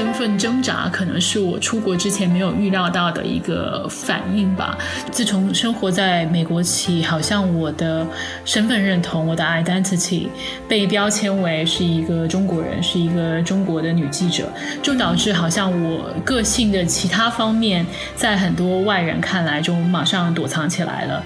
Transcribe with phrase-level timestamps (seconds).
[0.00, 4.78] 身份挣扎，可能是我出国之前没有预料到的一个反应吧。
[5.10, 8.06] 自从生活在美国起，好像我的
[8.46, 10.26] 身份认同，我的 identity
[10.66, 14.48] 被标签为是一个中国人，是一个中国的女记者，
[14.82, 17.84] 就导致好像我个性的其他方面，
[18.16, 21.22] 在很多外人看来就马上躲藏起来了。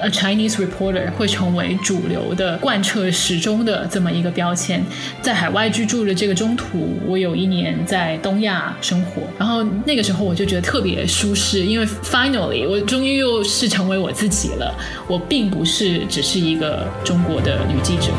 [0.00, 4.84] A Chinese reporter 会成为主流的贯彻始终的这么一个标签。
[5.20, 14.72] 在海外居住的这个中途，我有一年在东亚生活，然后那个时候我就觉得特别舒适，因为 finally 我终于又是成为我自己了。
[15.08, 18.12] 我并不是只是一个中国的女记者。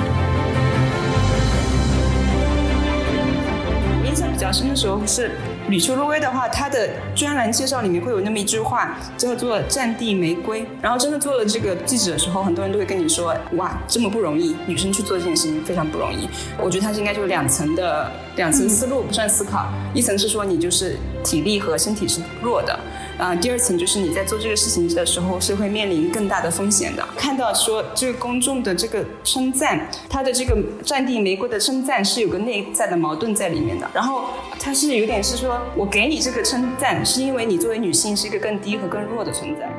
[4.06, 5.32] 印象比较深的时候是。
[5.70, 10.66] 吕秋露薇的话，她的专栏介绍里面会有那么一句话，叫做“战地玫瑰”。
[10.82, 16.28] 然后真的做了这个记者的时候，很多人都会跟你说：“哇，这么不容易，女生去做这件事情非常不容易。”
[16.60, 22.78] 我觉得它是应该就是两层的两层思路 不算思考，一层是说你就是体力和身体是弱的。
[23.20, 27.06] 啊，第二层就是你在做这个事情的时候是会面临更大的风险的。
[27.18, 33.86] 看到说这个公众的这个称赞，他的这个战地玫瑰的称赞是有个内在的矛盾在里面的。
[33.94, 39.70] 然后他是有点是说我给你这个称赞，是因为你作为女性是一个更低和更弱的存在。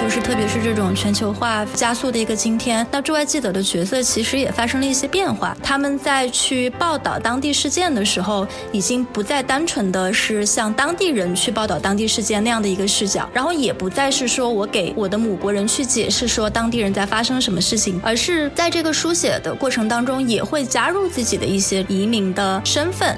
[0.00, 5.54] 就是，特别是这种全球化加速的一个今天，那驻外记者的角色其实也发生了一些变化。
[5.62, 23.14] 他们在去报道当地事件的时候，已经不再单纯的是像当地人去报道当地事件那样的一个视角，然后也不再是说我给我的母国人去解释说当地人在发生什么事情，而是在这个书写的过程当中，也会加入自己的一些移民的身份。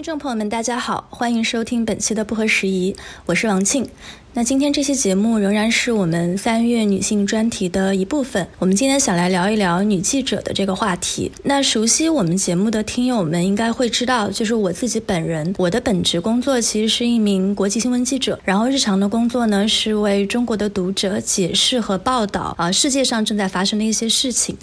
[0.00, 2.96] 听众朋友们，大家好，欢迎收听本期的不合时宜，
[3.26, 3.86] 我是王庆。
[4.32, 8.48] 那今天这期节目仍然是我们三月女性专题的一部分。
[8.58, 11.30] 我们今天想来聊一聊女记者的这个话题。
[11.42, 24.56] 那熟悉我们节目的听友们应该会知道，就是我自己本人，我的本职工作其实是一名国际新闻记者，然后日常的工作呢是为中国的读者解释和报道啊世界上正在发生的一些事情。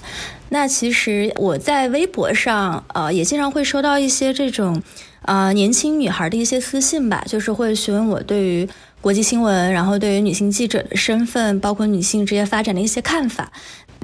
[0.50, 4.82] 那其实我在微博上呃也经常会收到一些这种。
[5.22, 8.68] 啊，年轻女孩的一些私信吧，就是会询问我对于
[9.02, 13.52] 国际新闻，然后对于女性记者的身份，包括女性职业发展的一些看法。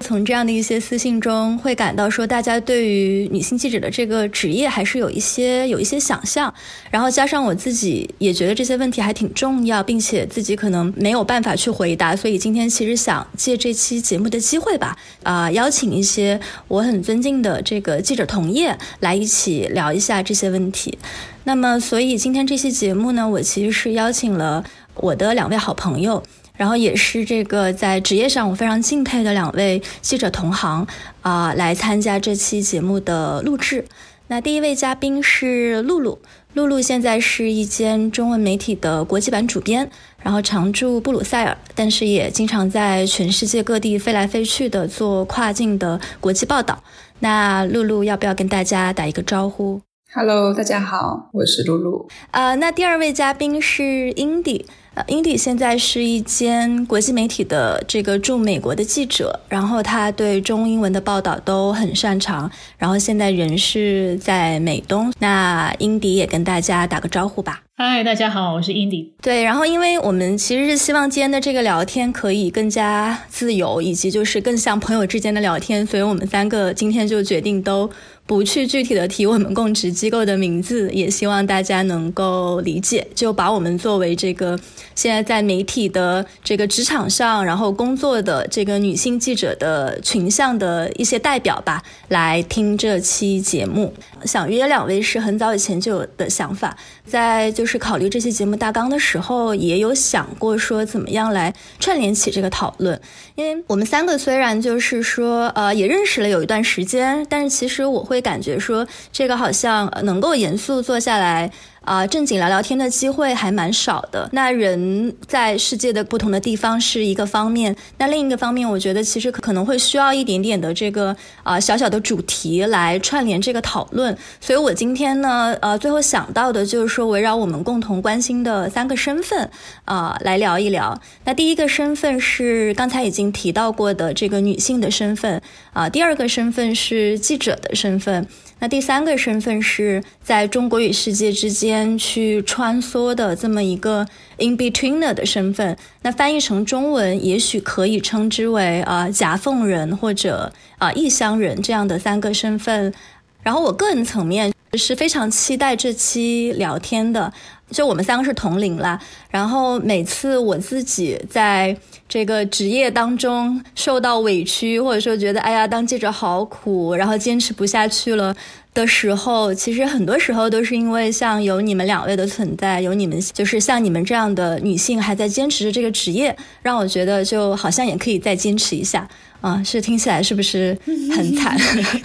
[0.01, 6.53] 从这样的一些私信中，会感到说，大家对于女性记者的这个职业还是有一些有一些想象，
[6.91, 20.97] 然后加上我自己也觉得这些问题还挺重要，并且自己可能没有办法去回答，所以今天其实想借这期节目的机会吧，啊，邀请一些我很尊敬的这个记者同业来一起聊一下这些问题。
[21.45, 24.63] 那么，所以今天这期节目呢，我其实是邀请了
[24.95, 26.23] 我的两位好朋友。
[26.55, 30.85] 然后也是这个在职业上我非常敬佩的两位记者同行
[31.21, 33.85] 啊，来参加这期节目的录制。
[34.27, 36.19] 那第一位嘉宾是露露，
[36.53, 39.89] 露露现在是一间中文媒体的国际版主编，
[40.21, 46.81] 然后常驻布鲁塞尔，但是也经常在全世界各地飞来飞去的做跨境的国际报道。
[47.19, 49.81] 那露露要不要跟大家打一个招呼
[50.13, 52.07] ？Hello，大家好，我是露露。
[52.31, 54.65] 呃，那第二位嘉宾是 Indy。
[54.95, 65.11] 呃，Indy 现在是一间国际媒体的这个驻美国的记者，然后他对中英文的报道都很擅长，然后现在人是在美东。
[65.17, 67.61] 那 Indy 也跟大家打个招呼吧。
[67.75, 69.09] 嗨，大家好，我是 Indy。
[69.19, 77.89] 对，然后因为我们其实是希望今天的这个聊天可以更加自由，以及就是更像朋友之间的聊天，所以我们三个今天就决定都。
[78.25, 84.57] 不去具体的提我们供职机构的名字，也希望大家能够理解，就把我们作为这个
[84.95, 93.93] 现在在媒体的这个职场上，然后工作的这个女性记者的群像的一些代表吧，来听这期节目。
[94.23, 102.99] 想约两位是很早以前就有的想法，在就是考虑这期节目大纲的时候，也有想过说怎么样来串联起这个讨论。
[103.35, 111.51] 因为我们三个虽然就是说呃也认识了有一段时间，但是其实我会会感觉说这个好像能够严肃坐下来
[111.83, 114.29] 啊正经聊聊天的机会还蛮少的。
[114.31, 124.15] 那人在世界的不同的地方是一个方面，那另一个方面，我觉得其实可能会需要一点点的这个啊小小的主题来串联这个讨论。
[124.39, 129.49] 所以我今天呢，呃，最后想到的就是说，围绕我们共同关心的三个身份
[129.85, 130.99] 啊来聊一聊。
[131.25, 135.41] 那第一个身份是刚才已经提到过的这个女性的身份
[135.73, 138.27] 啊，第二个身份是记者的身份。
[138.59, 144.05] 那第三个身份是在中国与世界之间去穿梭的这么一个
[144.37, 145.77] in betweener 的身份。
[146.01, 152.93] 那翻译成中文，也许可以称之为啊夹缝人或者啊异乡人这样的三个身份。
[153.41, 157.31] 然后我个人层面是非常期待这期聊天的。
[157.69, 158.99] 就我们三个是同龄啦，
[159.31, 161.75] 然后每次我自己在
[162.07, 168.35] 这个职业当中受到委屈，或者说觉得哎呀当记者好苦，然后坚持不下去了
[168.73, 179.07] 的时候，其实很多时候都是因为像有你们两位的存在，有你们就是像你们这样的女性还在坚持着这个职业，让我觉得就好像也可以再坚持一下
[179.41, 180.77] 啊，是听起来是不是
[181.15, 181.57] 很惨？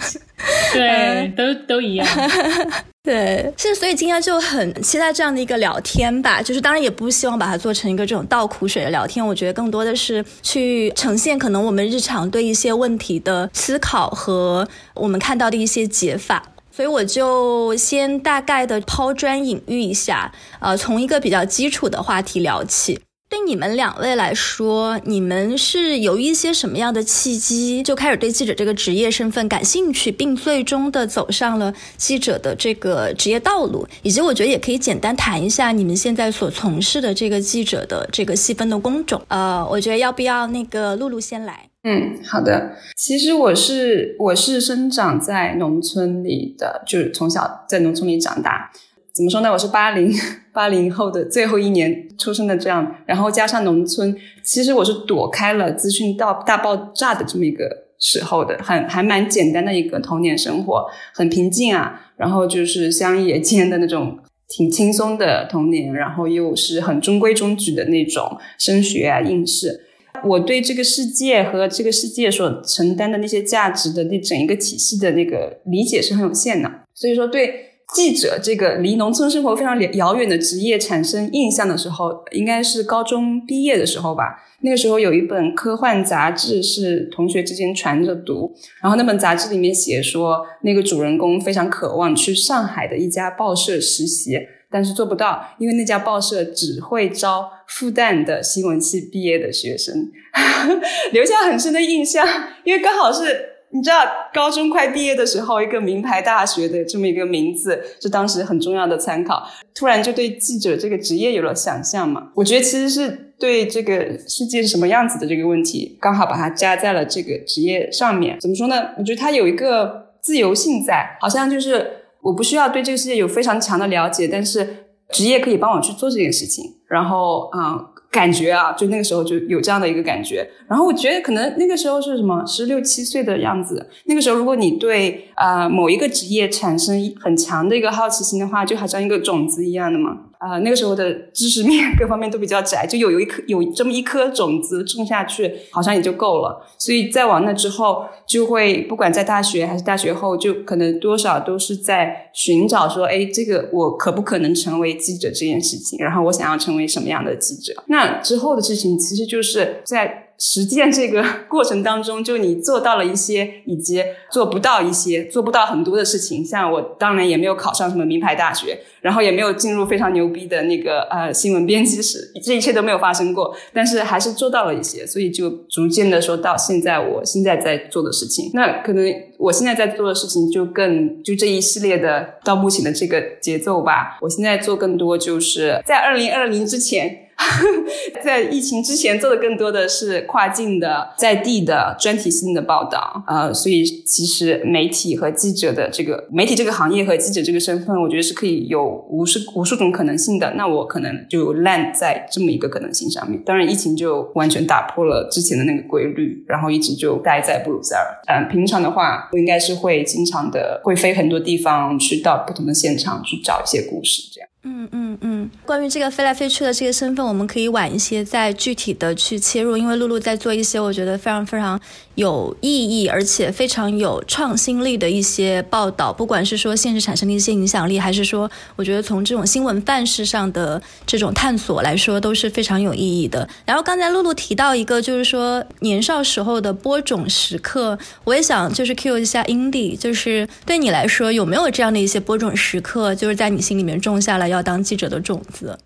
[0.71, 2.07] 对，都都一样。
[3.01, 6.41] 对，是所以今天就很期待这样的一个聊天吧。
[6.41, 9.25] 就是当然也不希望把它做成一个这种倒苦水的聊天。
[9.25, 16.43] 我觉得更多的是去呈现可能我们日常对一些问题的思考和我们看到的一些解法。
[16.79, 20.31] 所以我就先大概的抛砖引玉一下，
[20.61, 23.01] 呃，从一个比较基础的话题聊起。
[23.29, 33.85] 对你们两位来说，你们是有一些什么样的契机就开始对记者这个职业身份感兴趣，并最终的走上了记者的这个职业道路？
[34.01, 39.21] 以及我觉得也可以简单谈一下你们现在所从事的这个记者的这个细分的工种。
[39.27, 41.68] 呃，我觉得要不要那个露露先来？
[41.83, 42.73] 嗯，好的。
[42.97, 48.69] 其实我是我是生长在农村里的，就是从小在农村里长大。
[49.15, 49.51] 怎么说呢？
[49.51, 50.13] 我是八零
[50.53, 62.01] 八零后的最后一年出生的，这样，然后加上农村，其实我是躲开了资讯到大爆炸的这么一个时候的，很还蛮简单的一个童年生活，很平静啊。
[62.17, 69.85] 然后就是乡野间的那种挺轻松的童年，然后又是很中规中矩的那种升学啊应试。
[70.25, 77.65] 我对这个世界和这个世界所承担的那些价值的那整一个体系的那个理解是很有限的，所以说对。
[77.91, 84.25] 记者这个离农村生活非常遥远的职业产生印象的时候，应该是高中毕业的时候吧。
[84.61, 94.37] 那个时候有一本科幻杂志是同学之间传着读，然后那本杂志里面写说，那个主人公非常渴望去上海的一家报社实习，
[94.71, 100.11] 但是做不到，因为那家报社只会招复旦的新闻系毕业的学生，
[101.11, 102.27] 留下很深的印象，
[102.63, 103.47] 因为刚好是。
[103.71, 109.47] 你知道高中快毕业的时候，一个名牌大学的这么一个名字是当时很重要的参考。
[109.75, 112.31] 突然就对记者这个职业有了想象嘛？
[112.33, 118.39] 我觉得其实是对这个世界是什么样子的这个问题，刚好把它加在了这个职业上面。
[118.39, 118.75] 怎么说呢？
[118.97, 126.75] 我觉得它有一个自由性在，好像就是我不需要对这个世界有非常强的了解，但是职业可以帮我去做这件事情。
[126.87, 127.87] 然后，嗯。
[128.11, 130.49] 感觉啊，就那个时候就有这样的一个感觉。
[130.67, 133.87] 然后我觉得可能那个时候是什么十六七岁的样子。
[134.05, 140.21] 那个时候，如果你对啊某一个职业产生很强的一个好奇心的话，就好像一个种子一样的嘛。
[140.39, 146.65] 啊，那个时候的知识面 各方面都比较窄，就有有一颗有这么一颗种子种下去，好像也就够了。
[146.77, 155.99] 所以再往那之后，就会不管在大学还是大学后，就可能多少都是在寻找说，哎，这个我可不可能成为记者这件事情？
[155.99, 157.83] 然后我想要成为什么样的记者？
[157.87, 160.28] 那之后的事情，其实就是在。
[160.39, 166.43] 实践这个过程当中，就你做到了一些，以及做不到一些，做不到很多的事情。
[166.43, 173.53] 像我当然也没有考上什么名牌大学，然后也没有进入非常牛逼的那个呃新闻编辑室，这一切都没有发生过。
[173.73, 178.49] 但是还是做到了一些，所以就逐渐的说到现在，我现在在做的事情。
[178.53, 179.05] 那可能
[179.37, 184.17] 我现在在做的事情就更就这一系列的到目前的这个节奏吧。
[184.21, 187.25] 我现在做更多就是在二零二零之前。
[188.23, 200.53] 在疫情之前做的更多的是跨境的在地的专题性的报道，呃，所以其实媒体和记者的这个媒体这个行业和记者这个身份，我觉得是可以有无数无数种可能性的。
[200.55, 203.41] 那我可能就烂在这么一个可能性上面。
[203.43, 208.03] 当然，疫情就完全打破了之前的那个规律，然后一直就待在布鲁塞尔。
[208.27, 214.48] 嗯，平常的话，我应该是会经常的会飞很多地方，去到不同的现场去找一些故事，这样。
[214.63, 214.87] 嗯。
[214.91, 221.79] 嗯嗯，关于这个飞来飞去的这个身份，我们可以晚一些再具体的去切入，因为露露在做一些我觉得非常非常
[222.19, 233.47] 有意义，而且非常有创新力的一些报道，不管是说现实产生的一些影响力，还是说我觉得从这种新闻范式上的这种探索来说，都是非常有意义的。
[233.65, 244.49] 然后刚才露露提到一个，就是说年少时候的播种时刻，我也想就是 cue 一下 Indy，就是对你来说有没有这样的一些播种时刻，就是在你心里面种下了。
[244.49, 245.77] 要当记者的种子，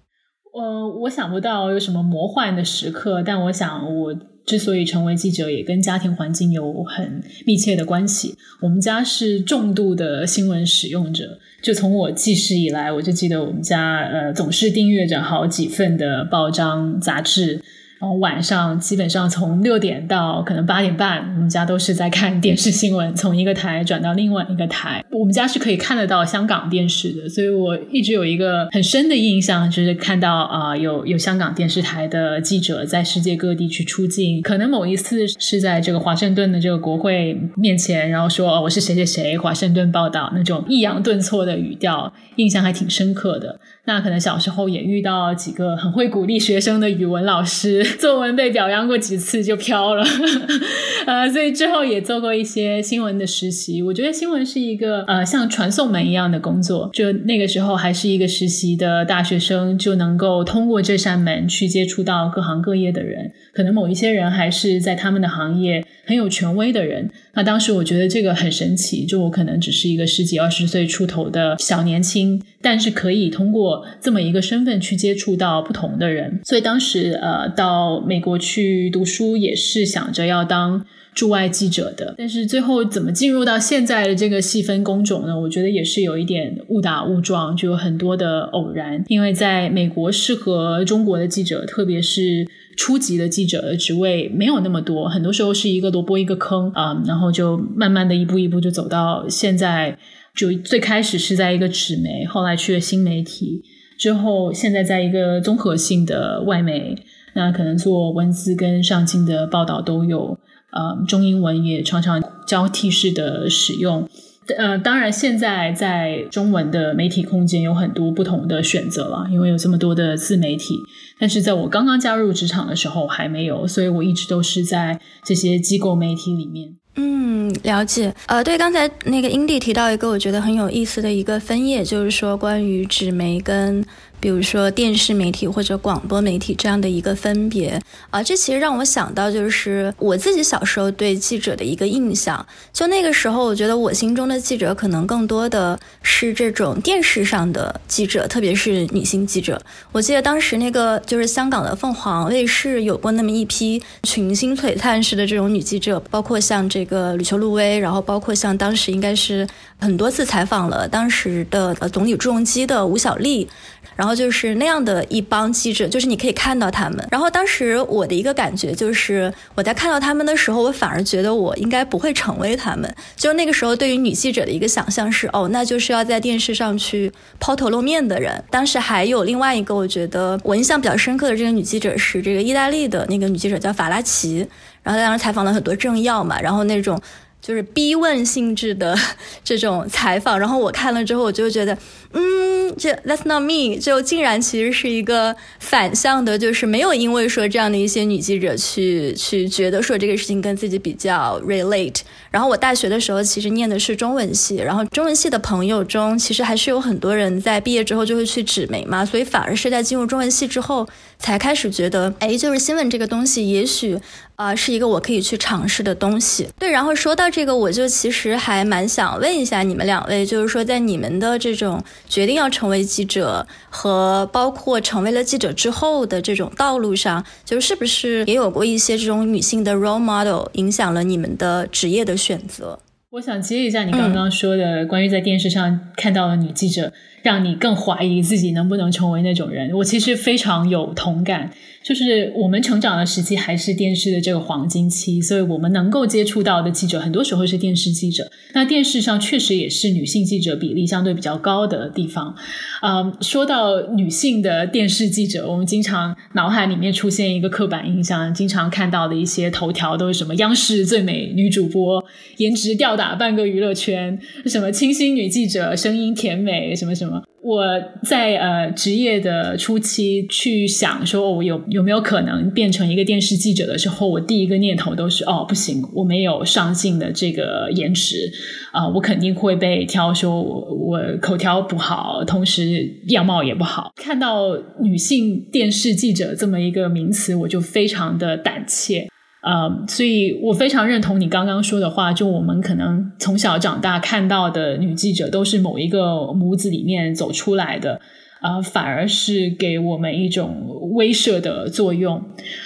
[0.53, 8.35] 呃，我想不到有什么魔幻的时刻，但我想，我之所以成为记者，也跟家庭环境有很密切的关系。
[8.61, 17.61] 我们家是重度的新闻使用者，就从我记事以来，我就记得我们家呃总是订阅着好几份的报章杂志。
[18.03, 25.01] 然后晚上基本上从六点到可能八点半，我们家都是在看电视新闻，从一个台转到另外一个台。
[25.09, 34.41] 我们家是可以看得到香港电视的，所以我一直有一个很深的印象，就是看到啊有有香港电视台的记者在世界各地去出镜。
[34.41, 43.57] 可能某一次是在这个华盛顿的这个国会面前，然后说我是谁谁谁，华盛顿报道那种抑扬顿挫的语调，印象还挺深刻的。
[43.85, 50.05] 那可能小时候也遇到几个很会鼓励学生的语文老师， 作文被表扬过几次就飘了，
[51.05, 53.81] 呃，所以之后也做过一些新闻的实习。
[53.81, 63.31] 我觉得新闻是一个呃像传送门一样的工作，就那个时候还是一个实习的大学生，就能够通过这扇门去接触到各行各业的人。
[63.53, 67.09] 可能某一些人还是在他们的行业很有权威的人。
[67.33, 73.85] 那当时我觉得这个很神奇，就我可能只是一个十几二十岁出头的小年轻，但是可以通过。
[74.01, 85.39] 这么一个身份去接触到不同的人，所以当时呃到美国去读书也是想着要当驻外记者的，但是最后怎么进入到现在的这个细分工种呢？
[85.39, 89.03] 我觉得也是有一点误打误撞，就有很多的偶然。
[89.07, 92.45] 因为在美国适合中国的记者，特别是
[92.77, 99.97] 初级的记者的职位没有那么多，很多时候是一个萝卜一个坑啊，然后就慢慢的一步一步就走到现在。
[100.35, 103.61] 就最开始是在一个纸媒，后来去了新媒体，
[103.99, 106.95] 之后现在在一个综合性的外媒，
[107.35, 110.35] 那可能做文字跟上镜的报道都有，
[110.71, 114.09] 呃，中英文也常常交替式的使用。
[114.57, 120.79] 呃，当然现在在中文的媒体空间有很多不同的选择了，因为有这么多的自媒体。
[121.19, 126.75] 但是在我刚刚加入职场的时候还没有，所以我一直都是在这些机构媒体里面。
[126.95, 128.13] 嗯，了解。
[128.27, 133.83] 呃，对，刚才那个英弟提到一个我觉得很有意思的一个分页，就是说关于纸媒跟。
[134.23, 137.77] 比如说电视媒体或者广播媒体这样的一个分别
[138.09, 142.45] 啊，这其实让我想到就是我自己小时候对记者的一个印象。
[142.71, 149.61] 就那个时候，我觉得我心中的记者可能更多的是这种电视上的记者，特别是女性记者。
[149.91, 159.45] 我记得当时那个就是香港的凤凰卫视有过那么一批群星璀璨式的这种女记者，包括像这个吕秋露薇，然后包括像当时应该是
[159.79, 163.49] 很多次采访了当时的呃总理朱镕基的吴小莉。
[163.95, 167.07] 然后就是那样的一帮记者，就是你可以看到他们。
[167.11, 172.93] 然后当时我的一个感觉就是，我在看到他们的时候，我反而觉得我应该不会成为他们。
[173.15, 178.43] 就那个时候，对于女记者的一个想象是，哦，那就是要在电视上去抛头露面的人。
[178.49, 184.47] 当时还有另外一个，我觉得我印象比较深刻的这个女记者是这个意大利的那个女记者叫法拉奇，
[184.81, 186.99] 然后当时采访了很多政要嘛，然后那种。
[187.45, 188.97] 就是逼问性质的
[189.43, 191.77] 这种采访，然后我看了之后，我就觉得，
[192.13, 201.99] 嗯，这 That's not me，就竟然其实是一个反向的，就是没有因为说这样的一些女记者去去觉得说这个事情跟自己比较 relate。
[202.31, 210.87] 然后我大学的时候其实念的是中文系，然后中文系的朋友中其实还是有很多人在毕业之后就会去纸媒嘛，所以反而是在进入中文系之后
[211.23, 213.97] 才开始觉得，哎，就是新闻这个东西，也许。
[214.35, 216.49] 啊，是一个我可以去尝试的东西。
[216.57, 232.79] 对，然后说到这个，我就其实还蛮想问一下你们两位，就是说在你们的这种决定要成为记者和包括成为了记者之后的这种道路上，就是是不是也有过一些这种女性的 role model 影响了你们的职业的选择？
[233.11, 236.91] 我想接一下你刚刚说的关于在电视上看到的女记者，
[237.23, 239.73] 让你更怀疑自己能不能成为那种人。
[239.73, 241.49] 我其实非常有同感。
[241.81, 248.31] 就是我们成长的时期还是电视的这个黄金期，所以我们能够接触到的记者很多时候是电视记者。
[248.53, 252.33] 那电视上确实也是女性记者比例相对比较高的地方。
[252.79, 262.01] 啊，说到女性的电视记者，我们经常脑海里面出现一个刻板印象，经常看到的一些头条都是什么央视最美女主播，
[262.37, 267.12] 颜值吊打半个娱乐圈，什么清新女记者，声音甜美，什么什么。
[267.41, 267.65] 我
[268.03, 278.31] 在呃职业的初期去想说，我有有没有可能变成一个电视记者的时候，我第一个念头都是哦，不行，我没有上镜的这个颜值
[278.71, 283.91] 啊，我肯定会被挑，说我我口条不好，同时样貌也不好。
[283.97, 289.07] 看到女性电视记者这么一个名词，我就非常的胆怯。
[289.43, 297.99] 呃，所以我非常认同你刚刚说的话，就我们可能从小长大看到的女记者都是某一个模子里面走出来的，
[298.43, 302.21] 呃，反而是给我们一种威慑的作用。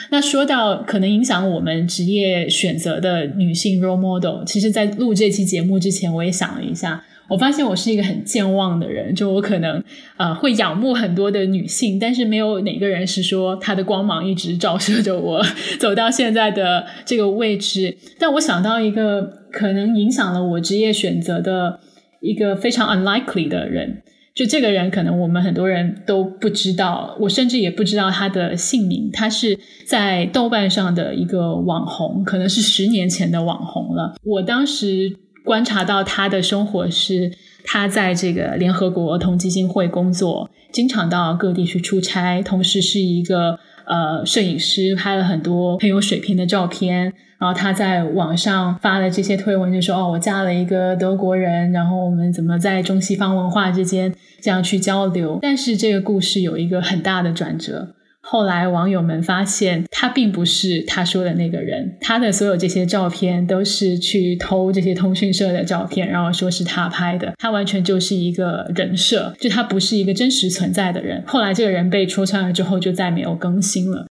[0.10, 7.04] 那说到可能影响我们职业选择的女性 role model，其实，在录这期节目之前，我也想了一下。
[7.30, 9.84] 我发现我是一个很健忘的人，就我可能
[10.16, 15.46] 呃会仰慕很多的女性，但是没有哪个人是说她的光芒一直照射着我
[15.78, 17.98] 走到现在的这个位置。
[18.18, 21.82] 但我想到一个可能影响了我职业选择的
[22.22, 24.02] 一个非常 unlikely 的人，
[24.38, 29.10] 就这个人可能我们很多人都不知道，我甚至也不知道他的姓名。
[29.12, 34.14] 他是在豆瓣上的一个网红，可能是十年前的网红了。
[34.24, 35.18] 我当时。
[35.48, 37.32] 观察到他的生活是，
[37.64, 47.14] 他在这个联合国儿童基金会工作，经常到各地去出差，同时是一个呃摄影师，拍了很多很有水平的照片。
[47.40, 57.90] 然后他在网上发了这些推文，就说：“哦，我嫁了一个德国人，然后我们怎么在中西方文化之间这样去交流。”但是这个故事有一个很大的转折。
[58.30, 61.98] 后来网友们发现，他并不是他说的那个人。
[62.02, 67.34] 他的所有这些照片都是去偷这些通讯社的照片，然后说是他拍的。
[67.38, 71.24] 他完全就是一个人设，就他不是一个真实存在的人。
[71.26, 74.08] 后来这个人被戳穿了之后，就再没有更新了。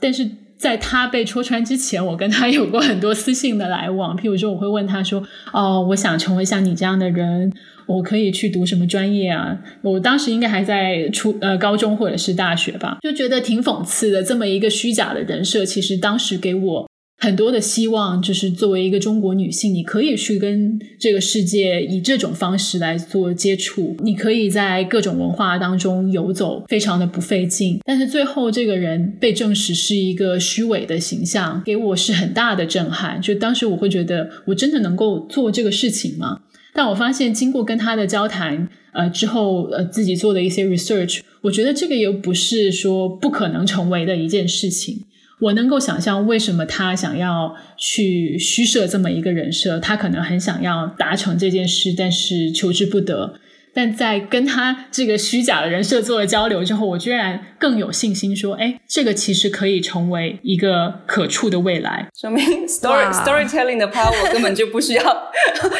[0.00, 0.26] 但是
[0.56, 4.16] 在他被戳穿之前，我跟他有过很多私信的来往。
[4.16, 7.52] 譬如说，我会问他说：“哦，我想成为像你这样的人。”
[7.96, 9.58] 我可以去读什么专业啊？
[9.82, 14.22] 我当时应该还在初呃高中或者是大学吧，就觉得挺讽刺的。
[14.22, 27.78] 这么一个虚假的人设，其实当时给我很多的希望，就是作为一个中国女性，你可以去跟这个世界以这种方式来做接触，你可以在各种文化当中游走，非常的不费劲。
[27.84, 33.20] 但是最后这个人被证实是一个虚伪的形象，给我是很大的震撼。
[33.20, 36.40] 就当时我会觉得，我真的能够做这个事情吗？
[36.72, 45.04] 但我发现，经过跟他的交谈，呃，之后呃，自己做的一些 research，我觉得这个又不是说不可能成为的一件事情。
[45.40, 53.34] 我能够想象为什么他想要去虚设这么一个人设，他可能很想要达成这件事，但是求之不得。
[53.72, 65.02] 但在跟他这个虚假的人设做了交流之后，我居然更有信心说：“哎，这个其实可以成为一个可触的未来。”说明 story storytelling 的 power 根本就不需要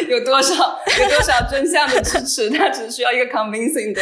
[0.08, 0.54] 有多少
[1.00, 4.00] 有多少真相的支持，它只需要一个 convincing 的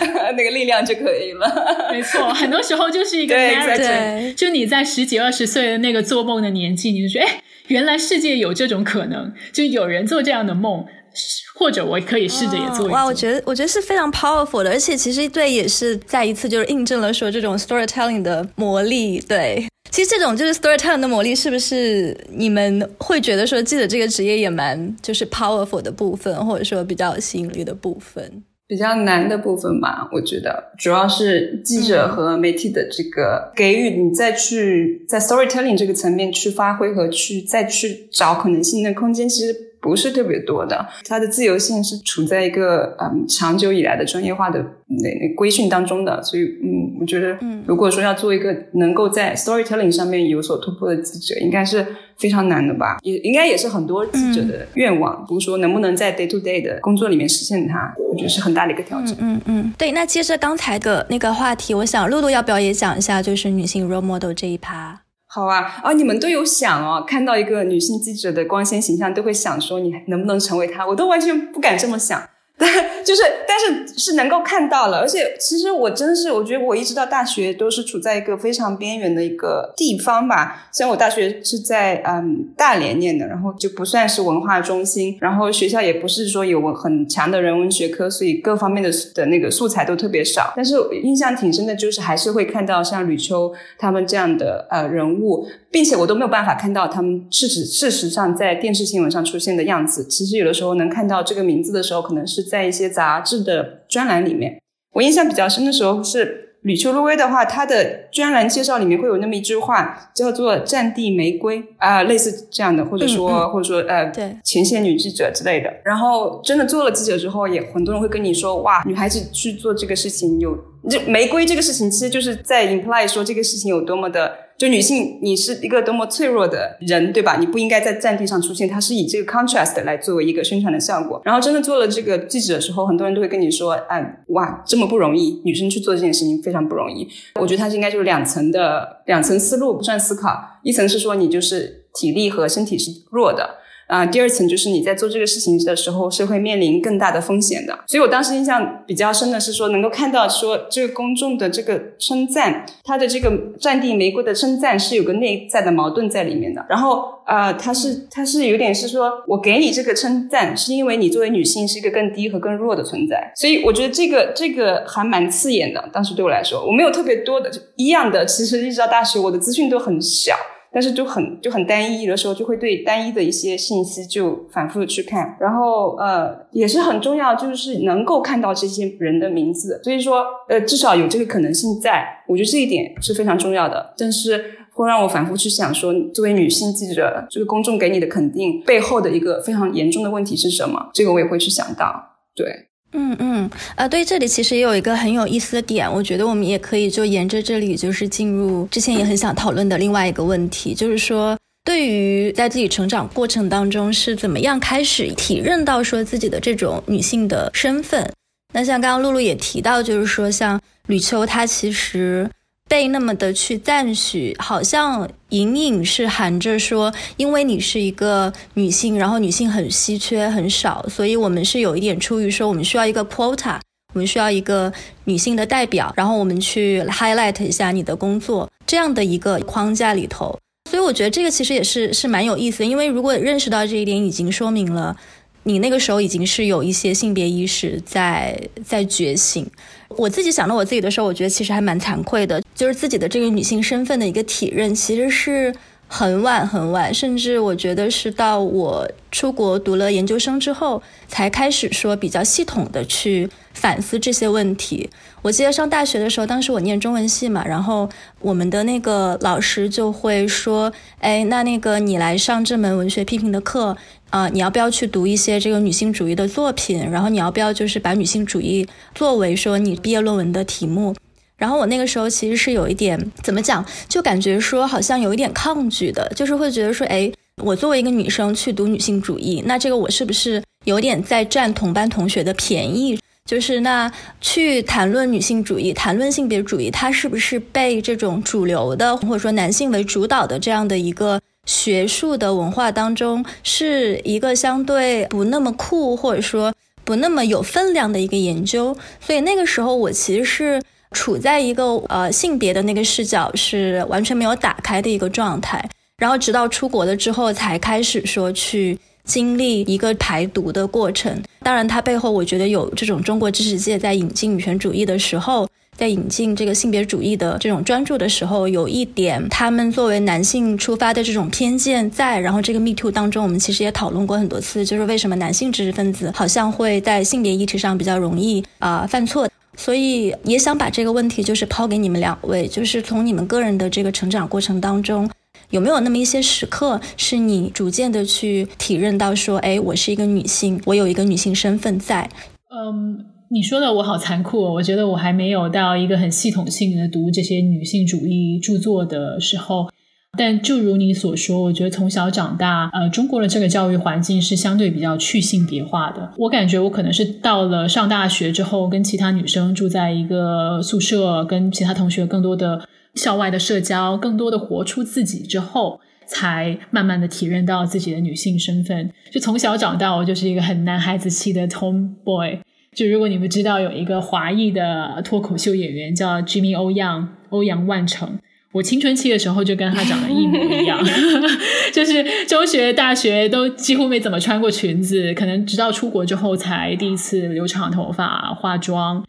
[0.00, 1.88] 那个那个力量就可以了。
[1.90, 10.84] 没错，很多时候就是一个 narrative，就你在十几二十岁的那个做梦的年纪，你就觉得：“哎，原来世界有这种可能，就有人做这样的梦。”
[11.56, 19.20] 或者我可以试着也做一哇，我觉得我觉得是非常 powerful 的，而且其实对也是再一次就是印证了说这种 storytelling 的魔力。
[19.20, 28.42] 对，其实这种就是 storytelling 的魔力，是不是你们会觉得说记者这个职业也蛮就是 powerful 的部分，或者说比较有吸引力的部分？
[28.66, 39.54] 比较难的部分吧，我觉得主要是记者和媒体的这个给予你再去在 storytelling 这个层面去发挥和去再去找可能性的空间，其实。
[39.84, 52.96] 不是特别多的，它的自由性是处在一个嗯长久以来的专业化的那那规训当中的，所以嗯，我觉得，嗯，如果说要做一个能够在 storytelling 上面有所突破的记者，应该是非常难的吧？
[53.02, 59.14] 也应该也是很多记者的愿望，不是说能不能在 day to day 的工作里面实现它，我觉得是很大的一个挑战。
[59.20, 59.92] 嗯嗯，对。
[59.92, 65.03] 那接着刚才的那个话题，我想露露要不要也讲一下，就是女性 role model 这一趴？
[65.34, 70.86] 好啊，啊，你们都有想哦，看到一个女性记者的光鲜形象，都会想说你能不能成为她？
[70.86, 72.22] 我都完全不敢这么想。
[72.56, 72.68] 但
[73.04, 80.68] 就是，但是是能够看到了，而且其实我真是，我觉得我一直到大学都是处在一个非常边缘的一个地方吧。
[80.72, 90.52] 虽然我大学是在嗯大连念的，然后就不算是文化中心，然后学校也不是说有很强的人文学科，所以各方面的的那个素材都特别少。
[90.56, 95.46] 但是印象挺深的，就是还是会看到像吕秋他们这样的呃人物。
[95.74, 100.06] 并且我都没有办法看到他们事实事实上在电视新闻上出现的样子。
[100.06, 104.60] 其实有的时候能看到这个名字的时候，可能是在一些杂志的专栏里面。
[104.92, 115.70] 我印象比较深的时候是吕秋露薇的话，她的专栏介绍里面会有那么一句话，叫做“战地玫瑰”啊，类似这样的，或者说或者说呃，对前线女记者之类的。
[115.84, 120.56] 然后真的做了记者之后，也很多人会跟你说，哇，女孩子去做这个事情有，
[120.88, 124.32] 这玫瑰这个事情，其实就是在 imply 说这个事情有多么的。
[124.56, 127.38] 就女性，你是一个多么脆弱的人，对吧？
[127.40, 128.68] 你不应该在战地上出现。
[128.68, 131.20] 它是以这个 contrast 来作为一个宣传的效果。
[131.24, 137.04] 然后真的做了这个记者的时候，很多人都会跟你说：“哎，哇，这么不容易，女生去做这件事情非常不容易。”
[137.40, 140.30] 我觉得它是应该就是两层的两层思路，不算思考。
[140.62, 143.58] 一层是说你就是体力和身体是弱的。
[143.86, 156.64] 啊，第二层就是你在做这个事情的时候是会面临更大的风险的，所以我当时印象比较深的是说，能够看到说这个公众的这个称赞，他的这个战地玫瑰的称赞是有个内在的矛盾在里面的。
[156.68, 165.88] 然后，呃，他是他是有点是说我给你这个称赞，是因为你作为女性是一个更低和更弱的存在，所以我觉得这个这个还蛮刺眼的。
[165.92, 170.34] 当时对我来说，我没有特别多的一样的，其实一直到大学，我的资讯都很小。
[170.74, 183.94] 但是就很就很单一，的时候就会对单一的一些信息就反复的去看，然后呃也是很重要，就是能够看到这些人的名字，所以说呃至少有这个可能性在，我觉得这一点是非常重要的。
[183.96, 190.90] 但是会让我反复去想说，作为女性记者，这个公众给你的肯定背后的一个非常严重的问题是什么？
[190.92, 192.66] 这个我也会去想到，对。
[192.96, 208.08] 嗯嗯，呃，对，这里其实也有一个很有意思的点，我觉得我们也可以就沿着这里，就是进入之前也很想讨论的另外一个问题，就是说，对于在自己成长过程当中是怎么样开始体认到说自己的这种女性的身份。
[208.52, 212.30] 那像刚刚露露也提到，就是说像吕秋，她其实。
[212.68, 223.58] 被那么的去赞许，好像隐隐是含着说，因为你是一个女性，然后女性很稀缺很少，所以我们是有一点出于说，我们需要一个 quota，
[223.92, 224.72] 我们需要一个
[225.04, 230.36] 女性的代表，然后我们去 highlight 一下你的工作这样的一个框架里头。
[230.70, 234.96] 所以我觉得这个其实也是是蛮有意思的，因为如果认识到这一点，已经说明了
[235.44, 239.46] 你那个时候已经是有一些性别意识在在觉醒。
[239.90, 245.54] 我自己想到我自己的时候，我觉得其实还蛮惭愧的，就是自己的这个女性身份的一个体认，其实是
[245.96, 254.90] 很晚很晚，甚至我觉得是到我出国读了研究生之后，才开始说比较系统的去反思这些问题。
[255.22, 263.76] 我记得上大学的时候，当时我念中文系嘛，然后我们的那个老师就会说：“哎，那那个你来上这门文学批评的课。”
[264.10, 266.88] 啊，你要不要去读一些这个女性主义的作品？
[266.90, 270.94] 然后你要不要就是把女性主义作为说你毕业论文的题目？
[271.36, 277.10] 然后我那个时候其实是有一点怎么讲，就感觉说好像有一点抗拒的，就是会觉得说，哎，
[277.42, 282.98] 我作为一个女生去读女性主义，那这个我是不是有点在占同班同学的便宜？
[283.24, 291.20] 就是那去谈论女性主义、谈论性别主义，它是不是被这种主流的或者说男性为主导的这样的一个？
[291.46, 300.62] 学术的文化当中是一个相对不那么酷，或者说不那么有分量的一个研究，所以那个时候我其实是
[300.94, 305.62] 处在一个呃性别的那个视角是完全没有打开的一个状态，
[305.98, 311.22] 然后直到出国了之后才开始说去经历一个排毒的过程。
[311.42, 315.46] 当然，它背后我觉得有这种中国知识界在引进女权主义的时候。
[315.76, 322.16] 在引进这个性别主义的这种专注的时候，有一点他们作为男性出发的这种偏见在。
[322.16, 329.28] 然后这个 Me Too 当中，我们其实也讨论过很多次，就是为什么男性知识分子好像会在性别议题上比较容易啊犯错。
[329.56, 335.10] 所以也想把这个问题就是抛给你们两位，就是从你们个人的这个成长过程当中，
[335.50, 342.08] 有没有那么一些时刻是你逐渐的去体认到说，哎，我是一个女性，我有一个女性身份在。
[342.50, 343.06] 嗯。
[343.30, 349.68] 你说的我好残酷，哦我觉得我还没有到一个很系统性的读这些女性主义著作的时候。
[350.16, 356.12] 但就如你所说，我觉得从小长大，呃，中国的这个教育环境是相对比较去性别化的。
[356.16, 368.90] 我感觉我可能是到了上大学之后，跟其他女生住在一个宿舍，跟其他同学更多的校外的社交，更多的活出自己之后，才慢慢的体认到自己的女性身份。
[369.10, 372.38] 就从小长大，我就是一个很男孩子气的 tomboy。
[372.74, 378.18] 就如果你们知道有一个华裔的脱口秀演员叫 Jimmy 欧阳欧阳万成，
[378.54, 380.78] 我青春期的时候就跟他长得一模一样，
[381.74, 389.04] 就是中学、大学都几乎没怎么穿过裙子，可能直到出国之后才第一次留长头发、化妆。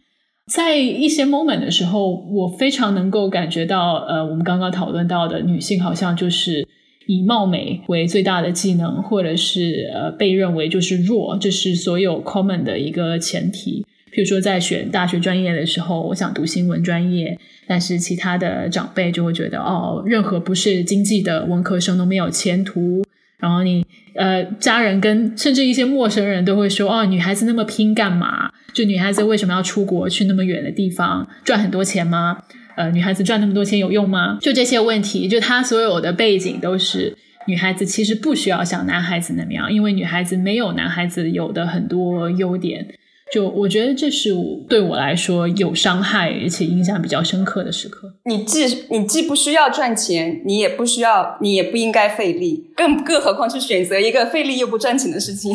[0.52, 6.66] 在一些 moment 的时候，我非常能够感觉到，呃，我们刚刚讨论到的女性好像就是。
[7.08, 13.85] 以貌美为最大的技能，或者是呃被认为就是弱，这是所有 common 的一个前提。
[14.16, 23.04] 譬如说在选大学专业的时候，我想读新闻专业，但是其他的长辈就会觉得哦，任何不是经济的文科生都没有前途。
[23.38, 28.50] 然后你呃，家人跟甚至一些陌生人都会说哦，女孩子那么拼干嘛？
[28.72, 32.38] 就女孩子为什么要出国去那么远的地方赚很多钱吗？
[32.74, 34.38] 呃，女孩子赚那么多钱有用吗？
[34.40, 37.14] 就这些问题，就他所有的背景都是
[37.46, 42.86] 女孩子其实不需要像男孩子那么样，因为女孩子没有男孩子有的很多优点。
[43.32, 44.30] 就我觉得这是
[44.68, 48.12] 对我来说有伤害而且印象比较深刻的时刻。
[48.24, 55.54] 你既你既不需要赚钱，你也不需要，你也不应该费力，更更何况去选择一个费力又不赚钱的事情，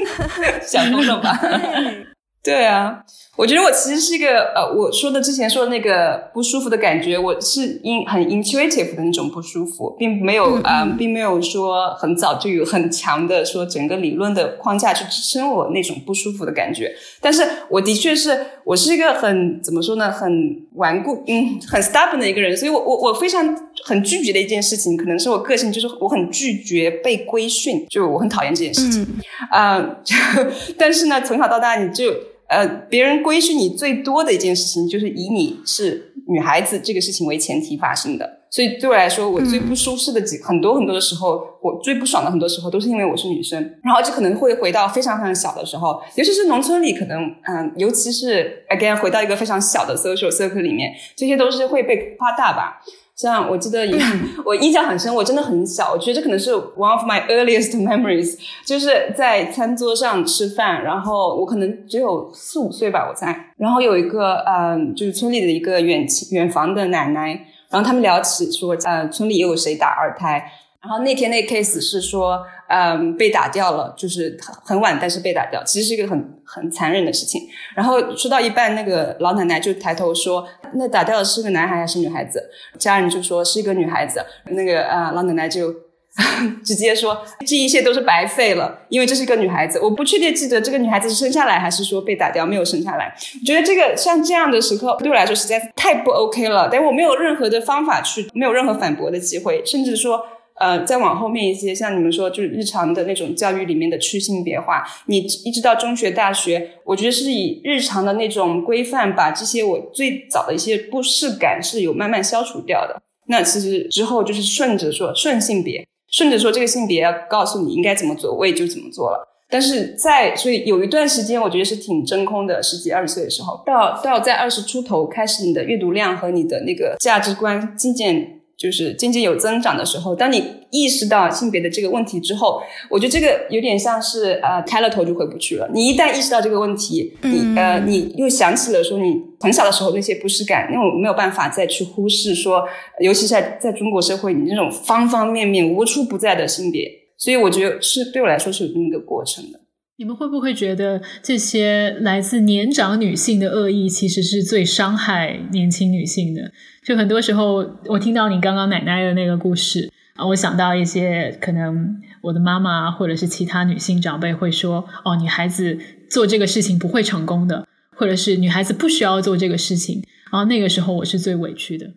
[0.66, 1.38] 想通了吧？
[2.42, 3.04] 对啊。
[3.34, 16.94] 我觉得我其实是一个呃，我说的之前说的那个不舒服的感觉，我是因很 intuitive 的那种不舒服，并没有啊，并没有说很早就有很强的说整个理论的框架去支撑我那种不舒服的感觉。
[17.22, 20.30] 但是我的确是我是一个很怎么说呢，很
[20.74, 23.42] 顽固，嗯，很 stubborn 的一个人，所以我我我非常
[23.82, 29.06] 很拒绝的一件事情，可能是我个性就是我很拒绝被规训，就我很讨厌这件事情
[29.50, 29.96] 啊。
[30.76, 32.12] 但是呢，从小到大你就。
[32.52, 38.40] 呃，别人规训你最多的一件事情，就是以你是女孩子这个事情为前提发生的。
[38.50, 43.58] 所以对我来说，我最不舒适的几很多很多的时候，我最不爽的很多时候，都是因为我是女生。
[43.82, 52.82] 然后就可能会回到非常非常小的时候，尤其是农村里，可能嗯，尤其是 again 回到一个非常小的 social circle 里面，这些都是会被夸大吧。
[53.14, 53.86] 像我记得，
[54.44, 67.28] 我印象很深，我真的很小，我觉得这可能是 one of my earliest memories，就是在餐桌上吃饭，然后我可能只有四五岁吧，我在，然后有一个嗯，就是村里的一个远远房的奶奶，
[67.68, 70.50] 然后他们聊起说，呃，村里又有谁打二胎。
[70.82, 72.42] 然后那天那 case 是说，
[72.74, 77.42] 嗯，被打掉了，就是很晚，但是被打掉，其实是一个很很残忍的事情。
[77.76, 82.48] 然后说到一半，那个老奶奶就抬头说：“那打掉的是个男孩还是女孩子？”
[82.80, 84.24] 家人就说是一个女孩子。
[84.46, 85.70] 那个啊，老奶奶就
[86.64, 89.78] 直接说：“这一切都是白费了，因为这是一个女孩子。
[89.78, 93.14] 我不确定记得这个女孩子是生下来还是说被打掉没有生下来。
[93.38, 100.24] 我觉得这个像这样的时刻对我来说实在是太不 OK 了，但我没有任何的方法去，没有任何反驳的机会，甚至说。”
[100.60, 113.02] 呃，再往后面一些，像你们说，就是日常的那种教育里面的去性别化，你一直到中学、大学，我觉得是以日常的那种规范，把这些我最早的一些不适感是有慢慢消除掉的。
[113.26, 119.28] 那其实之后就是顺着说顺性别，顺着说这个性别要告诉你应该怎么做，我也就怎么做了。
[119.48, 128.41] 但是在所以有一段时间，我觉得是挺真空的，十几二十岁的时候，到到在二十出头开始，你的阅读量和你的那个价值观渐渐。
[128.62, 135.68] 就是渐渐有增长的时候，当你意识到性别的这个问题之后，我觉得这个有点像是呃开了头就回不去了。
[135.74, 142.62] 你一旦意识到这个问题，你呃你又想起了说你很小的时候那些不适感，因为我没有办法再去忽视说，
[143.00, 149.58] 尤其在在中国社会，你那种方方面面无处不在的性别，所以我觉得是对我来说是有这么一个过程的。
[149.98, 156.50] 你们会不会觉得这些来自年长女性的恶意，其实是最伤害年轻女性的？
[156.82, 165.78] 就很多时候，我听到你刚刚奶奶的那个故事啊，我想到一些可能我的妈妈或者是其他女性长辈会说：“哦，女孩子
[166.10, 170.02] 做这个事情不会成功的，或者是女孩子不需要做这个事情。”
[170.32, 171.90] 然后那个时候我是最委屈的。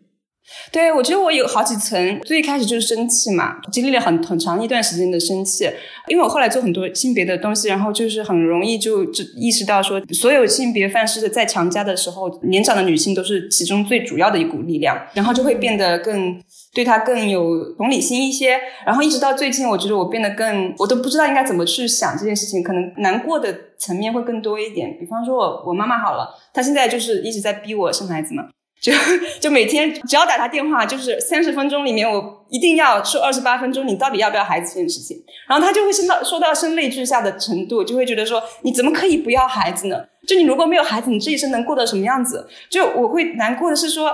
[0.71, 5.69] 对，我觉得我有好几层，最开始就是生气嘛，经历了很很长一段时间的生气，
[6.07, 9.03] 因为我后来做很多性别的东西，然后就是很容易就
[9.35, 16.39] 意识到说，所有性别范式的在强加的时候，年长的女性都是其中最主要的一股力量，然后就会变得更
[16.73, 28.43] 对她更有同理心一些，然后一直到最近，我觉得我变得更，我都不知道应该怎么去想这件事情，可能难过的层面会更多一点，比方说我我妈妈好了，她现在就是一直在逼我生孩子嘛。
[28.85, 28.93] 就
[29.41, 35.17] 就每天只要打他电话，就是三十分钟里面，我一定要说二十八分钟，你到底要不要孩子这件事情。
[35.49, 40.05] 然后他就会生到说到声泪俱下的程度，就会觉得说你怎么可以不要孩子呢？
[40.27, 42.47] 就你如果没有孩子，你这一生能过得什么样子？
[42.69, 44.11] 就我会难过的是说，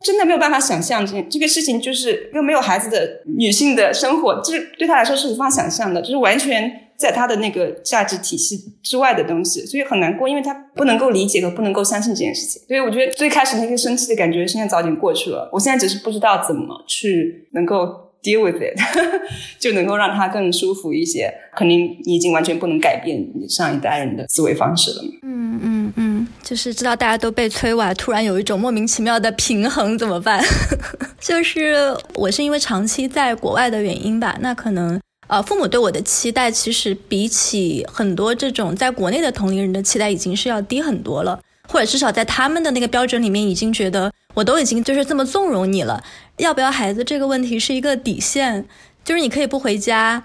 [0.00, 6.80] 真的没有办法想象这这个事情，就是一个没有孩子的女性的生活，这对他来说是无法想象的，就是完全。
[6.96, 12.62] 在他的那个价值体系之外的东西，所以很难过，因为他不能够理解和不能够相信这件事情。
[12.68, 15.48] 所以我觉得最开始那个生气的感觉，现在早点过去了。
[15.52, 18.78] 我现在只是不知道怎么去能够 deal with it，
[19.58, 21.32] 就能够让他更舒服一些。
[21.56, 25.02] 肯定你已经完全不能改变你上一代人的思维方式了。
[25.22, 30.42] 嗯嗯嗯，就是知道大家都被催完，突然有一种莫名其妙的平衡，怎么办？
[31.20, 35.00] 就是我是因为长期在国外的原因吧，那可能。
[35.26, 46.04] 呃，父母对我的期待其实比起很多这种在国内的同龄人的期待已经是要低很多了，或者至少在他们的那个标准里面已经觉得我都已经就是这么纵容你了，
[46.36, 48.66] 要不要孩子这个问题是一个底线，
[49.04, 50.22] 就是你可以不回家。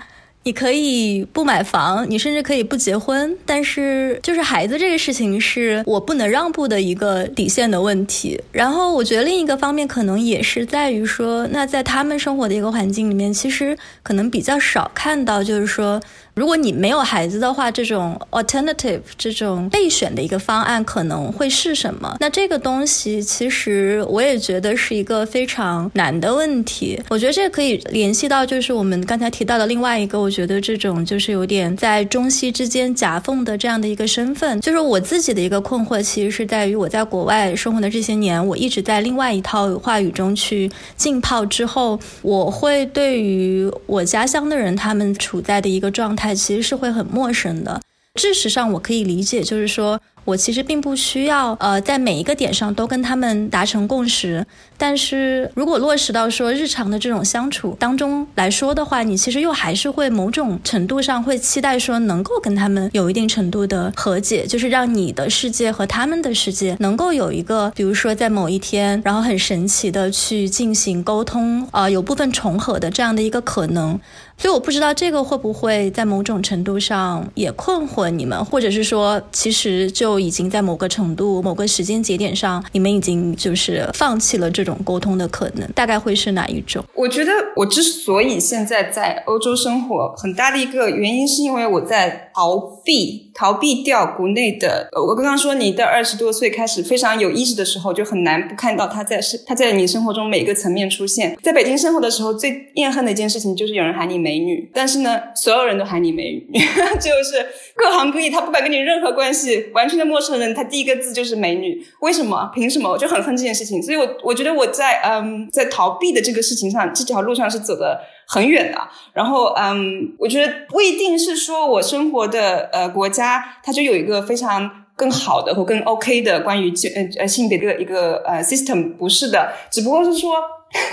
[0.50, 8.42] 你可以不买房，你甚至可以不结婚，但是就是孩子这个事情是我不能让步的一个底线的问题。
[8.52, 16.02] 然后我觉得另一个方面可能也是在于说，那在他们生活的一个环境里面，其实可能比较少看到，就是说。
[16.40, 22.16] 如果你没有孩子的话，这种 alternative 这种备选的一个方案可能会是什么？
[22.22, 26.98] 那这个东西其实我也觉得是一个非常难的问题。
[27.10, 34.62] 我觉得这可以联系到就是我们刚才提到的另外一个，我觉得这种就是有点在中西之间夹缝的这样的一个身份。
[34.62, 46.29] 就是我自己的一个困惑，其实是在于我在国外生活的这些年，我一直在另外一套话语中去浸泡之后，我会对于我家乡的人他们处在的一个状态。
[46.34, 47.82] 其实是会很陌生的。
[48.16, 50.00] 事实上，我可以理解，就是说。
[50.26, 54.46] 我其实并不需要，呃，在每一个点上都跟他们达成共识。
[54.80, 74.00] 但是如果落实到说日常的这种相处当中来说的话，你其实又还是会某种程度上会期待说能够跟他们有一定程度的和解，就是让你的世界和他们的世界能够有一个，比如说在某一天，然后很神奇的去进行沟通，啊，有部分重合的这样的一个可能。
[74.38, 80.20] 所以我不知道这个会不会在某种程度上也困惑你们，或者是说其实就。
[80.20, 86.84] 已经在某个程度、某个时间节点上，你们已经就是放弃了这种沟通的可能，大概会是哪一种？
[86.94, 94.88] 我觉得我之所以现在在欧洲生活，很大的一个原因是因为我在逃避、逃避掉国内的。
[94.94, 101.38] 我刚刚说，你的二十多岁开始非常有意识的时候，就很难不看到他在生他在你生活中每一个层面出现。
[101.44, 106.60] 在北京生活的时候，最厌恨的一件事情就是有人喊你美女，但是呢，所有人都喊你美女，
[107.02, 110.10] 就是各行各业，他不管跟你任何关系，完全的。
[110.10, 112.50] 陌生人，他第一个字就是美女，为什么？
[112.56, 112.90] 凭什么？
[112.90, 118.00] 我就很恨这件事情，所以我我觉得我在嗯在逃避的这个事情上，这条路上是走的
[118.30, 118.78] 很远的。
[119.14, 130.36] 然后嗯，我觉得不一定是说我生活的呃国家，它就有一个非常更好的或更 OK 的关于性呃性别的一个呃 system，不是的，只不过是说，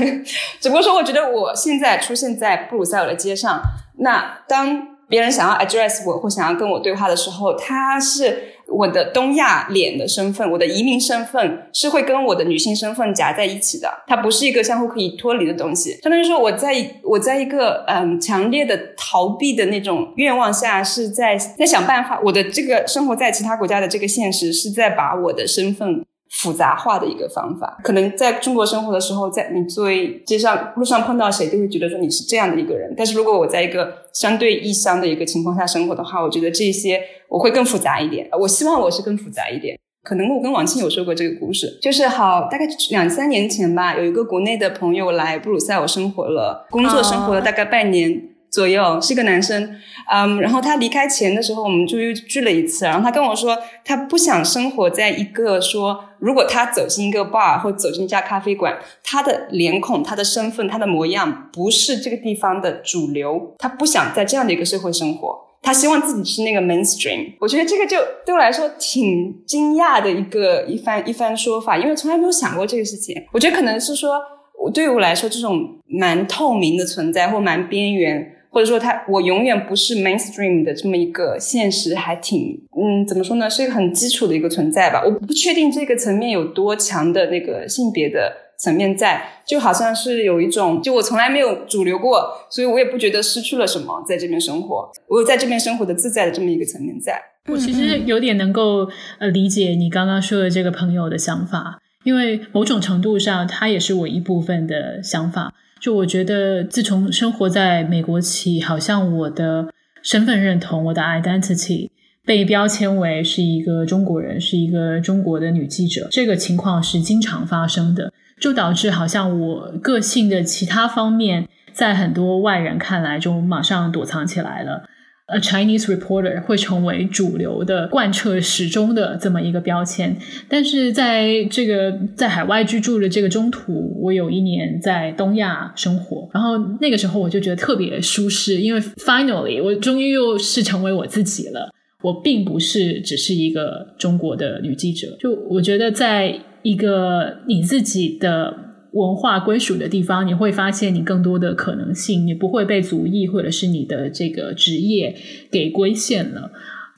[0.59, 3.61] 只不过说，我觉得我现在出现在布鲁塞尔的街上，
[3.99, 4.97] 那当。
[5.09, 15.99] 别人想要 address 我或想要跟我对话的时候，他是我的东亚脸的身份，我的移民身份是会跟我的女性身份夹在一起的，它不是一个相互可以脱离的东西。
[16.03, 22.21] 相当于说，我在我在一个嗯强烈的逃避的那种愿望下，是在在想办法。
[22.25, 26.05] 我的这个生活在其他国家的这个现实，是在把我的身份。
[26.31, 32.93] 复杂化的一个方法，可能在中国生活的时候，在你作为街上路上碰到谁，都会觉得说你是这样的一个人。
[32.97, 38.29] 但是如果我在一个相对异乡的一个情况下生活的话，我觉得这些我会更复杂一点。
[38.41, 39.79] 我希望我是更复杂一点。
[40.03, 48.31] 可能我跟王庆有说过这个故事，就是好大概两三年前吧，有一个国内的朋友来布鲁塞尔生活了，工作生活了大概半年。
[48.49, 49.77] 左右是一个男生，
[50.11, 52.87] 嗯，然后他离开前的时候，我们就又聚了一次。
[52.87, 65.45] 然后他跟我说，他不想生活在一个说，如果他走进一个 bar 或走进一家咖啡馆，他的脸孔、他的身份、他的模样不是这个地方的主流，他不想在这样的一个社会生活。
[65.63, 67.33] 他希望自己是那个 mainstream。
[67.41, 73.21] 我觉得这个就对我来说挺惊讶的一个一番一番说法，因为从来没有想过这个事情。
[73.33, 74.21] 我觉得可能是说，
[74.59, 78.36] 我对于我来说，这种蛮透明的存在或蛮边缘。
[78.51, 85.03] 或者说他，我永远不是 mainstream 的这么一个现实，还挺，嗯，怎么说呢，是一个很基础的一个存在吧。
[85.05, 97.21] 我不确定这个层面有多强的那个性别的层面在，就好像是有一种，就我从来没有主流过，所以我也不觉得失去了什么在这边生活，我有在这边生活的自在的这么一个层面在。
[97.49, 105.53] 我其实有点能够呃理解你刚刚说的这个朋友的想法，因为某种程度上，他也是我一部分的想法。
[105.81, 109.69] 就我觉得，自从生活在美国起，好像我的
[110.03, 111.91] 身份认同，我的 identity
[112.25, 124.89] 被标签为是一个中国人，是一个中国的女记者，这个情况是经常发生的，就导致好像我个性的其他方面，在很多外人看来就马上躲藏起来了。
[125.27, 130.17] A Chinese reporter 会成为主流的贯彻始终的这么一个标签，
[130.49, 148.66] 但是在这个在海外居住的这个中途，我有一年在东亚生活，然后那个时候我就觉得特别舒适，因为 finally 我终于又是成为我自己了，我并不是只是一个中国的女记者，就我觉得在一个你自己的。
[148.93, 155.17] 文化归属的地方，你会发现你更多的可能性，你不会被族裔或者是你的这个职业
[155.51, 156.51] 给规限了。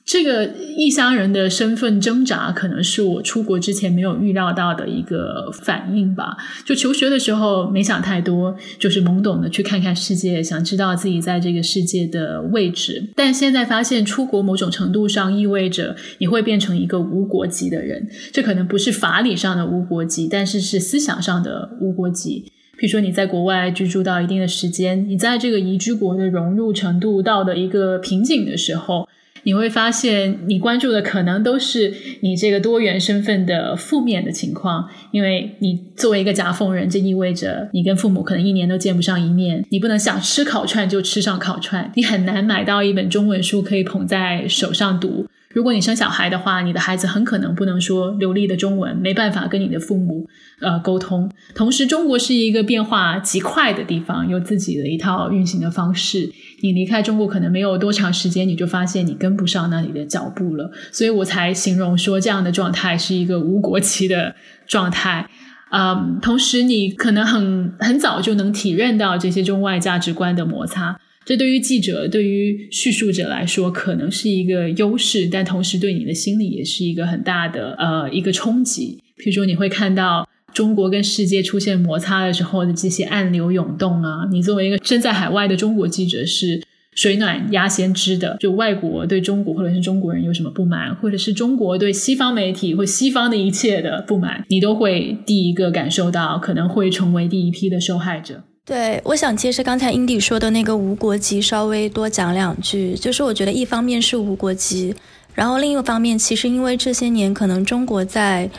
[0.09, 6.35] 这个异乡人的身份挣扎，可能是我出国之前没有预料到的一个反应吧。
[6.65, 13.11] 就求学的时候没想太多，就是懵懂的去看看世界，想知道自己在这个世界的位置。
[13.15, 18.09] 但现在发现，出国某种程度上意味着你会变成一个无国籍的人。
[18.33, 22.51] 这可能不是法理上的无国籍，但是是思想上的无国籍。
[22.79, 29.07] 比如说你在国外居住到一定的时间，你在这个移居国的融入程度到的一个瓶颈的时候。
[29.49, 45.27] 你会发现，你关注的可能都是你这个多元身份的负面的情况，因为你作为一个夹缝人，这意味着你跟父母可能一年都见不上一面，你不能想吃烤串就吃上烤串，你很难买到一本中文书可以捧在手上读。
[45.55, 50.29] 如果你生小孩的话，你的孩子很可能不能说流利的中文，没办法跟你的父母
[50.61, 51.29] 呃沟通。
[51.55, 56.31] 同时，中国是一个变化极快的地方，有自己的一套运行的方式。
[56.61, 60.71] 你离开中国可能没有多长时间，你就发现你跟不上那里的脚步了。
[60.91, 64.35] 所以我才形容说，这样的状态是一个无国籍的
[64.67, 65.29] 状态。
[65.71, 70.99] 嗯，同时你可能很很早就能体认到这些中外价值观的摩擦。
[71.25, 78.99] 这对于记者、对于叙述者来说，可能是一个优势，但同时对你的心理也是一个很大的呃一个冲击。
[79.19, 80.27] 比如说，你会看到
[80.59, 84.27] 中国跟世界出现摩擦的时候的这些暗流涌动啊。
[84.33, 86.61] 你作为一个身在海外的中国记者，是
[86.97, 88.37] 水暖鸭先知的。
[88.41, 98.43] 就外国对中国或者是中国人有什么不满，或者是中国对西方媒体或西方的一切的不满，你都会第一个感受到，可能会成为第一批的受害者。
[98.65, 102.95] 对，我想接着刚才 Indy 说的那个无国籍稍微多讲两句。
[102.97, 104.93] 就是我觉得一方面是无国籍，
[105.37, 108.51] 然后另一个方面，其实因为这些年可能中国在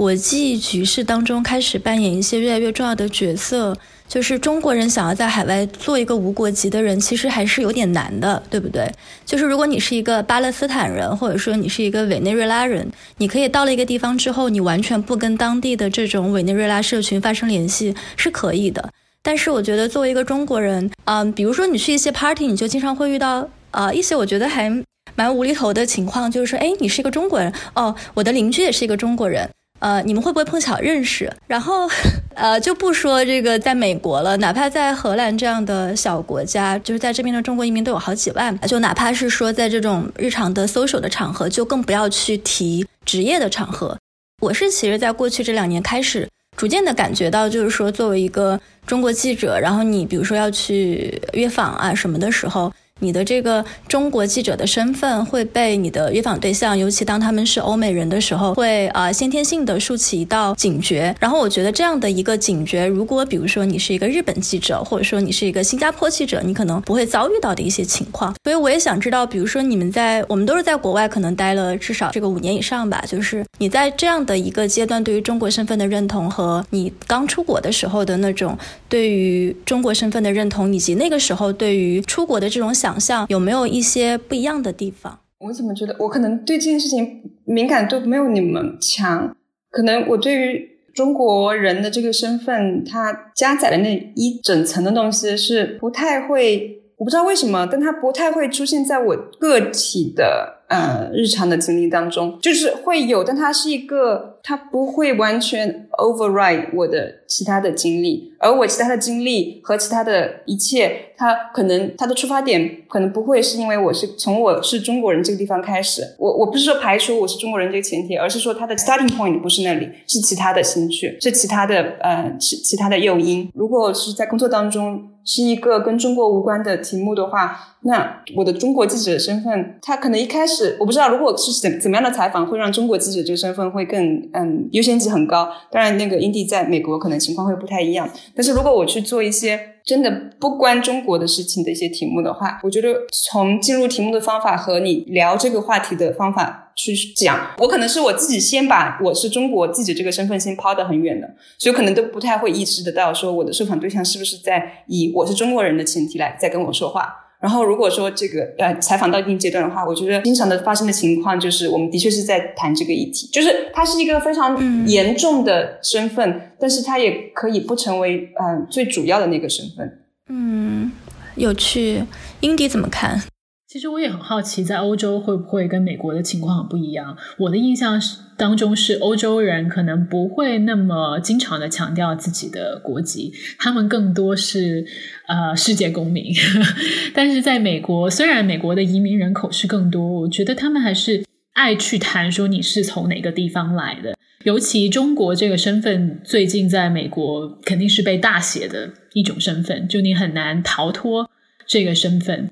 [0.00, 3.76] 国际局势当中开始扮演一些越来越重要的角色，
[4.08, 8.90] 就是中国人想要在海外做一个无国籍的人，其实还是有点难的，对不对？
[9.26, 18.88] 就是如果你是一个巴勒斯坦人，或者说你是一个委内瑞拉人，你可以到了一个地方之后，你完全不跟当地的这种委内瑞拉社群发生联系，是可以的。
[19.20, 24.82] 但是我觉得，作为一个中国人，嗯，比如说你去一些 party，你就经常会遇到呃一些我觉得还
[25.14, 29.46] 蛮无厘头的情况，就是说，哎，你是一个中国人，哦，我的邻居也是一个中国人，
[29.80, 31.30] 呃，你们会不会碰巧认识？
[31.46, 31.88] 然后，
[32.36, 43.98] 呃，就不说这个在美国了，哪怕在荷兰这样的小国家，就是在这边的中国移民都有好几万，就哪怕是说在这种日常的 social 的场合，就更不要去提职业的场合。
[44.40, 46.28] 我是其实在过去这两年开始。
[46.56, 52.70] 逐渐的感觉到，就是说，作为一个中国记者，然后你比如说要去约访啊什么的时候。
[53.00, 61.14] 你的这个中国记者的身份会被你的约访对象，尤其当他们是欧美人的时候，会啊先天性的竖起一道警觉。
[61.18, 68.34] 然后我觉得这样的一个警觉，如果比如说你是一个日本记者，或者说你是一个新加坡记者，你可能不会遭遇到的一些情况。
[68.44, 82.89] 所以我也想知道，比如说你们在我们都是在国外可能待了至少这个五年以上吧，就是你在这样的一个阶段，对于中国身份的认同和你刚出国的时候的那种对于中国身份的认同，以及那个时候对于出国的这种想。
[82.90, 85.20] 想象有没有一些不一样的地方？
[85.38, 89.36] 我怎么觉得我可能对这件事情敏感度没有你们强？
[89.70, 100.59] 可能我对于中国人的这个身份，它加载的那一整层的东西是不太会，我不知道为什么，但它不太会出现在我个体的。
[100.70, 123.50] 呃，日常的经历当中，就是会有，但它是一个，它不会完全 override 我的其他的经历，而我其他的经历和其他的一切，它可能它的出发点可能不会是因为我是从我是中国人这个地方开始，我我不是说排除我是中国人这个前提，而是说它的 starting point 不是那里，是其他的兴趣，是其他的呃其其他的诱因。
[123.54, 130.76] 如果是在工作当中是一个跟中国无关的题目的话，那我的中国记者身份，他可能一开始。
[130.80, 135.48] 我不知道，如果是怎怎么样的采访会让中国记者这个身份会更嗯优先级很高。
[135.70, 138.10] 当然，那个英迪在美国可能情况会不太一样。
[138.34, 151.28] 但是如果我去做一些真的不关中国的事情的一些题目的话，我觉得从进入题目的方法和你聊这个话题的方法去讲，我可能是我自己先把我是中国记者这个身份先抛得很远的，
[151.58, 157.14] 所以可能都不太会意识得到说我的受访对象是不是在以我是中国人的前提来在跟我说话。
[157.40, 170.00] 然后，如果说这个呃采访到一定阶段的话，我觉得经常的发生的情况就是，我们的确是在谈这个议题，就是它是一个非常严重的身份，但是它也可以不成为嗯最主要的那个身份。
[170.28, 170.92] 嗯，
[171.36, 172.04] 有趣，
[172.40, 173.22] 英迪怎么看？
[173.70, 177.16] 其实我也很好奇，在欧洲会不会跟美国的情况不一样？
[177.38, 184.84] 我的印象是当中是欧洲人可能不会那么经常的强调自己的国籍，他们更多是
[185.28, 186.34] 呃世界公民。
[187.14, 194.16] 但是在美国，虽然美国的移民人口是更多，我觉得他们还是爱去谈说你是从哪个地方来的。
[194.42, 201.30] 尤其中国这个身份，最近在美国肯定是被大写的一种身份，就你很难逃脱
[201.64, 202.50] 这个身份。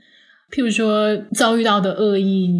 [0.50, 2.50] 譬如说遭遇到的恶意，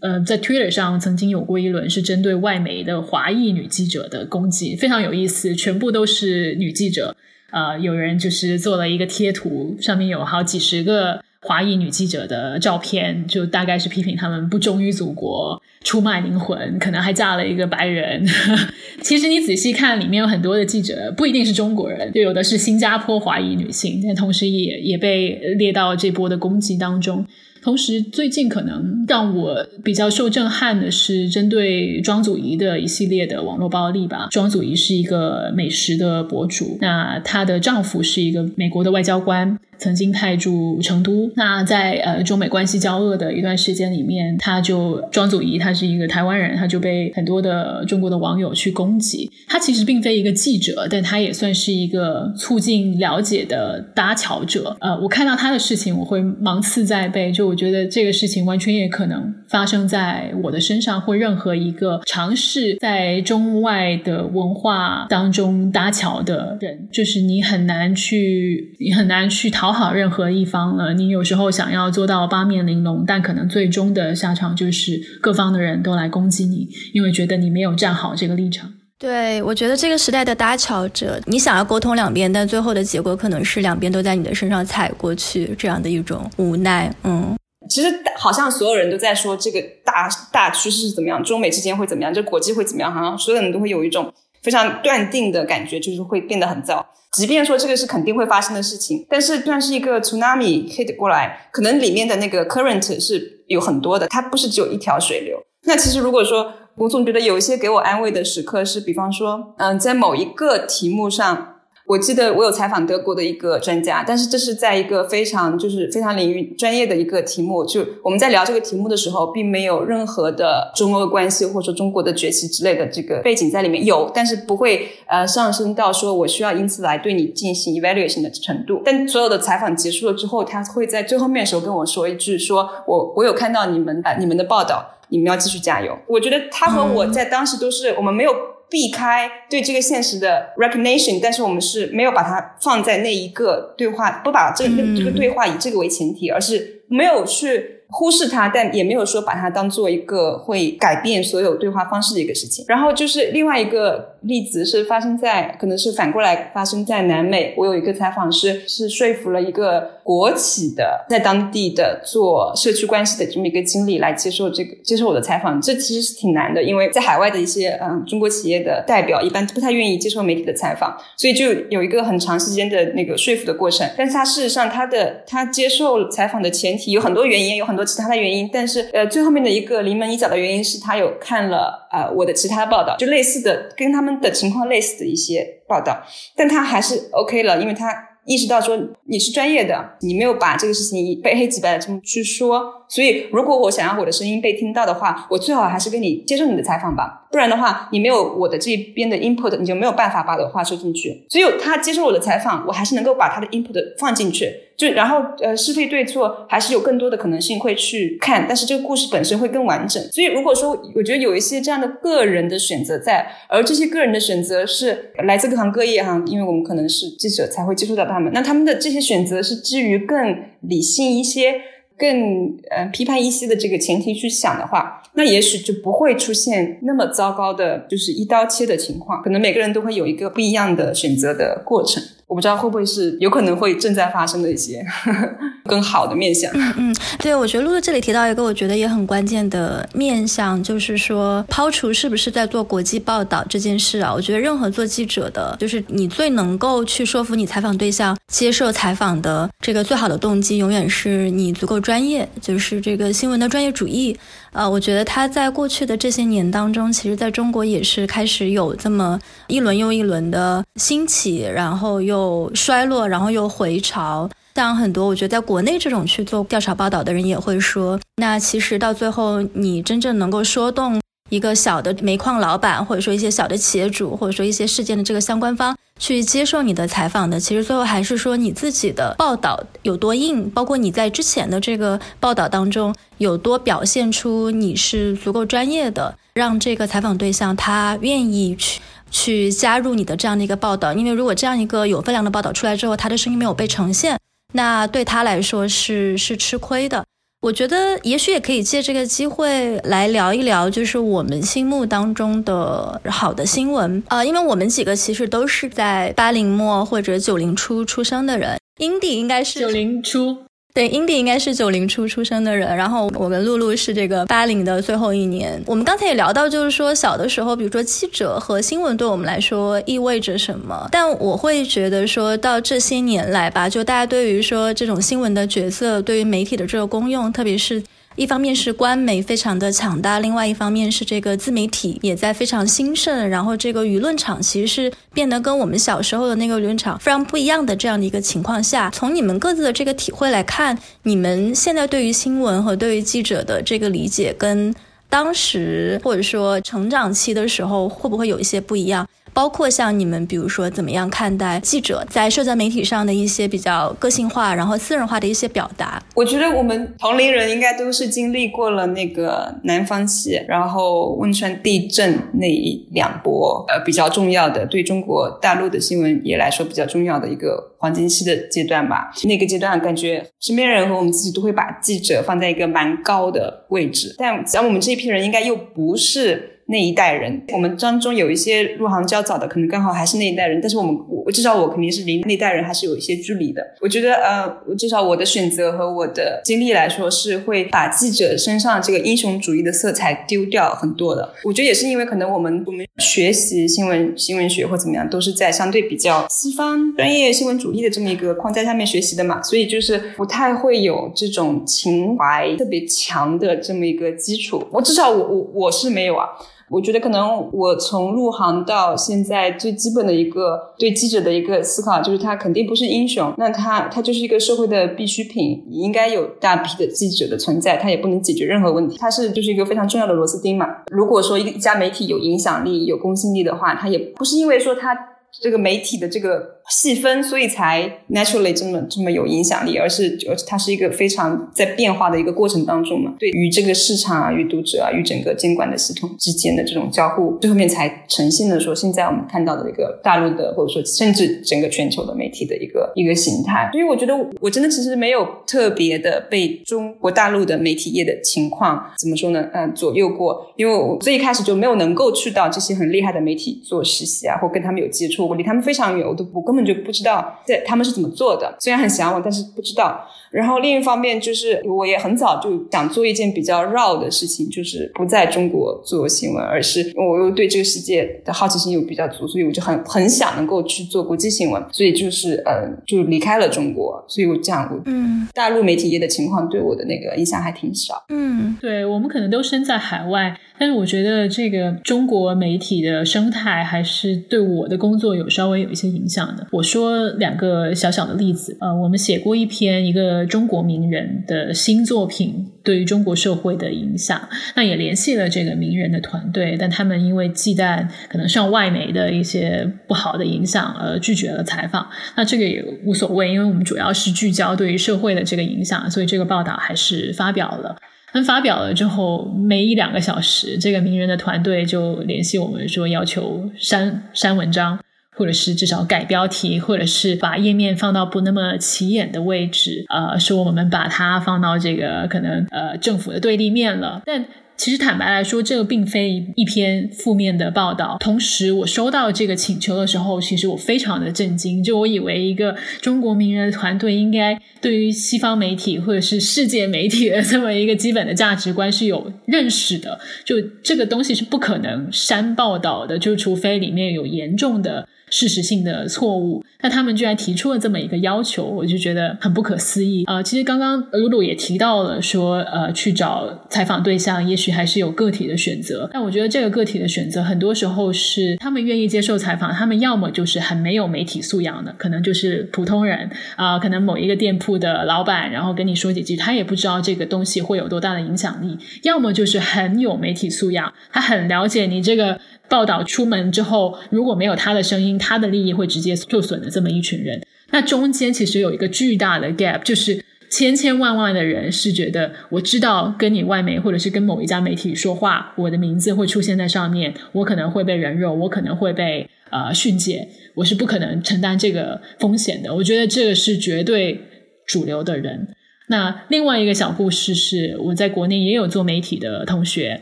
[0.00, 7.16] 呃，在 Twitter 上曾经有过一轮是针对外媒的华裔女记者的攻击，非常有意思，全部都是女记者。
[7.50, 18.26] 啊，有人就是做了一个贴图，上面有好几十个华裔女记者的照片，就大概是批评他们不忠于祖国、出卖灵魂，可能还嫁了一个白人。
[19.00, 27.24] 其实你仔细看，里面有很多的记者不一定是中国人，就有的是新加坡华裔女性，但同时也也被列到这波的攻击当中。
[27.62, 34.28] 同时，最近可能让我比较受震撼的是针对庄祖仪的一系列的网络暴力吧。
[34.30, 39.58] 庄祖仪是一个美食的博主，那她的丈夫是一个美国的外交官。
[39.78, 49.30] 曾经派驻成都，那在呃中美关系交恶的一段时间里面，他就庄祖仪，他是一个台湾人，他就被很多的中国的网友去攻击。
[49.46, 54.74] 他其实并非一个记者，但他也算是一个促进了解的搭桥者。
[54.80, 69.65] 呃，我看到他的事情，我会芒刺在背，就我觉得这个事情完全也可能发生在我的身上，或任何一个尝试在中外的文化当中搭桥的人，就是你很难去，你很难去讨。
[69.66, 78.72] 讨好任何一方了，你有时候想要做到八面玲珑，但可能最终的下场就是各方的人都来攻击你，因为觉得你没有站好这个立场。
[78.96, 86.94] 对，我觉得这个时代的搭桥者，你想要沟通两边，但最后的结果可能是两边都在你的身上踩过去，这样的一种无奈。
[87.02, 87.36] 嗯，
[87.68, 94.14] 其实好像所有人都在说这个大大趋势是怎么样，中美之间会怎么样，这国际会怎么样，好像所有人都会有一种。
[94.46, 96.86] 非常断定的感觉，就是会变得很糟。
[97.12, 105.42] 即便说这个是肯定会发生的事情，但是算是一个 tsunami hit 过来，可能里面的那个 current 是有很多的，它不是只有一条水流。
[105.64, 111.55] 那其实如果说，我总觉得有一些给我安慰的时刻是，比方说，嗯，在某一个题目上。
[111.86, 117.64] 我记得我有采访德国的一个专家，但是这是在一个非常就是非常领域专业的一个题目。
[117.64, 128.82] 就我们在聊这个题目的时候，并没有任何的中俄关系或者说中国的崛起之类的这个背景在里面有，但是不会呃上升到说我需要因此来对你进行 evaluation 的程度。
[128.84, 135.96] 但所有的采访结束了之后，他会在最后面的时候跟我说一句：说我我有看到你们呃你们的报道，你们要继续加油。
[136.08, 138.34] 我觉得他和我在当时都是我们没有。
[138.68, 147.72] 避开对这个现实的 recognition，但是我们是没有把它放在那一个对话，不把这个这个对话以这个为前提，而是没有去。
[147.88, 152.64] 忽视它，但也没有说把它当做一个会改变所有对话方式的一个事情。
[152.66, 157.54] 然后就是另外一个例子是发生在，可能是反过来发生在南美。
[157.56, 165.60] 我有一个采访师是说服了一个国企的在当地的做社区关系的这么一个经理来接受这个接受我的采访。
[165.60, 173.88] 这其实是挺难的，因为在海外的一些嗯中国企业的代表一般不太愿意接受媒体的采访，所以就有一个很长时间的那个说服的过程。
[173.96, 177.76] 但是他事实上他的他接受采访的前提有很多原因，有很。
[177.76, 186.02] 多其他的原因，但是呃，最后面的一个临门一脚的原因是他有看了呃我的其他报道，就类似的跟他们的情况类似的一些报道，
[186.34, 187.92] 但他还是 OK 了，因为他
[188.26, 201.24] 意识到说你是专业的，你没有把这个事情非黑即白的这么去说，所以如果我想要我的声音被听到的话，我最好还是跟你接受你的采访吧，不然的话你没有我的这边的 input，你就没有办法把我的话说进去。
[201.28, 204.50] 所以他接受我的采访，我还是能够把他的 input 放进去。
[204.76, 210.02] 就然后呃是非对错还是有更多的可能性会去看，但是这个故事本身会更完整。
[210.12, 221.54] 所以如果说我觉得有一些这样的个人的选择在，而这些个人的选择是来自各行各业哈，因为我们可能是记者才会接触到他们，那他们的这些选择是基于更理性一些、
[221.98, 229.22] 更呃批判一些的这个前提去想的话，那也许就不会出现那么糟糕的，就是一刀切的情况。
[229.22, 232.02] 可能每个人都会有一个不一样的选择的过程。
[232.26, 234.84] 我不知道会不会是有可能会正在发生的一些
[235.64, 236.50] 更好的面相。
[236.54, 254.16] 嗯嗯，对，我觉得露露这里提到一个我觉得也很关键的面相，就是说抛除是不是在做国际报道这件事啊，我觉得任何做记者的，就是你最能够去说服你采访对象接受采访的这个最好的动机，永远是你足够专业，就是这个新闻的专业主义。
[254.56, 264.26] 呃，我觉得他在过去的这些年当中，其实在中国也是开始有这么一轮又一轮的兴起，然后又衰落，然后又回潮。
[264.54, 270.98] 像很多我觉得在国内这种去做调查报道的人也会说，那其实到最后你真正能够说动
[271.28, 288.80] 一个小的煤矿老板，或者说一些小的企业主，或者说一些事件的这个相关方去接受你的采访的，其实最后还是说你自己的报道有多硬，包括你在之前的这个报道当中有多表现出你是足够专业的，让这个采访对象他愿意去。
[289.08, 294.18] 去加入你的这样的一个报道，因为如果这样一个有分量的报道出来之后，他的声音没有被呈现，
[294.52, 297.04] 那对他来说是是吃亏的。
[297.42, 310.38] 我觉得也许也可以借这个机会来聊一聊，就是我们心目当中的好的新闻呃，因为我们几个其实都是在八零末或者九零初出生的人英迪应该是九零初。
[310.76, 315.58] 对，Indy 应该是九零初出生的人，然后我跟露露是这个八零的最后一年。
[315.64, 320.86] 我们刚才也聊到，就是说小的时候，比如说记者和新闻对我们来说意味着什么。
[320.92, 327.82] 但我会觉得说到这些年来吧，就大家对于说这种新闻的角色，对于媒体的这个功用，特别是。
[328.16, 344.74] 一方面是官媒非常的强大，另外一方面是这个自媒体也在非常兴盛，然后这个舆论场其实是变得跟我们小时候的那个舆论场非常不一样的这样的一个情况下，从你们各自的这个体会来看，你们现在对于新闻和对于记者的这个理解，跟
[345.10, 349.06] 当时或者说成长期的时候会不会有一些不一样？
[349.36, 356.02] 包括像你们，比如说怎么样看待记者在社交媒体上的一些比较个性化、然后私人化的一些表达？
[356.14, 369.12] 我觉得我们同龄人应该都是经历过了那个南方系，然后汶川地震那一两波，呃，比较重要的对中国大陆的新闻业来说比较重要的一个黄金期的阶段吧。
[369.24, 376.54] 那个阶段感觉身边人和我们自己都会把记者放在一个蛮高的位置，但像我们这一批人应该又不是。
[376.68, 380.60] 那一代人，我们当中有一些入行较早的，可能刚好还是那一代人。
[380.60, 383.62] 但是我们，我至少我肯定是离那代人还是有一些距离的。
[383.80, 391.32] 我觉得，呃，至少我的选择和我的经历来说，是会把记者身上这个英雄主义的色彩丢掉很多的。
[391.44, 404.66] 我觉得也是因为可能我们我们学习新闻新闻学或怎么样，都是在相对比较西方专业新闻主义的这么一个框架下面学习的嘛，所以就是不太会有这种情怀特别强的这么一个基础。
[404.72, 406.26] 我至少我我我是没有啊。
[406.70, 420.66] 我觉得可能我从入行到现在最基本的一个对记者的一个思考，就是他肯定不是英雄，那他他就是一个社会的必需品，应该有大批的记者的存在，他也不能解决任何问题，他是就是一个非常重要的螺丝钉嘛。
[420.90, 424.96] 如果说一个一家媒体有影响力、有公信力的话，他也不是因为说他
[425.40, 426.55] 这个媒体的这个。
[426.68, 433.14] 细分，所以才 naturally 这么这么有影响力，而是而且它是一个非常在变化的一个过程当中嘛。
[433.18, 443.68] 对于这个市场啊，与读者啊，与整个监管的系统之间的这种交互，最后面才呈现了说现在我们看到的一个大陆的，或者说甚至整个全球的媒体的一个一个形态。
[443.72, 449.48] 所以我觉得我真的其实没有特别的被中国大陆的媒体业的情况怎么说呢？
[449.52, 460.08] 嗯，左右过，因为我最一开始就没有能够去到这些很厉害的媒体做实习啊，或跟他们有接触，我离他们非常远，我都不跟根本就不知道在他们是怎么做的，虽然很想我，但是不知道。
[460.36, 474.04] 然后另一方面就是，我也很早就想做一件比较绕的事情，就是不在中国做新闻，而是我又对这个世界的好奇心又比较足，所以我就很很想能够去做国际新闻，所以就是呃，就离开了中国。
[474.06, 478.04] 所以我这样，我嗯，大陆媒体业的情况对我的那个影响还挺少。
[478.10, 486.46] 嗯，对我们可能都身在海外，但是我觉得这个中国媒体的生态还是对我的工作有稍微有一些影响的。
[486.52, 490.25] 我说两个小小的例子，呃，我们写过一篇一个。
[490.26, 501.88] 中国名人的新作品对于中国社会的影响，那也联系了这个名人的团队，但他们因为忌惮可能上外媒的一些不好的影响而拒绝了采访。
[502.16, 507.76] 那这个也无所谓，因为我们主要是聚焦对于社会的这个影响，所以这个报道还是发表了。
[508.12, 514.78] 那发表了之后，没一两个小时，这个名人的团队就联系我们说要求删删文章。
[515.16, 524.02] 或者是至少改标题，或者是把页面放到不那么起眼的位置，呃，说我们把它放到这个可能呃政府的对立面了。
[524.04, 524.24] 但
[524.58, 527.98] 其实坦白来说，这个并非一篇负面的报道。
[528.00, 531.62] 同时，我收到这个请求的时候，其实我非常的震惊。
[531.62, 540.00] 就我以为一个中国名人团队应该对于西方媒体或者是世界媒体的这么一个基本的价值观是有认识的。
[540.24, 544.88] 就这个东西是不可能删报道的，就除非里面有严重的。
[545.16, 550.04] 事实性的错误，那他们居然提出了这么一个要求，我就觉得很不可思议。
[550.06, 554.36] 呃，其实刚刚露露也提到了说，呃，去找采访对象，也。
[554.36, 555.88] 许还是有个体的选择。
[555.90, 577.20] 但我觉得这个个体的选择，很多时候是他们愿意接受采访，他们要么就是很没有媒体素养的，可能就是普通人啊，可能某一个店铺的老板，然后跟你说几句，他也不知道这个东西会有多大的影响力；要么就是很有媒体素养，他很了解你这个报道出门之后，如果没有他的声音，他的利益会直接受损的这么一群人。
[577.50, 592.54] 那中间其实有一个巨大的 gap，就是千千万万的人是觉得，我知道跟你外媒或者是跟某一家媒体说话，我的名字会出现在上面，我可能会被人肉，我可能会被呃训诫，我是不可能承担这个风险的。
[592.54, 594.00] 我觉得这个是绝对
[594.46, 595.28] 主流的人。
[595.68, 599.80] 那另外一个小故事是，我在国内也有做媒体的同学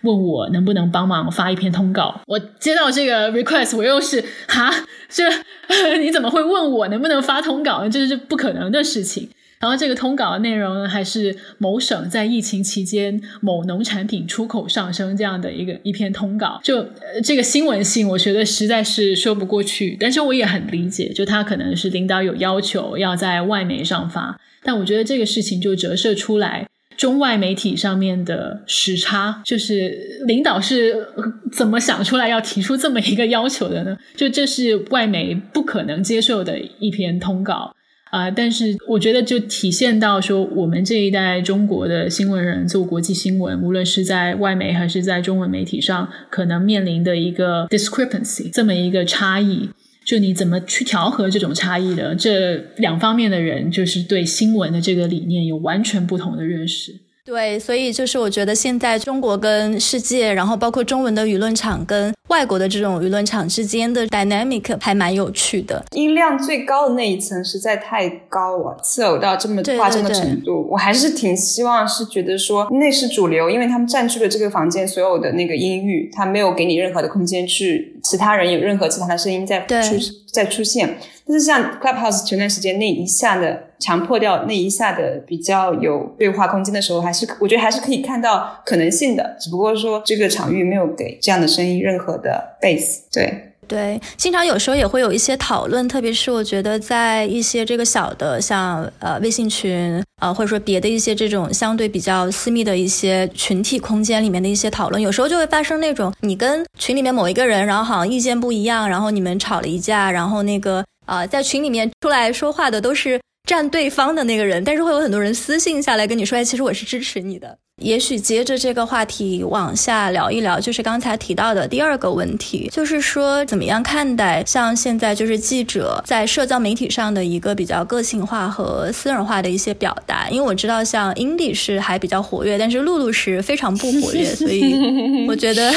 [0.03, 2.20] 问我能不能帮忙发一篇通告。
[2.26, 4.72] 我接到这个 request，我又是哈，
[5.09, 5.24] 这
[6.01, 7.87] 你怎么会问我能不能发通稿？
[7.89, 9.28] 这是不可能的事情。
[9.61, 16.87] 然后这个通稿的内容呢还是某省在疫情期间某农产品出口上升这样的一个一篇通稿，就
[17.23, 19.97] 这个新闻性，我觉得实在是说不过去。
[19.99, 24.39] 但是我也很理解，就他可能是领导有要求要在外媒上发。
[24.63, 31.07] 但我觉得这个事情就折射出来中外媒体上面的时差，就是领导是
[31.53, 33.97] 怎么想出来要提出这么一个要求的呢？
[34.17, 37.75] 就这是外媒不可能接受的一篇通稿
[38.15, 38.31] 啊！
[38.31, 49.69] 但是我觉得就体现到说，我们这一代中国的新闻人做国际新闻，无论是在外媒还是在中文媒体上，可能面临的一个 discrepancy 这么一个差异。
[50.05, 52.15] 就你怎么去调和这种差异的？
[52.15, 56.95] 这两方面的人，就是对新闻的这个理念有完全不同的认识。
[57.27, 65.83] 对，所以就是我觉得现在中国跟世界，然后包括中文的舆论场跟外国的这种舆论场之间的 dynamic 还蛮有趣的。
[65.93, 70.68] 音量最高的那一层实在太高了，刺耳到这么夸张的程度。
[70.70, 79.97] 我还是挺希望是觉得说那是主流，因为他们占据了这个房间所有的那个音域，他没有给你任何的空间去其他人有任何其他的声音在出
[80.31, 80.99] 在出现。
[81.27, 83.70] 但是像 Clubhouse 前段时间那一下的。
[83.85, 93.01] 强迫掉那一下的比较有对话空间的时候，还是我觉得还是可以看到可能性的，只不过说这个场域没有给这样的声音任何的 base。
[93.12, 113.20] 对对，经常有时候也会有一些讨论，特别是我觉得在一些这个小的像呃微信群啊，或者说别的一些这种相对比较私密的一些群体空间里面的一些讨论，有时候就会发生那种你跟群里面某一个人，然后好像意见不一样，然后你们吵了一架，然后那个啊在群里面出来说话的都是。
[113.47, 130.30] 站对方的那个人，但是会有很多人私信下来跟你说：“哎，其实我是支持你的。”也许接着这个话题往下聊一聊，就是刚才提到的第二个问题，就是说怎么样看待像现在就是记者在社交媒体上的一个比较个性化和私人化的一些表达。
[130.30, 135.70] 因为我知道像 Indy 是还比较活跃，但是露露是非常不活跃， 所以我觉得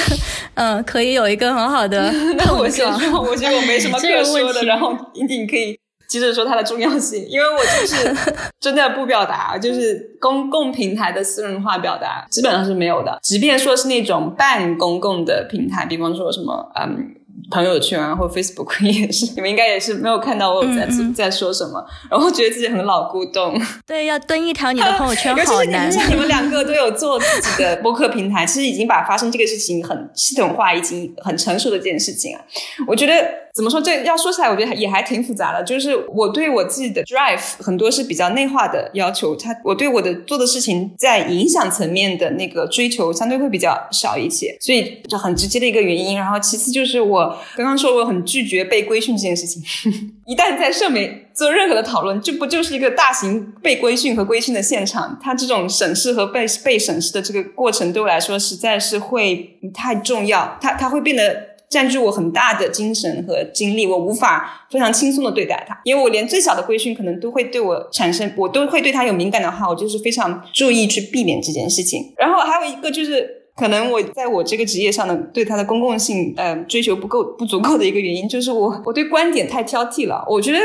[0.53, 5.77] 嗯可以有一个很好的那 我先说，我觉得我没什么 可说的，然后 Indy 可以。
[6.09, 8.15] 接着说它的重要性，因为我就是
[8.59, 17.13] 真的不表达，就是公共平台的私人化表达基本上是没有的，即便说是那种半公共的平台，比方说什么嗯。
[17.51, 23.57] 朋友圈啊，或 Facebook 也是，你们应该也是没有看到我在在说什么，然后觉得自己很老古董。
[23.85, 25.89] 对，要蹲一条你的朋友圈 好难。
[25.89, 32.41] 像你们两个都有做自己的播客平台，其实已经把发生这个事情很系统化，已经很成熟的这件事情啊。
[32.87, 33.13] 我觉得
[33.57, 35.63] 怎么说，这要说起来，我觉得也还挺复杂的。
[35.63, 46.15] 就是我对我自己的 drive 很多是比较内化的要求，他我对我的做的事情在影响层面的那个追求相对会比较少一些，所以这很直接的一个原因。
[46.15, 47.35] 然后其次就是我。
[47.55, 49.63] 刚刚说我很拒绝被规训这件事情，
[50.27, 55.17] 一旦在社媒做任何的讨论，这不就是一个大型被规训和规训的现场？
[55.19, 60.57] 它这种审视和被被审视的这个过程，对我来说实在是会不太重要。
[60.61, 72.13] 它它会变得占据我很大的精神和精力，我无法非常轻松的对待它，因为我连最小的规训可能都会对我产生，我都会对它有敏感的话，我就是非常注意去避免这件事情。
[72.17, 73.35] 然后还有一个就是。
[73.57, 80.23] 可能我在我这个职业上的对它的公共性，呃，追求不够不足够的一个原因，就是我我对观点太挑剔了。
[80.29, 80.59] 我觉得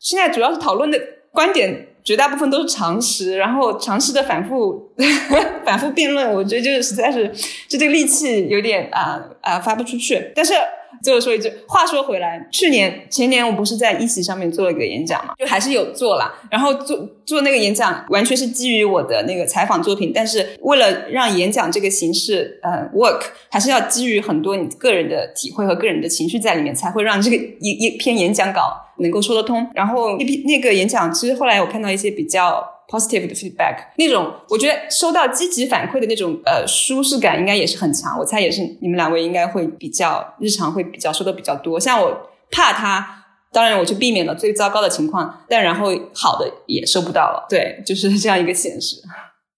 [0.00, 0.98] 现在主要是讨论的
[1.30, 4.92] 观点，绝大部分都是常识，然后常识的反复
[5.64, 7.28] 反复辩论，我觉得就是实在是
[7.68, 10.32] 就这个力气有点啊啊发不出去。
[10.34, 10.54] 但是。
[11.02, 16.32] 最后说一句，话说回来，去年前年我不是在一席上面做了一个演讲嘛，就还是有做啦。
[16.50, 29.68] 然后做做那个演讲，完全是基于我的那个采访作品，但是为了让演讲这个形式呃 work，还是要基于很多你个人的体会和个人的情绪在里面，才会让这个一一篇演讲稿能够说得通。
[29.74, 32.64] 然后那篇那个演讲，其实后来我看到一些比较。
[32.92, 38.18] Positive 的 feedback，那种我觉得收到积极反馈的那种呃舒适感应该也是很强。
[38.18, 41.80] 我猜也是你们两位应该会比较日常会比较收的比较多。
[41.80, 47.46] 像我怕他，当然我就避免了最糟糕的情况，但然后好的也收不到了。
[47.48, 48.96] 对，就是这样一个现实。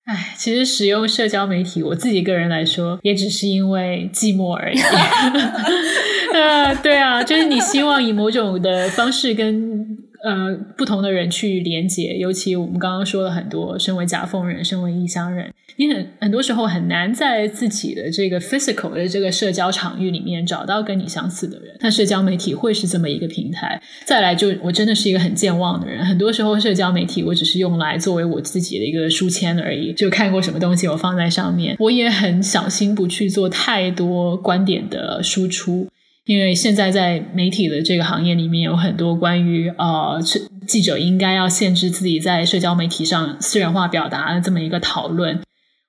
[0.07, 4.79] 唉，其实使用社交媒体，我自己个人来说，也只是因为寂寞而已。
[6.33, 10.04] 呃，对啊，就是你希望以某种的方式跟。
[10.25, 21.77] 呃，不同的人去连接，尤其我们刚刚说了很多，身为夹缝人，身为异乡人，你很很多时候很难在自己的这个 physical 的这个社交场域里面找到跟你相似的人。
[21.79, 23.79] 但社交媒体会是这么一个平台。
[24.07, 31.77] 再来，就我真的是一个很健忘的人，很多时候社交媒体我只是用来作为我自己的一个书签而已，就看过什么东西我放在上面。
[31.79, 35.87] 我也很小心不去做太多观点的输出。
[36.25, 40.19] 因为现在在媒体的这个行业里面，有很多关于呃，
[40.67, 45.41] 记者应该要限制自己在社交媒体上私人化表达的这么一个讨论。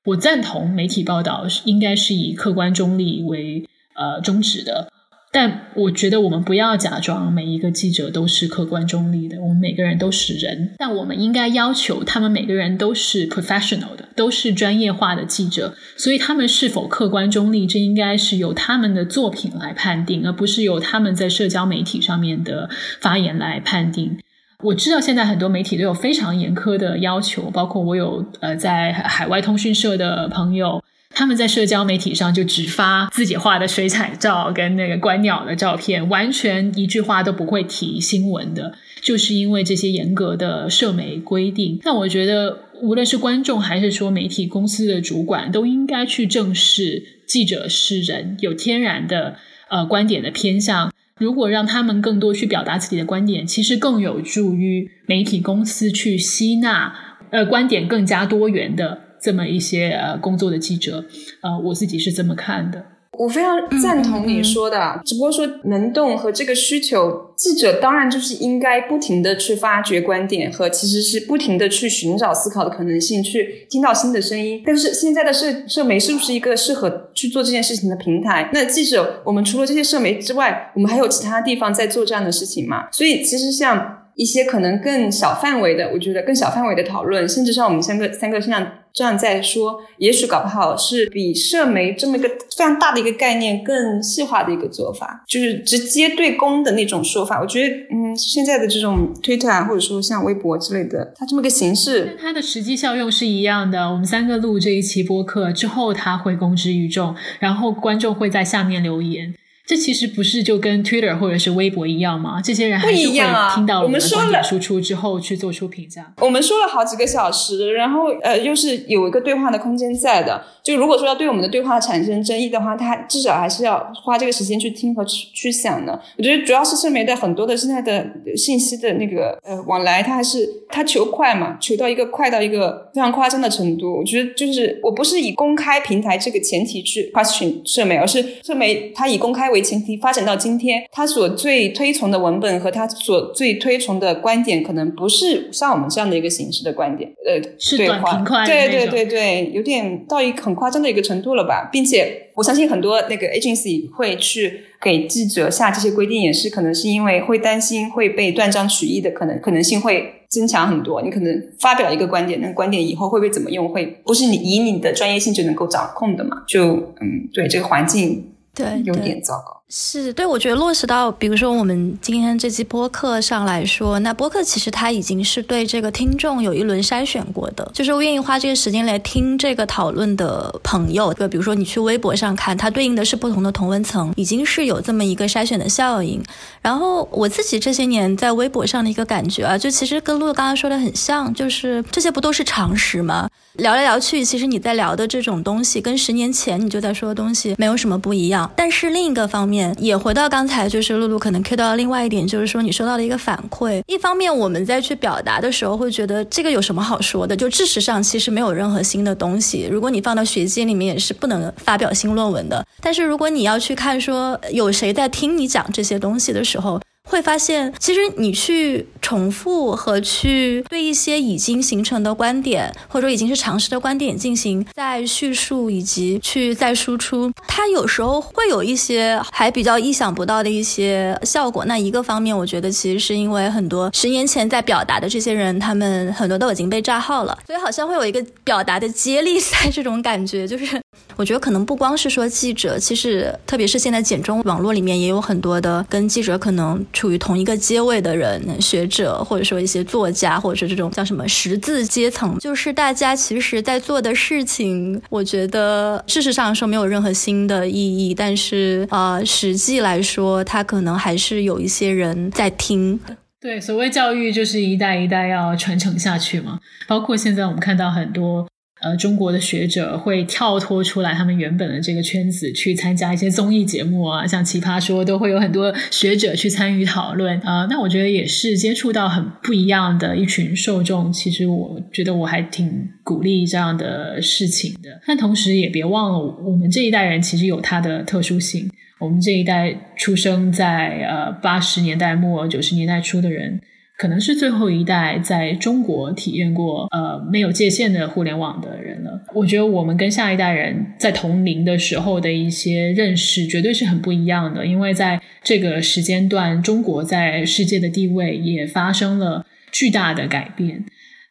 [0.06, 3.66] 我赞同媒体报道应该是以客观中立为
[3.96, 4.92] 呃宗旨的。
[5.36, 10.72] 但我觉得我们不要假装每一个记者都是客观中立的，我们每个人都是人。
[10.78, 15.76] 但我们应该要求他们每个人都是 professional 的，都是专业化的记者。
[15.98, 22.70] 所以他们是否客观中立，这应该是由他们的作品来判定，而不是由他们在社交媒体上面的
[23.02, 24.18] 发言来判定。
[24.64, 30.82] 我知道现在很多媒体都有非常严苛的要求，包括我有呃在海外通讯社的朋友。
[31.16, 41.80] 他们在社交媒体上就只发自己画的水彩照跟那个观鸟的照片，完全一句话都不会提新闻的，就是因为这些严格的社媒规定。
[41.84, 49.38] 那我觉得，无论是观众还是说媒体公司的主管，都应该去正视记者是人，有天然的
[49.70, 50.92] 呃观点的偏向。
[51.18, 56.94] 如果让他们更多去表达自己的观点，其实更有助于媒体公司去吸纳
[57.30, 59.05] 呃观点更加多元的。
[59.26, 61.04] 这么一些呃工作的记者，
[61.42, 62.86] 呃，我自己是这么看的。
[63.18, 74.62] 我非常赞同你说的，只不过说能动和这个需求，记者当然就是应该不停的去发掘观点和其实是不停的去寻找思考的可能性，去听到新的声音。
[74.66, 78.50] 但是现在的社社媒是不是一个适合去做这件事情的平台？
[78.54, 82.90] 那记者，我们除了这些社媒之外，我们还有其他地方在做这样的事情吗？
[82.92, 88.68] 所以其实像一些可能更小范围的，我觉得更小范围的讨论，甚至像我们三个三个像。
[88.96, 97.42] 这样在说，也许搞不好是比社媒这么一个非常大的一个概念更细化的一个做法，就是直接对公的那种说法。
[97.42, 103.92] 我觉得，嗯，现在的这种推特啊，或者说像微博之类的，它这么个形式，它的实际效用是一样的。
[103.92, 109.36] 我们三个录这一期播客之后，它会公之于众，然后观众会在下面留言。
[109.68, 112.40] 这其实不是就跟 Twitter 或者是微博一样吗？
[112.40, 113.14] 这些人还是会
[113.56, 116.14] 听到我们的观点输出之后去做出评价。
[116.22, 120.44] 我们说了好几个小时，然后呃，又是有一个对话的空间在的。
[120.64, 126.00] 就如果说要对我们的对话产生争议的话，他至少还是要花这个时间去听和去去想的。
[126.18, 133.98] 我觉得主要是社媒的很多的现在的信息的那个呃往来，它还是它求快嘛，求到一个快到一个非常夸张的程度。
[133.98, 139.46] 我觉得就是我不是以公开平台这个前提去 question 社媒，而是社媒它以公开。
[139.55, 147.12] 为前提发展到今天，他所最推崇的文本和他所最推崇的观点，可能不是像我们这样的一个形式的观点。
[147.26, 151.70] 呃，是短平快，对对对对，有点到一个很夸张的一个程度了吧？
[151.72, 161.02] 并且我相信很多那个 agency 会去给记者下这些规定，也是可能是因为会担心会被断章取义的可能可能性会增强很多。
[161.02, 166.44] 你可能发表一个观点，那个观点以后会被怎么用，会不是你以你的专业性就能够掌控的嘛？
[166.48, 168.32] 就嗯，对这个环境。
[168.56, 169.62] 对，有点糟糕。
[169.68, 181.12] 是对，我觉得落实到，比如说我们今天这期播客上来说，那播客其实它已经是对这个听众有一轮筛选过的，就是愿意花这个时间来听这个讨论的朋友。
[181.16, 186.24] 就比如说你去微博上看，它对应的是不同的同文层，已经是有这么一个筛选的效应。
[186.62, 193.28] 然后我自己这些年在微博上的一个感觉啊，就其实跟陆刚刚说的很像，就是这些不都是常识吗？
[193.54, 198.52] 聊来聊去，其实你在聊的这种东西，跟十年前你就在说的东西没有什么不一样。
[198.56, 203.82] 但是另一个方面，也回到刚才，就是露露可能 Q 到另外一点，就是说你收到了一个反馈。
[203.88, 207.36] 一方面，我们在去表达的时候，会觉得这个有什么好说的？
[207.36, 209.68] 就事实上，其实没有任何新的东西。
[209.72, 212.66] 如果你放到学界里面，也是不能发表新论文的。
[212.82, 231.64] 但是如果你要去看说有谁在听你讲这些东西的时候，会发现，其实你去重复和去对一些已经形成的观点，或者说已经是常识的观点进行再叙述以及去再输出，它有时候会有一些还比较意想不到的一些效果。
[231.66, 240.48] 那一个方面，我觉得其实是因为很多十年前在表达的这些人，他们很多都已经被炸号了，所以好像会有一个表达的接力赛这种感觉。
[240.48, 240.82] 就是
[241.16, 246.84] 我觉得可能不光是说记者，其实特别是现在简中网络里面也有很多的跟记者可能。
[246.96, 263.00] 处于同一个阶位的人，学者或者说一些作家，或者是这种叫什么十字阶层，就是大家其实在做的事情，我觉得事实上说没有任何新的意义，但是呃，实际来说，他可能还是有一些人在听。
[263.42, 268.48] 对，所谓教育就是一代一代要传承下去嘛，包括现在我们看到很多。
[268.86, 277.66] 呃，中国的学者会跳脱出来他们原本的这个圈子，去参加一些综艺节目啊，像《奇葩说》都会有很多学者去参与讨论啊。
[277.68, 281.12] 那我觉得也是接触到很不一样的一群受众。
[281.12, 285.02] 其实我觉得我还挺鼓励这样的事情的。
[285.08, 288.70] 但同时也别忘了，我们这一代人其实有它的特殊性。
[289.00, 293.60] 我们这一代出生在呃八十年代末九十年代初的人。
[293.98, 299.24] 可能是最后一代在中国体验过呃没有界限的互联网的人了。
[299.34, 310.86] 我觉得我们跟下一代人在同龄的时候的一些认识绝对是很不一样的，因为在这个时间段，中国在世界的地位也发生了巨大的改变。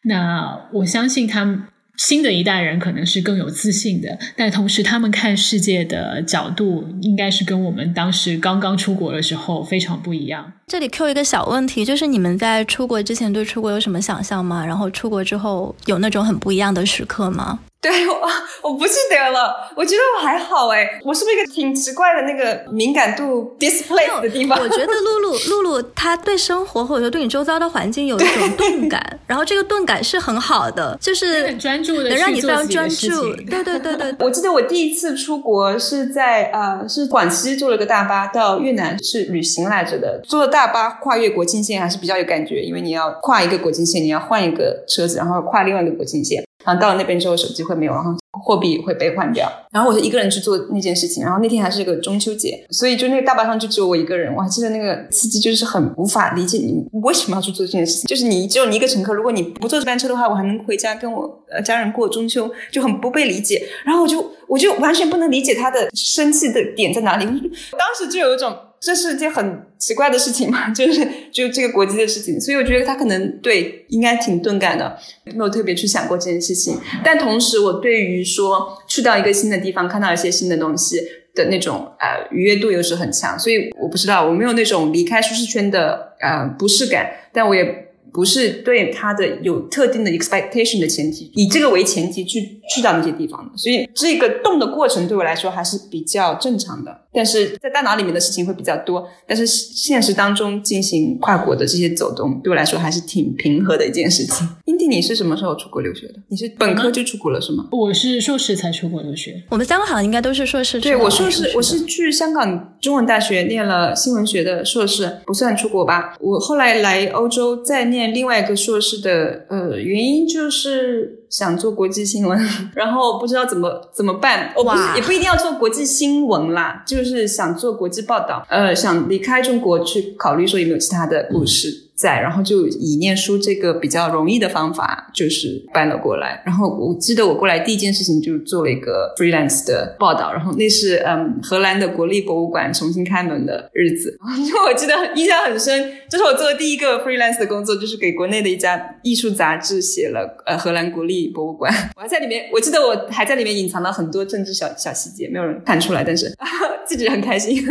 [0.04, 1.62] 那我相信他们。
[1.96, 10.52] 新的一代人可能是更有自信的，但同时他们看世界的角度应该是跟我们当时刚刚出国的时候非常不一样。
[10.66, 14.64] 这里 Q 一个小问题，就是你们在出国之前对出国有什么想象吗？
[14.64, 17.60] 然后出国之后有那种很不一样的时刻吗？
[17.84, 18.14] 对我
[18.62, 24.56] 我不记得了，我觉得我还好哎，我是不是一个挺奇怪的那个敏感度 display 的地方？
[24.64, 33.34] 我觉得露露露露她对生活或者说对你周遭的环境有一种钝感，然后这个钝感是很好的，就是很专注的，能让你非常专注。
[33.36, 46.43] 对对对对， 我记得我第一次出国是在呃是广西坐了个大巴到越南是旅行来着的，坐大巴跨越国境线还是比较有感觉，因为你要跨一个国境线，你要换一个车子，然后跨另外一个国境线。
[46.64, 49.50] 然后到了那边之后，手机会没有，然后货币会被换掉。
[49.70, 51.22] 然后我就一个人去做那件事情。
[51.22, 54.34] 然后那天还是一个中秋节，所以就那个大巴上就只有我一个人。
[54.34, 58.06] 我还记得那个司机就是很无法理解你为什么要去做这件事情。
[58.06, 63.62] 就是你只有你一个乘客，如果你不坐这班车的话，我还能回家跟我呃家人过中秋，就很不被理解。
[63.84, 67.24] 然后我就我就完全不能理解他的生气的点在哪里。
[67.26, 68.56] 当时就有一种。
[68.80, 76.78] 这是件很奇怪的事情嘛， 就是就这个国际的事情，所以我觉得他可能对应该挺钝感的，没有特别去想过这件事情。
[77.02, 81.00] 但同时，我对于说去到一个新的地方，看到一些新的东西
[81.34, 87.93] 的那种呃愉悦度又是很强，所以我不知道我没有那种离开舒适圈的呃不适感，但我也。
[88.14, 97.00] 不是对他的有特定的 expectation 的前提，以这个为前提去去到那些地方的，所以这个动的过程对我来说还是比较正常的。
[97.12, 104.48] 但是在大脑里面的事情会比较多，但是现实当中进行跨国的这些走动，对我来说还是挺平和的一件事情。
[104.66, 106.14] 英迪，你是什么时候出国留学的？
[106.28, 107.66] 你是本科就出国了是吗？
[107.72, 109.42] 我是硕士才出国留学。
[109.50, 110.80] 我们三个好像应该都是硕士。
[110.80, 116.16] 对我硕士，我是去香港中文大学念了新闻学的硕士，不算出国吧。
[116.20, 118.03] 我后来来欧洲再念。
[118.08, 122.38] 另外一个硕士的呃原因就是想做国际新闻，
[122.74, 124.52] 然后不知道怎么怎么办。
[124.56, 128.44] 我不也不一定要做国际新闻啦，就是想做国际报道。
[128.48, 131.83] 呃，想离开中国去考虑说有没有其他的故事。
[131.96, 136.42] 在，然后就以念书这个比较容易的方法，就是搬了过来。
[136.44, 144.18] 然后我记得我过来第一件事情就做了一个 freelance 的报道，然后那是嗯荷兰的国立博物馆重新开门的日子，
[144.50, 145.92] 就我记得印象很深。
[146.08, 151.72] 这是我做的第一个 freelance 的工作，就是给国内的一家艺术杂志写了呃荷兰国立博物馆。
[151.96, 156.46] 我还在里面，我记得我还在里面隐藏了很多政治小小细节，没有人看出来，但是啊
[156.84, 157.64] 自己很开心。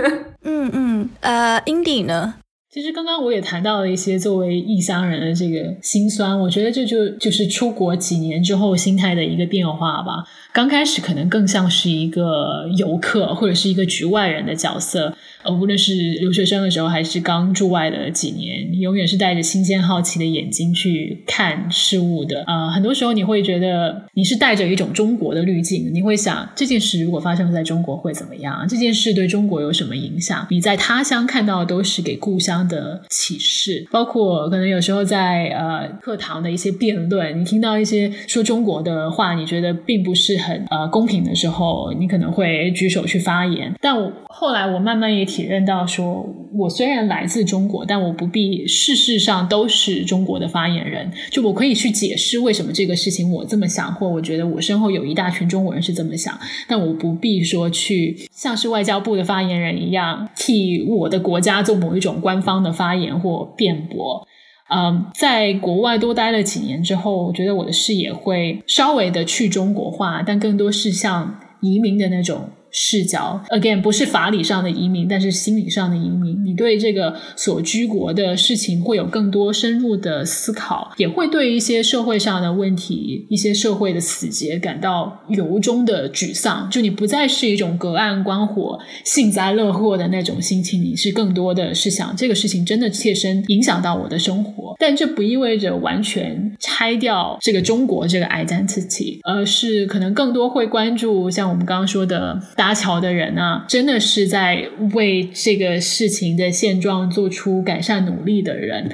[0.43, 2.35] 嗯嗯，呃，Indy 呢？
[2.73, 10.23] 其实刚刚我也谈到了一些作为异乡人的这个心酸，我觉得这就就是出国几年之后心态的一个变化吧。
[10.53, 15.15] 刚开始可能更像是一个游客或者是一个局外人的角色。
[15.41, 22.43] 呃，无论是留学生的时候，还是刚驻外的几年，你永远是带着新鲜好奇的眼睛去看事物的。
[22.45, 28.65] 啊，很多时候你会觉得你是带着一种中国的滤镜，你会想这件事如果发生在中国会怎么样？
[28.69, 30.47] 这件事对中国有什么影响？
[30.49, 43.73] 你在他乡看到的都是给故乡的启示，包括可能有时候在呃课堂的一些辩论，你听到一些说中国的话，你觉得并不是很呃公平的时候，你可能会举手去发言。
[43.79, 51.09] 但我后来我慢慢也体认到，说我虽然来自中国，但我不必事事上都是中国的发言人。
[51.31, 56.37] 就我可以去解释为什么这个事情我这么想，或我觉得我身后有一大群中国人是这么想，
[56.67, 64.27] 但我不必说去像是外交部的发言人一样替我的国家做某一种官方的发言或辩驳。
[64.75, 72.49] 嗯，在国外多待了几年之后，我觉得我的视野会稍微的去中国化，但更多是像移民的那种。
[72.75, 76.43] 视角，again 不是法理上的移民，但是心理上的移民。
[76.43, 86.67] 你对这个所居国的事情会有更多深入的思考，也会对一些社会上的问题、一些社会的死结感到由衷的沮丧。
[86.71, 94.73] 就你不再是一种隔岸观火、幸灾乐祸的那种心情，你是更多的是想这个事情真的切身影响到我的生活。
[94.79, 102.41] 但这不意味着完全拆掉这个中国这个 identity，而是可能更多会关注像我们刚刚说的。
[102.63, 108.89] 搭桥的人呢，真的是在为这个事情的现状做出改善努力的人，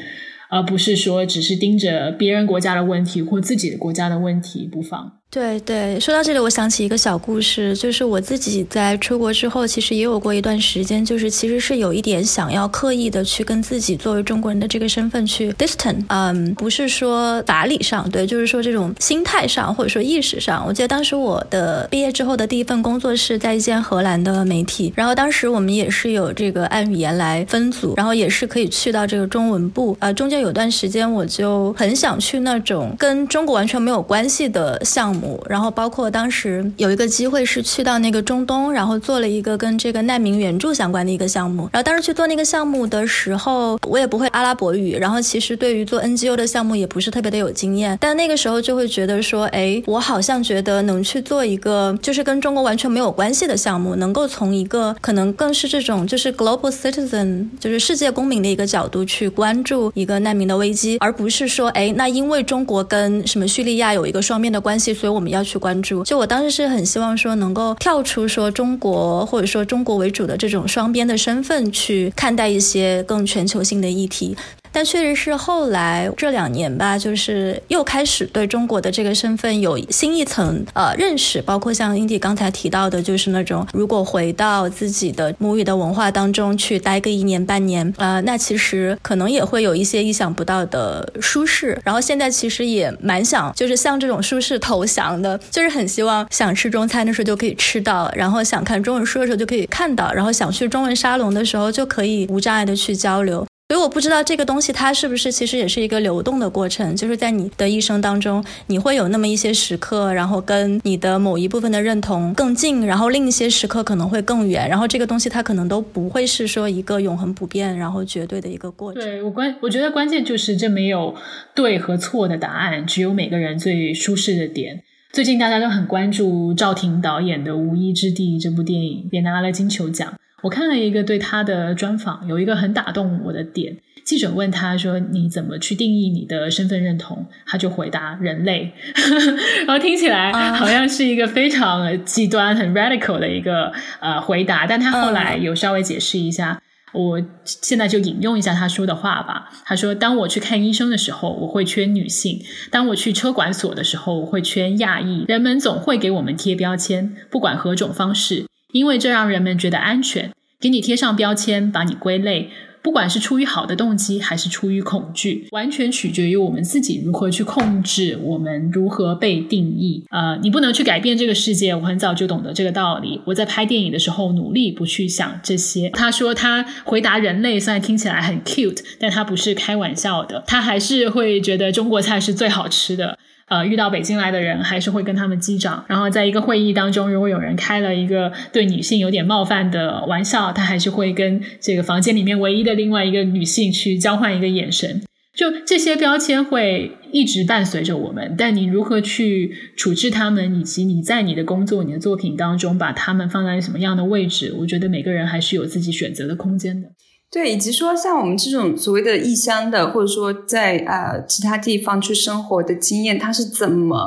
[0.50, 5.19] 而不是说只是盯着别人国家的问题或自己的国家的问题不放。
[5.32, 20.66] 对对，说到这里，我想起一个小故事，就是我自己在出国之后，其实也有过一段时间，就是其实是有一点想要刻意的去跟自己作为中国人的这个身份去 distant，嗯，不是说法理上，对，就是说这种心态上或者说意识上。
[20.66, 35.19] 我记得当时我的毕业之后的第一份工作是在一间荷兰的媒体，然后当时我们也是有这个按语言来分组，然后也是可以去到这个中文部，呃，中间有段时间我就很想去那种跟中国完全没有关系的项目。
[35.48, 41.70] 然后包括当时有一个机会是去到那个中东，然后做了一个跟这个难民援助相关的一个项目。
[41.74, 47.98] 然后当时去做那个项目的时候，我也不会阿拉伯语，然后其实对于做 NGO 的项目也不是特别的有经验。
[48.00, 65.09] 但那个时候就会觉得说，哎，我好像觉得能去做一个就是跟中国完全没有关系的项目，能够从一个可能更是这种就是 global citizen，就是世界公民的一个角度去关注一个难民的危机，而不是说，哎，那因为中国跟什么叙利亚有一个双面的关系，所以。
[65.10, 74.36] 我们要去关注，就我当时是很希望说能够跳出说中国或者说中国为主的这种双边的身份去看待一些更全球性的议题。
[74.72, 91.80] 但确实是后来这两年吧，就是又开始对中国的这个身份有新一层呃认识，包括像英迪刚才提到的，就是那种如果回到自己的母语的文化当中去待个一年半年，呃，那其实可能也会有一些意想不到的舒适。
[91.84, 103.46] 然后现在其实也蛮想，就是像这种舒适投降的，就是很希望想吃中餐的时候就可以吃到，然后想看中文书的时候就可以看到，然后想去中文沙龙的时候就可以无障碍的去交流。
[103.72, 119.04] 所以我不知道这个东西它是不是其实也是一个流动的过程，就是在你的一生当中，你会有那么一些时刻，然后跟你的某一部分的认同更近，然后另一些时刻可能会更远，然后这个东西它可能都不会是说一个永恒不变，然后绝对的一个过程。
[119.04, 121.14] 对我关，我觉得关键就是这没有
[121.54, 124.82] 对和错的答案，只有每个人最舒适的点。
[125.14, 130.19] 最近大家都很关注赵婷导演的《无依之地》这部电影，也拿了金球奖。
[130.42, 133.78] 我看了一个对他的专访，有一个很打动我的点。
[134.06, 138.74] 记者问他说：“你怎么去定义你的身份认同？”他就回答：“人类。
[139.68, 144.66] ”然后听起来好像是一个非常极端、很 radical 的一个呃回答。
[144.66, 146.62] 但他后来有稍微解释一下。
[146.92, 149.48] 我现在就引用一下他说的话吧。
[149.64, 152.40] 他说：“当我去看医生的时候，我会圈女性；
[152.72, 155.24] 当我去车管所的时候，我会圈亚裔。
[155.28, 162.50] 人们总会给我们贴标签，不管何种方式。”因为这让人们觉得安全，给你贴上标签，把你归类，
[162.82, 170.06] 不管是出于好的动机还是出于恐惧，完全取决于我们自己如何去控制我们如何被定义。
[170.10, 173.20] 呃，你不能去改变这个世界，我很早就懂得这个道理。
[173.26, 175.90] 我在拍电影的时候努力不去想这些。
[175.90, 183.19] 他说他回答人类，虽然听起来很 cute，但他不是开玩笑的，他还是会觉得中国菜是最好吃的。
[183.50, 185.84] 呃，遇到北京来的人，还是会跟他们击掌。
[185.88, 195.02] 然后在一个会议当中，如果有人开了一个对女性有点冒犯的玩笑，他还是会跟这个房间里面唯一的另外一个女性去交换一个眼神。
[195.36, 206.90] 就这些标签会一直伴随着我们，但你如何去处置他们，以及你在你的工作、你的作品当中把他们放在什么样的位置，我觉得每个人还是有自己选择的空间的。
[207.32, 213.98] 对，以及说像我们这种所谓的异乡的，或者说在呃其他地方去生活的经验，它是怎么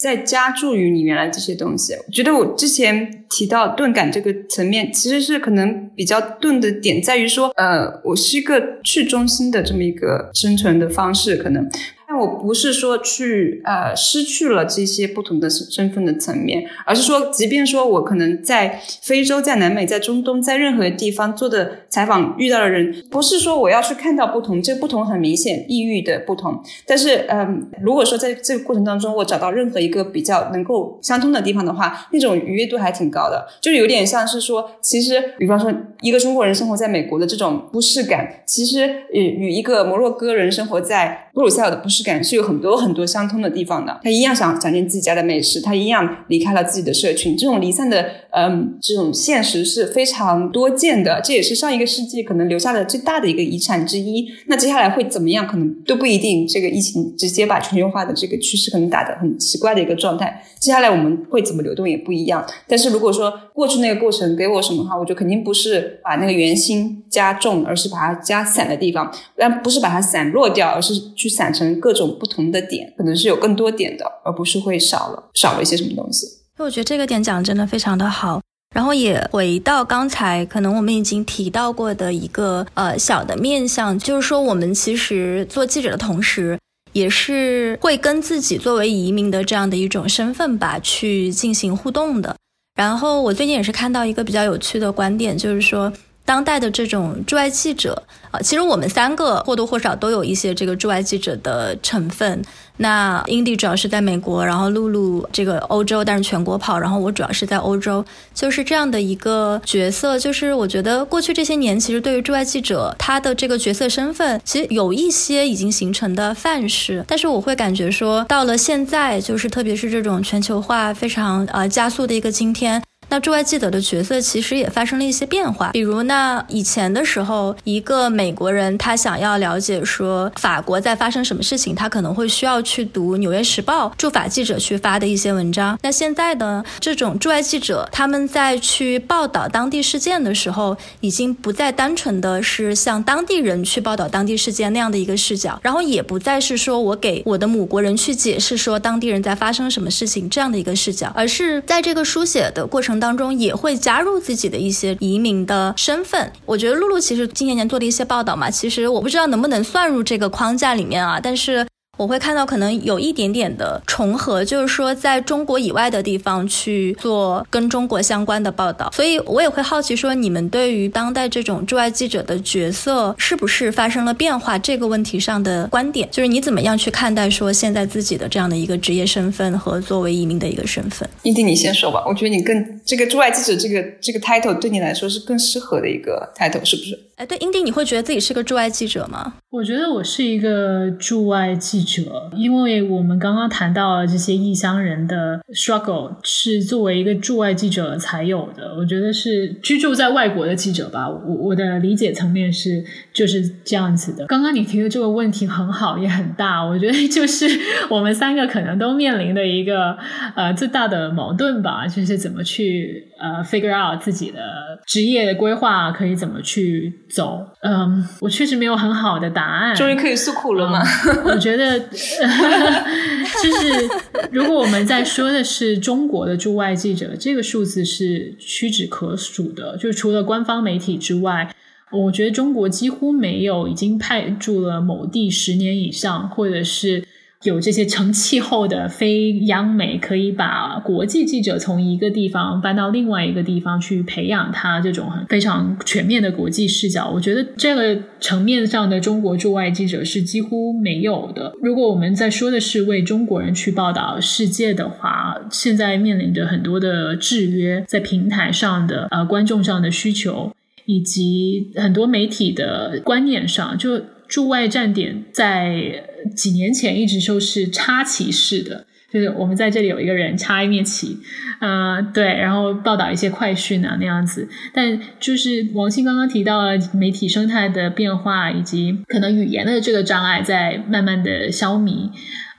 [0.00, 1.94] 在加注于你原来这些东西？
[1.94, 11.70] 我觉得我之前提到钝感这个层面，其实是可能比较钝的点在于说，呃，我是一个去中心的这么一个生存的方式，可能。
[12.14, 26.60] 但我不是说去呃失去了这些不同的身份的层面，而是说，即便说我可能在非洲、在南美、在中东，在任何地方做的采访遇到的人，不是说我要去看到不同，这不同很明显，异域的不同。
[26.84, 42.02] 但是，嗯，如果说在这个过程当中，我找到任何一个比较能够相通的地方的话，那种愉悦度还挺高的，就是有点像是说，其实，比方说一个中国人生活在美国的这种不适感，其实与与一个摩洛哥人生活在布鲁塞尔的不适。
[42.02, 54.26] 感是有很多很多相通的地方的，他一样想展现自己家的美食，他一样离开了自己的社群，这种离散的，嗯，这种现实是非常多见的，这也是上一个世纪可能留下的最大的一个遗产之一。
[54.46, 56.46] 那接下来会怎么样，可能都不一定。
[56.48, 62.44] 这个疫情直接把全球化的这个趋势可能打得很奇怪的一个状态，接下来我们会怎么流动也不一样。
[62.66, 71.92] 但是如果说过去那个过程给我什么话，我就肯定不是把那个圆心加重，而是把它加散的地方，但不是把它散落掉，而是去散成各。
[71.92, 76.26] 种不同的点，可能是有更多点的，而不是会少了少了一些什么东西。
[76.56, 78.40] 我觉得这个点讲真的非常的好。
[78.72, 86.58] 然后也回到刚才可能我们已经提到过的一个呃小的面向，就是说我们其实做记者的同时，
[86.92, 92.36] 也是会跟自己作为移民的这样的一种身份吧去进行互动的。
[92.74, 95.92] 然后我最近也是看到一个比较有趣的观点，就是说。
[96.24, 102.42] 当代的这种驻外记者啊，其实我们三个或多或少都有一些这个驻外记者的成分。
[102.78, 108.02] 那 Indy 主要是在美国，然后露露这个欧洲，但是全国跑，然后我主要是在欧洲，
[108.34, 110.18] 就是这样的一个角色。
[110.18, 117.04] 就是我觉得过去这些年，其实对于驻外记者他的这个角色身份，其实有一些已经形成的范式。
[117.06, 122.82] 但是我会感觉说，到了现在，就是特别是这种全球化非常呃加速的一个今天。
[123.08, 135.78] 那驻外记者的角色其实也发生了一些变化，比如那以前的时候，一个美国人他想要了解说法国在发生什么事情，他可能会需要去读《纽约时报》驻法记者去发的一些文章。
[135.82, 153.01] 那现在呢，这种驻外记者他们在去报道当地事件的时候，已经不再单纯的是像当地人去报道当地事件那样的一个视角，然后也不再是说我给我的母国人去解释说当地人在发生什么事情这样的一个视角，而是在这个书写的过程。
[153.02, 156.32] 当中也会加入自己的一些移民的身份。
[156.46, 161.66] 我觉得露露其实近些年做的一些报道嘛，其实我不知道能不能算入这个框架里面啊，但是。
[161.98, 181.06] 我会看到可能有一点点的重合，就是说在中国以外的地方去做跟中国相关的报道，所以我也会好奇说，你们对于当代这种驻外记者的角色是不是发生了变化这个问题上的观点，就是你怎么样去看待说现在自己的这样的一个职业身份和作为移民的一个身份？
[181.22, 186.98] 一定你先说吧，我觉得你更这个驻外记者这个这个 title 对你来说是更适合的一个 title，是不是？
[187.16, 189.34] 哎，对，英迪，你会觉得自己是个驻外记者吗？
[189.50, 198.74] 我觉得我是一个驻外记者，因为我们刚刚谈到了这些异乡人的 struggle 是作为一个驻外记者才有的。
[198.76, 204.26] 我觉得是居住在外国的记者吧，我我的理解层面是就是这样子的。
[204.26, 207.46] 刚刚你提的这个问题很好，也很大，我觉得 就是
[207.90, 209.96] 我们三个可能都面临的一个
[210.34, 214.40] 呃最大的矛盾吧，就是怎么去呃 figure out 自己的
[214.86, 217.46] 职业规划可以怎么去走。
[217.62, 219.42] 嗯，我确实没有很好的答。
[219.42, 220.80] 答案终于可以诉苦了吗？
[221.24, 223.88] 我觉得， 就是
[224.30, 229.76] 如果我们在说的是中国的驻外记者，这个数字是屈指可数的。
[229.76, 231.52] 就除了官方媒体之外，
[231.90, 237.04] 我觉得中国几乎没有已经派驻了某地十年以上，或者是。
[237.42, 247.10] 有这些成气候的非央媒，可以把国际记者从一个地方搬到另外一个地方去培养他这种非常全面的国际视角。
[247.10, 251.52] 我觉得这个层面上的中国驻外记者是几乎没有的。
[251.60, 260.52] 如果我们在说的是为中国人去报道世界的话，现在面临着很多的制约，在平台上的呃观众上的需求，
[260.86, 264.00] 以及很多媒体的观念上，就
[264.32, 266.08] 驻外站点在。
[266.36, 271.18] 几年前一直都是插旗式的，就是我们在这里有一个人插一面旗，
[271.60, 274.48] 呃，对，然后报道一些快讯啊那样子。
[274.72, 282.08] 但就是王鑫刚刚提到了媒体生态的变化，以及可能语言的这个障碍在慢慢的消弭，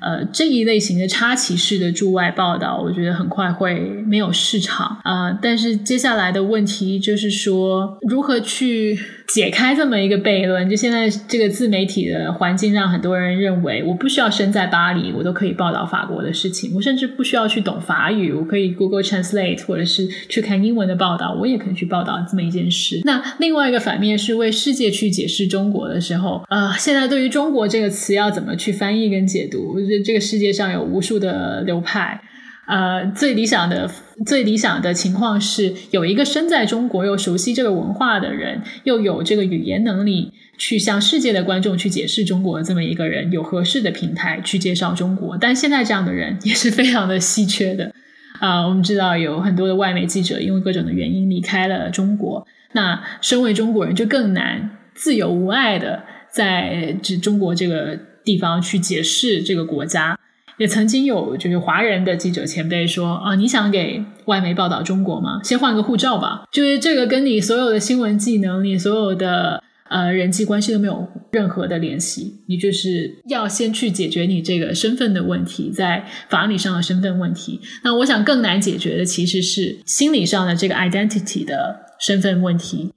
[0.01, 5.31] 呃，这一类型的插旗式的驻外报道，我觉得很快会没有市场啊。
[5.41, 8.99] 但是接下来的问题就是说，如何去。
[9.27, 16.73] 解开这么一个悖论，就现在这个自媒体的环境，让很多人认为我不需要身在巴黎，我都可以报道法国的事情。
[16.75, 23.01] 我甚至不需要去懂法语，我可以 Google Translate 或者是去看英文的报道，我也可以去报道这么一件事。
[23.05, 29.73] 那另外一个反面是为世界去解释中国的时候，呃，现在对于中国这个词要怎么去翻译跟解读？
[29.73, 32.21] 我觉得这个世界上有无数的流派。
[32.65, 33.91] 呃，最理想的
[34.25, 45.37] 最理想的情况是有一个身在中国又熟悉这个文化的人，又有这个语言能力去向世界的观众去解释中国这么一个人，有合适的平台去介绍中国。
[45.37, 47.91] 但现在这样的人也是非常的稀缺的。
[48.39, 60.17] 啊， 我们知道有很多的外媒记者因为各种的原因离开了中国，那身为中国人就更难自由无碍的在指中国这个地方去解释这个国家。
[60.57, 65.39] 也曾经有就是华人的记者前辈说啊，你想给外媒报道中国吗？
[65.43, 66.43] 先换个护照吧。
[66.51, 72.41] 就是这个跟你所有的新闻技能、你所有的呃人际关系都没有任何的联系。
[72.47, 77.59] 你就是要先去解决你这个身份的问题，在法理上的身份问题。
[77.83, 82.91] 那我想更难解决的其实是心理上的这个 identity 的身份问题。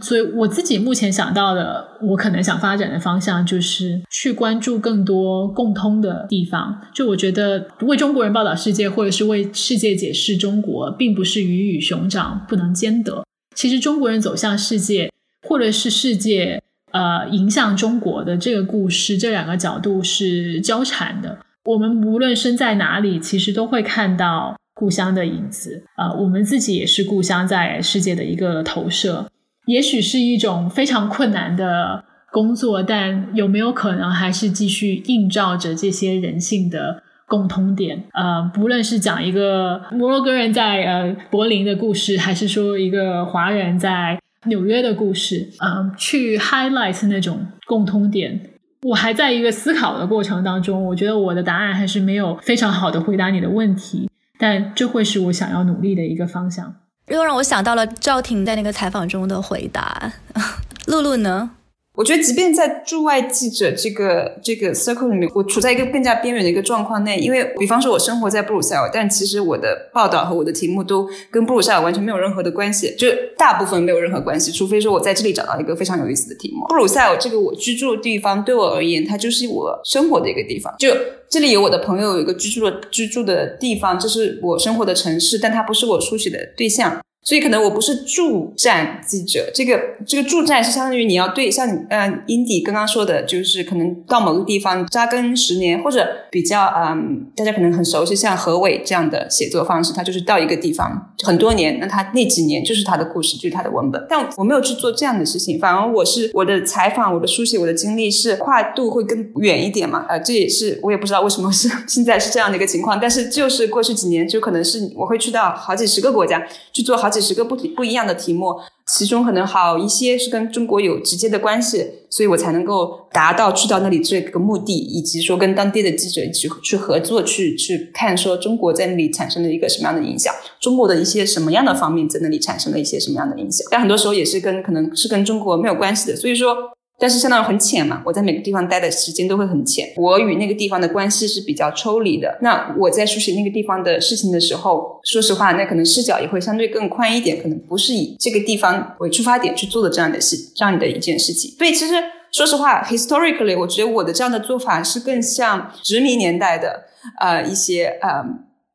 [0.00, 6.80] 所以我自己目前想到的，我可能想发展的方向就是去关注更多共通的地方。
[6.94, 13.24] 就我觉得为中国人报道世界，或者是为世界解释中国，并不是鱼与熊掌不能兼得。
[13.54, 15.10] 其实中国人走向世界，
[15.48, 16.60] 或者是世界
[16.92, 21.38] 呃影响中国的这个故事，这两个角度是交缠的。
[21.64, 25.84] 我们无论身在哪里，其实都会看到故乡的影子。
[25.96, 29.26] 啊，我们自己也是故乡在世界的一个投射。
[29.66, 38.04] 也许是一种非常困难的工作，但有没有可能还是继续映照着这些人性的共通点？
[38.12, 48.50] 呃，不论是讲一个摩洛哥人在呃柏林的故事，还是说一个华人在纽约的故事，嗯，去 highlight 那种共通点，
[48.82, 50.84] 我还在一个思考的过程当中。
[50.84, 56.74] 我觉得我的答案还是没有非常好的回答你的问题，但这会是我想要努力的一个方向。
[57.08, 60.12] 又让我想到了赵婷在那个采访中的回答。
[60.86, 61.50] 露露呢？
[61.96, 67.18] 我觉得，即便在驻外记者这个这个 circle 里面，我处在一个更加边缘的一个状况内。
[67.18, 73.06] 因为，比方说，我生活在布鲁塞尔，但其实我的报道和我的题目都跟布鲁塞尔完全没有任何的关系，就
[73.38, 74.50] 大部分没有任何关系。
[74.50, 76.66] 除非说我在这里找到一个非常有意思的题目。
[76.66, 80.74] 布鲁塞尔这个我居住的地方，对我而言，它就是我生活的一个地方。
[80.80, 80.90] 就
[81.28, 87.00] 这里有我的朋友，有一个居住的居住的地方，这是我生活的城市，但它不是我书写的对象。
[87.24, 104.06] 所以可能我不是驻站记者，这个这个驻站是相当于你要对像嗯英迪刚刚说的，就是可能到某个地方扎根十年，或者比较嗯大家可能很熟悉像何伟这样的写作方式，他就是到一个地方很多年，那他那几年就是他的故事，就是他的文本。
[104.06, 110.04] 但我没有去做这样的事情，反而我是我的采访、我的书写、我的经历是跨度会更远一点嘛？
[110.10, 117.13] 呃，这也是我也不知道为什么是 现在是这样的一个情况，但是就是过去几年就可能是我会去到好几十个国家去做好。
[117.14, 118.54] 几十个不不一样的题目，
[118.86, 136.56] 其中可能好一些是跟中国有直接的关系，所以我才能够达到去到那里这个目的，以及说跟当地的记者一起去合作，去去看说中国在那里产生了一个什么样的影响，中国的一些什么样的方面在那里产生了一些什么样的影响，但很多时候也是跟可能是跟中国没有关系的，所以说。
[136.98, 142.38] 但是相当于很浅嘛，我在每个地方待的时间都会很浅，我与那个地方的关系是比较抽离的。
[142.40, 151.50] 那我在书写那个地方的事情的时候，说实话，那可能视角也会相对更宽一点，可能不是以这个地方为出发点去做的这样的事，这样的一件事情。
[151.58, 151.94] 所以其实
[152.30, 156.84] 说实话，historically，我觉得我的这样的做法是更像殖民年代的
[157.20, 158.24] 呃一些呃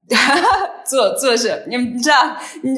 [0.85, 2.35] 做做事，你们你知道，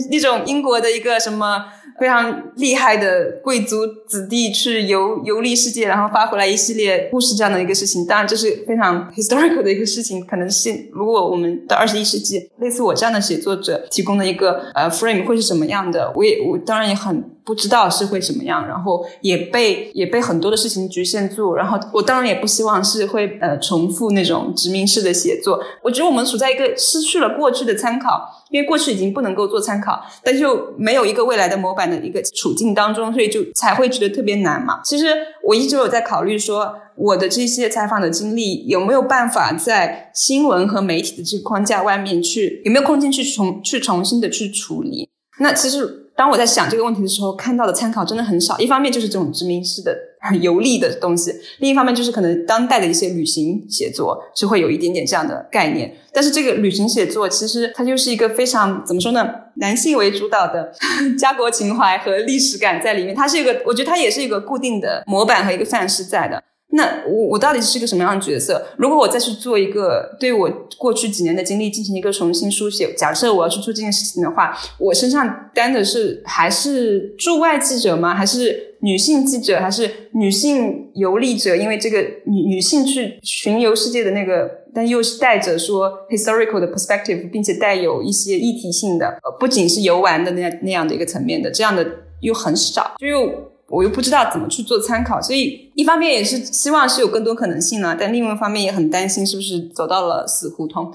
[0.10, 1.66] 那种英国的一个什么。
[2.00, 10.26] 非常厉害的贵族子弟去游游历世界，然后发回来一系列故事，这样的一个事情，当然这是非常 historical 的一个事情。
[10.26, 16.12] 可能是如果我们到二十一世纪，类似我这样的写作者提供的一个呃 frame 会是什么样的？
[16.16, 17.24] 我也我当然也很。
[17.44, 25.60] 不知道是会什么样，然后也被也被很多的事情局限住，然后我当然也不希望是会呃重复那种殖民式的写作。
[25.82, 34.80] 我觉得我们处在一个失去了过去的参考，因为过去已经不能够做参考，但就没有一个未来的模板的一个处境当中，所以就才会觉得特别难嘛。
[34.84, 35.08] 其实
[35.44, 45.10] 我一直有在考虑说，我的这些采访的经历有没有办法在新闻和媒体的这个框架外面去，有没有空间去重去重新的去处理？
[45.40, 46.01] 那其实。
[46.22, 48.56] 当我在想这个问题的时候，看到的参考真的很少。
[48.60, 49.98] 一方面就是这种殖民式的
[50.40, 55.92] 游历的东西；另一方面就是可能当代的一些旅行写作是会有一点点这样的概念。
[56.14, 60.72] 但是这个旅行写作其实它就是一个非常怎么说呢，男性为主导的
[61.18, 63.16] 家国情怀和历史感在里面。
[63.16, 66.44] 它是一个，我觉得它也是一个固定的模板和一个范式在的。
[66.74, 68.66] 那我我到底是个什么样的角色？
[68.78, 78.16] 如果我再去做一个对我过去几年的经历进行一个重新书写，假设我要去做这件事情的话，我身上担的是还是驻外记者吗？
[78.16, 79.60] 还是女性记者？
[79.60, 81.58] 还是女性游历者？
[81.58, 91.86] 因为这个女女性去巡游世界的那个，但又是带着说 historical 的 perspective，并且带有一些议题性的，呃，不仅是游玩的那那样的一个层面的，这样的
[92.22, 93.52] 又很少，就又。
[93.72, 100.94] 我又不知道怎么去做参考，所以一方面也是希望是有更多可能性呢，但另外一方面也很担心是不是走到了死胡同。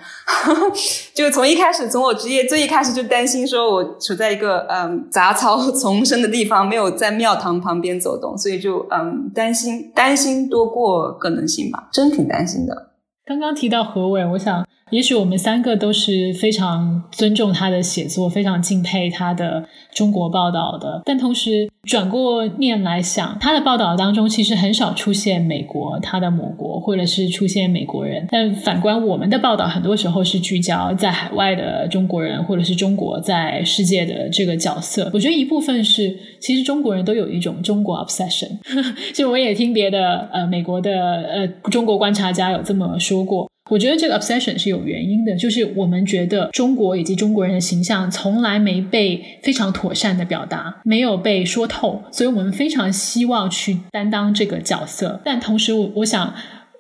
[1.15, 12.91] 就从一开始，从我职业最一开始就担心说我处在一个嗯杂草丛生的地方，没有在庙堂旁边走动，所以就嗯担心担心多过可能性吧，真挺担心的。
[13.25, 14.65] 刚刚提到何伟，我想。
[14.93, 21.03] 也许我们三个都是非常尊重他的写作，非常敬佩他的中国报道的。
[21.05, 28.25] 但同时转过念来想，他的报道当中其实很少出现美国，他的母国，或者是出现美国人。
[28.31, 35.11] 但反观我们的报道，很多时候是聚焦在海外的中国人，或者是中国在世界的这个角色。
[35.13, 38.59] 我觉得一部分是，其实中国人都有一种中国 obsession。
[39.13, 43.51] 就我也听别的呃美国的呃中国观察家有这么说过。
[43.69, 55.21] 我觉得这个 obsession 是有原因的，就是我们觉得中国以及中国人的形象从来没被非常妥善的表达，没有被说透，所以我们非常希望去担当这个角色。
[55.25, 56.33] 但同时，我我想，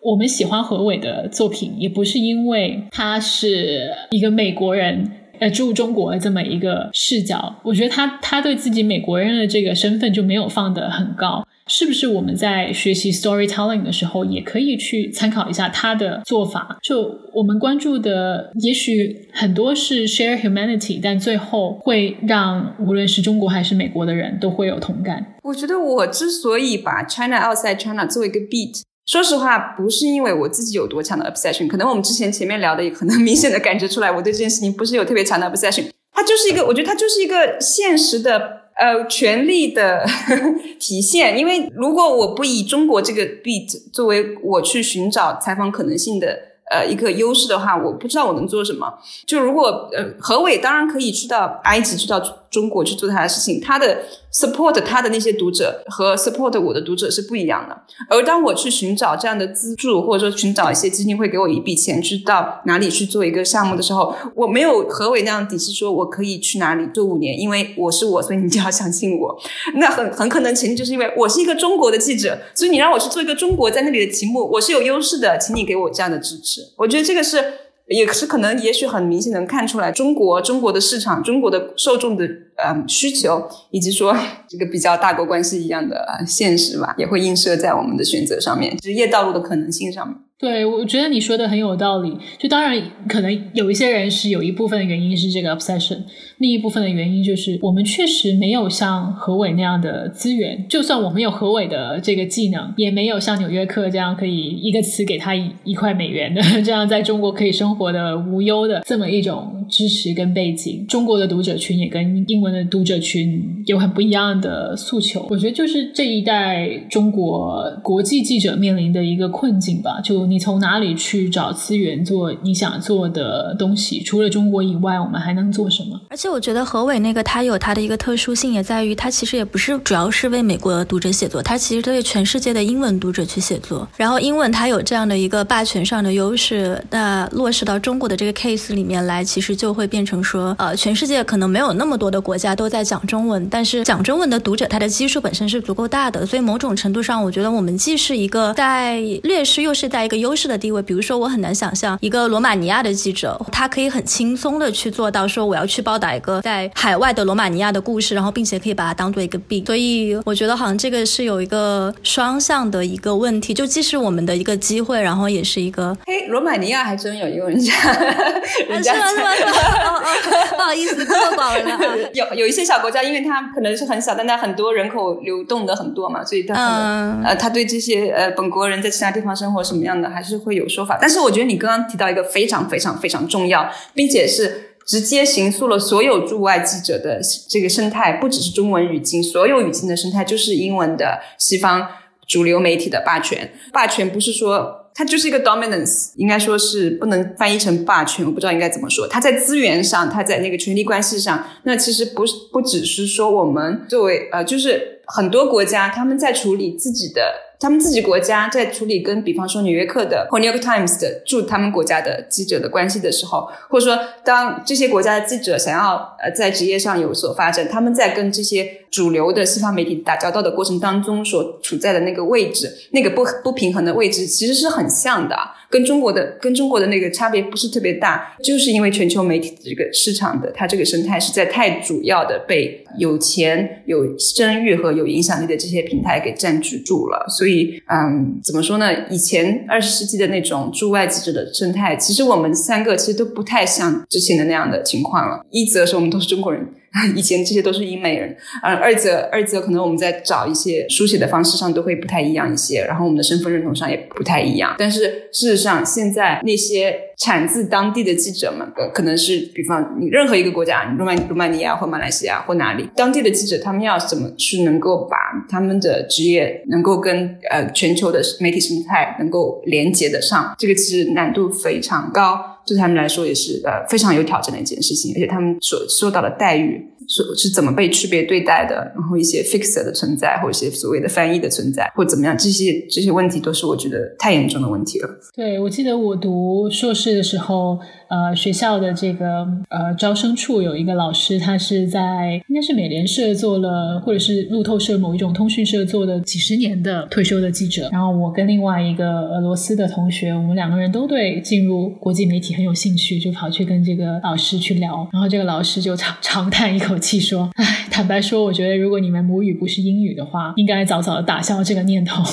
[0.03, 5.11] 我们喜欢何伟的作品，也不是因为他是一个美国人，
[5.41, 7.55] 呃，住中国的这么一个视角。
[7.63, 11.47] 我觉得他他对自己美国人的这个身份就没有放得很高。
[11.69, 16.77] 是不是我们在学习 storytelling 的时候，也可以去参考一下他的做法？
[16.81, 25.35] 就我们关注的，也许很多是 share humanity，但最后会让无论是中国还是美国的人都会有同感。
[25.43, 35.87] 我觉得我之所以把 China outside China 作为一个 beat，说实话，不是因为我自己有多强的 obsession，可能我们之前前面聊的也可能 明显的感觉出来，我对这件事情不是有特别强的 obsession。
[36.12, 38.66] 它就是一个，我觉得它就是一个现实的。
[38.78, 40.05] 呃，权力的
[40.78, 46.39] 体现，因为如果我不以中国这个 beat 作为我去寻找采访可能性的
[46.70, 48.93] 呃一个优势的话，我不知道我能做什么。
[49.27, 52.20] 就如果呃何伟当然可以去到埃及，去到
[52.51, 53.98] 中国去做他的事情，他的。
[54.36, 57.74] support 他的那些读者和 support 我的读者是不一样的。
[58.10, 69.35] 而当我去寻找这样的资助，或者说寻找一些基金会给我一笔钱，去到哪里去做一个项目的时候，我没有何伟那样底气，说我可以去哪里做五年，因为我是我，所以你就要相信我。
[69.77, 76.60] 那很很可能前提就是因为我是一个中国的记者，所以你让我去做一个中国在那里的题目，我是有优势的，请你给我这样的支持。
[76.77, 77.43] 我觉得这个是。
[77.89, 82.25] 也是可能，也许很明显能看出来，中国中国的市场，中国的受众的
[82.57, 84.17] 呃需求，以及说
[84.49, 90.17] 这个比较大国关系一样的现实吧，也会映射在我们的选择上面，职业道路的可能性上面。
[90.39, 92.15] 对，我觉得你说的很有道理。
[92.39, 95.97] 就当然，可能有一些人是有一部分的原因是这个 obsession，
[96.37, 100.67] 另一部分的原因就是我们确实没有像何伟那样的资源。
[100.69, 110.87] 就算我们有何伟的这个技能，也没有像纽约客这样可以一个词给他一一块美元的，这样在中国可以生活的无忧的这么一种支持跟背景。
[110.87, 115.27] 中国的读者群也跟英文的读者群有很不一样的诉求。
[115.31, 120.26] 我觉得就是这一代中国国际记者面临的一个困境吧，就。
[120.27, 124.03] 你从哪里去找资源做你想做的东西？
[124.03, 126.01] 除了中国以外，我们还能做什么？
[126.11, 133.86] 而且我觉得何伟那个他有他的一个特殊性，也在于他其实也不是主要是为美国读者写作，他其实对全世界的英文读者去写作。
[133.97, 150.16] 然后英文它有这样的一个霸权上的优势，那落实到中国的这个 case 里面来，其实就会变成说，呃，全世界可能没有那么多的国家都在讲中文，但是讲中文的读者他的基数本身是足够大的，所以某种程度上，我觉得我们既是一个在劣势，又是在一个。
[150.17, 159.65] 优势的地位，比如说，我很难想象一个罗马尼亚的记者，他可以很轻松的去做到说，我要去报道一个在海外的罗马尼亚的故事，然后并且可以把它当做一个病。
[159.67, 165.97] 所以我觉得好像这个是有一个双向的一个问题，就既是我们的一个机会，然后也是一个。
[166.07, 167.73] 嘿，罗马尼亚还真有一个人家，
[168.69, 169.35] 人家是吗？
[169.35, 169.53] 是吗？
[169.87, 172.11] 哦哦，不好意思，错过了。
[172.13, 180.06] 有有一些小国家，因为它可能是很小，但它很多人口流动的很多嘛，所以它可能呃，他对这些呃本国人在其他地方生活什么样的。
[180.11, 191.89] 还是会有说法，但是我觉得你刚刚提到一个非常非常非常重要，并且是直接形塑了所有驻外记者的这个生态，不只是中文语境，所有语境的生态就是英文的西方
[192.27, 193.53] 主流媒体的霸权。
[193.73, 199.09] 霸权不是说它就是一个 dominance，应该说是不能翻译成霸权，我不知道应该怎么说。
[199.09, 207.45] 它在资源上，它在那个权力关系上，那其实不是不只是说我们作为呃，就是很多国家他们在处理自己的。
[207.59, 225.37] 他们自己国家在处理跟比方说《纽约客》的或《New York Times》的驻他们国家的记者的关系的时候，或者说当这些国家的记者想要呃在职业上有所发展，他们在跟这些主流的西方媒体打交道的过程当中所处在的那个位置，那个不不平衡的位置，其实是很像的，
[225.71, 237.83] 跟中国的跟中国的那个差别不是特别大，就是因为全球媒体的这个市场的它这个生态实在太主要的被有钱、有声誉和有影响力的这些平台给占据住了，所以。
[237.89, 239.09] 嗯，怎么说呢？
[239.09, 245.45] 以前二十世纪的那种驻外记者的生态，其实我们三个其实都不太像之前的那样的情况了。
[245.51, 246.67] 一则是我们都是中国人。
[247.14, 254.74] 以前这些都是英美人，呃，二则二则可能我们在找一些书写的方式上都会不太一样一些，然后我们的身份认同上也不太一样。
[254.78, 265.16] 但是事实上，现在那些产自当地的记者们，可能是比方你任何一个国家，你罗曼罗马尼亚或马来西亚或哪里，当地的记者他们要怎么去能够把
[265.48, 272.56] 他们的职业能够跟呃全球的媒体生态能够连接得上，这个其实难度非常高。
[272.67, 285.09] 对他们来说也是呃非常有挑战的一件事情，而且他们所受到的待遇是是怎么被区别对待的，然后一些 fixer 的存在，或者一些所谓的翻译的存在，或怎么样，这些这些问题都是我觉得太严重的问题了。
[285.35, 287.78] 对，我记得我读硕士的时候。
[288.09, 297.89] 呃，学校的这个呃招生处有一个老师，他是在应该是美联社做了，或者是路透社某一种通讯社做的几十年的退休的记者。
[297.91, 305.09] 然后我跟另外一个俄罗斯的同学，我们两个人都对进入国际媒体很有兴趣，就跑去跟这个老师去聊。
[305.12, 312.23] 然后这个老师就长长叹一口气说：“唉，坦白说，我觉得如果你们母语不是英语的话，应该早早的打消这个念头。”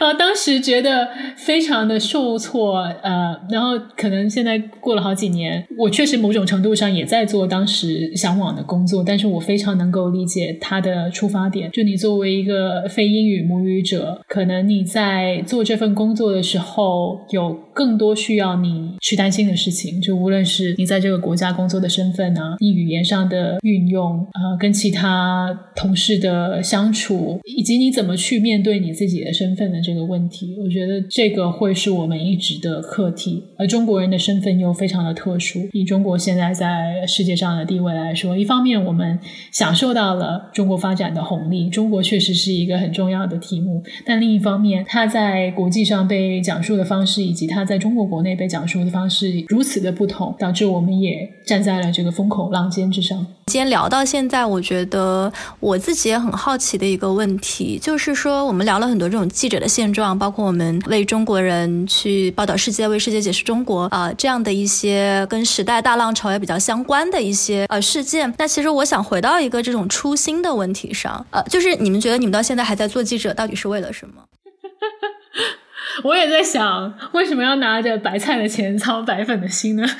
[0.00, 4.60] 呃，当时觉得非常的受挫，呃，然后可能现在。
[4.80, 11.70] 过了好几年，我确实某种程度上也在做当时向往的工作，但是我非常能够理解他的出发点。
[11.72, 20.00] 就你作为一个非英语母语者，可能你在做这份工作的时候，有更多需要你去担心的事情。
[20.00, 33.44] 就无论是你在这个国家工作的身份呢，你语言上的运用，呃，跟其他同事的相处，以及你怎么去面对你自己的身份的这个问题，我觉得这个会是我们一直的课题。
[33.56, 34.58] 而中国人的身份。
[34.58, 35.68] 又非常的特殊。
[35.72, 39.16] 以中国现在在世界上的地位来说，一方面我们
[39.52, 43.82] 享受到了中国发展的红利，中国确实是一个很重要的题目。
[44.04, 53.26] 但另一方面，它在国际上被讲述的方式，以及它在中国国内被讲述的方式如此的不同，导致我们也站在了这个风口浪尖之上。
[53.46, 68.32] 今天聊到现在，我觉得我自己也很好奇的一个问题，就是说我们聊了很多这种记者的现状，包括我们为中国人去报道世界，为世界解释中国啊这样的一些跟时代大浪潮也比较相关的一些呃事件。
[68.38, 74.22] 那其实我想回到一个这种初心的问题上，呃，就是你们觉得你们到现在还在做记者，到底是为了什么？
[76.04, 79.84] 我也在想，为什么要拿着白菜的钱操白粉的心呢？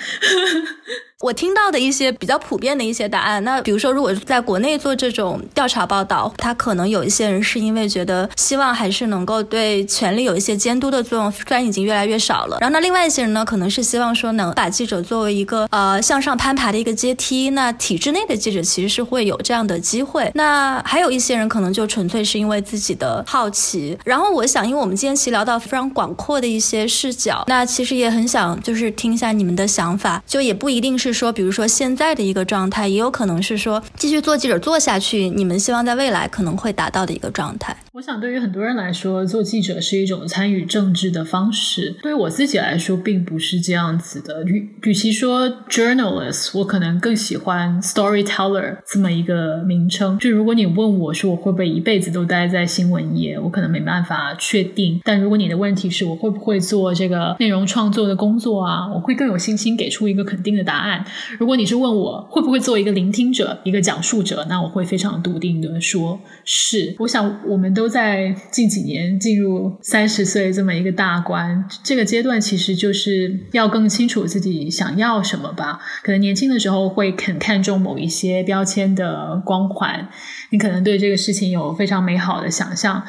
[1.21, 12.59] 我听到的一些比较普遍的一些答案，那比如说，如果在国内做这种调查报道，他可能有一些人是因为觉得希望还是能够对权力有一些监督的作用，虽然已经越来越少了。
[12.61, 17.51] 然后，那另外一些人呢，可能是希望说能把记者作为一个呃向上攀爬的一个阶梯。
[17.51, 20.31] 那体制内的记者其实是会有这样的机会。
[20.35, 23.99] 那还有一些人可能就纯粹是因为自己的好奇。
[24.05, 31.08] 然后，我想，因为我们今天其实聊到非常广阔的一些视角，那其实也很想就是听一下你们的想法，就也不一定是。
[31.13, 37.77] 是说，比如说现在的一个状态，也有可能是说继续做记者做下去，你们希望在未来可能会达到的一个状态。
[37.95, 41.97] 我想，对于很多人来说，做记者是一种参与政治的方式。
[42.03, 44.45] 对于我自己来说，并不是这样子的。
[44.45, 50.19] 与与其说 journalist，我可能更喜欢 storyteller 这么一个名称。
[50.19, 55.01] 就如果你问我说我会不会一辈子都待在新闻业，我可能没办法确定。
[55.03, 60.98] 但如果你的问题是我会不会做这个内容创作的工作啊，我会更有信心给出一个肯定的答案。
[61.41, 66.95] 如果你是问我会不会做一个聆听者、一个讲述者，那我会非常笃定的说是。
[67.01, 67.89] 我想我们都。
[67.89, 75.81] 在近几年进入三十岁这么一个大关，这个阶段其实就是要更清楚自己想要什么吧。
[76.03, 80.07] 可能年轻的时候会很看重某一些标签的光环，
[80.51, 83.03] 你可能对这个事情有非常美好的想象。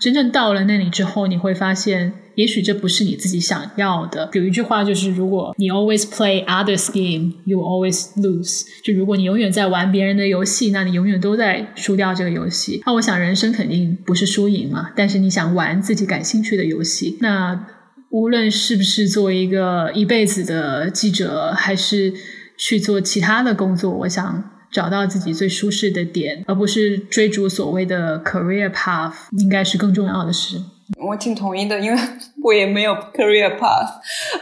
[0.00, 2.12] 真正到了那里之后，你会发现。
[2.36, 4.30] 也许这不是你自己想要的。
[4.32, 8.62] 有一句话就是，如果你 always play others game，you always lose。
[8.82, 12.82] 就如果你永远在玩别人的游戏，那你永远都在输掉这个游戏。
[12.86, 17.66] 那我想人生肯定不是输赢嘛，但是你想玩自己感兴趣的游戏，那
[18.10, 22.14] 无论是不是做一个一辈子的记者，还是
[22.56, 24.50] 去做其他的工作，我想。
[24.72, 30.60] 找到自己最舒适的点，而不是追逐所谓的 career path，应该是更重要的事。
[30.98, 32.00] 我挺同意的，因为
[32.42, 33.88] 我也没有 career path。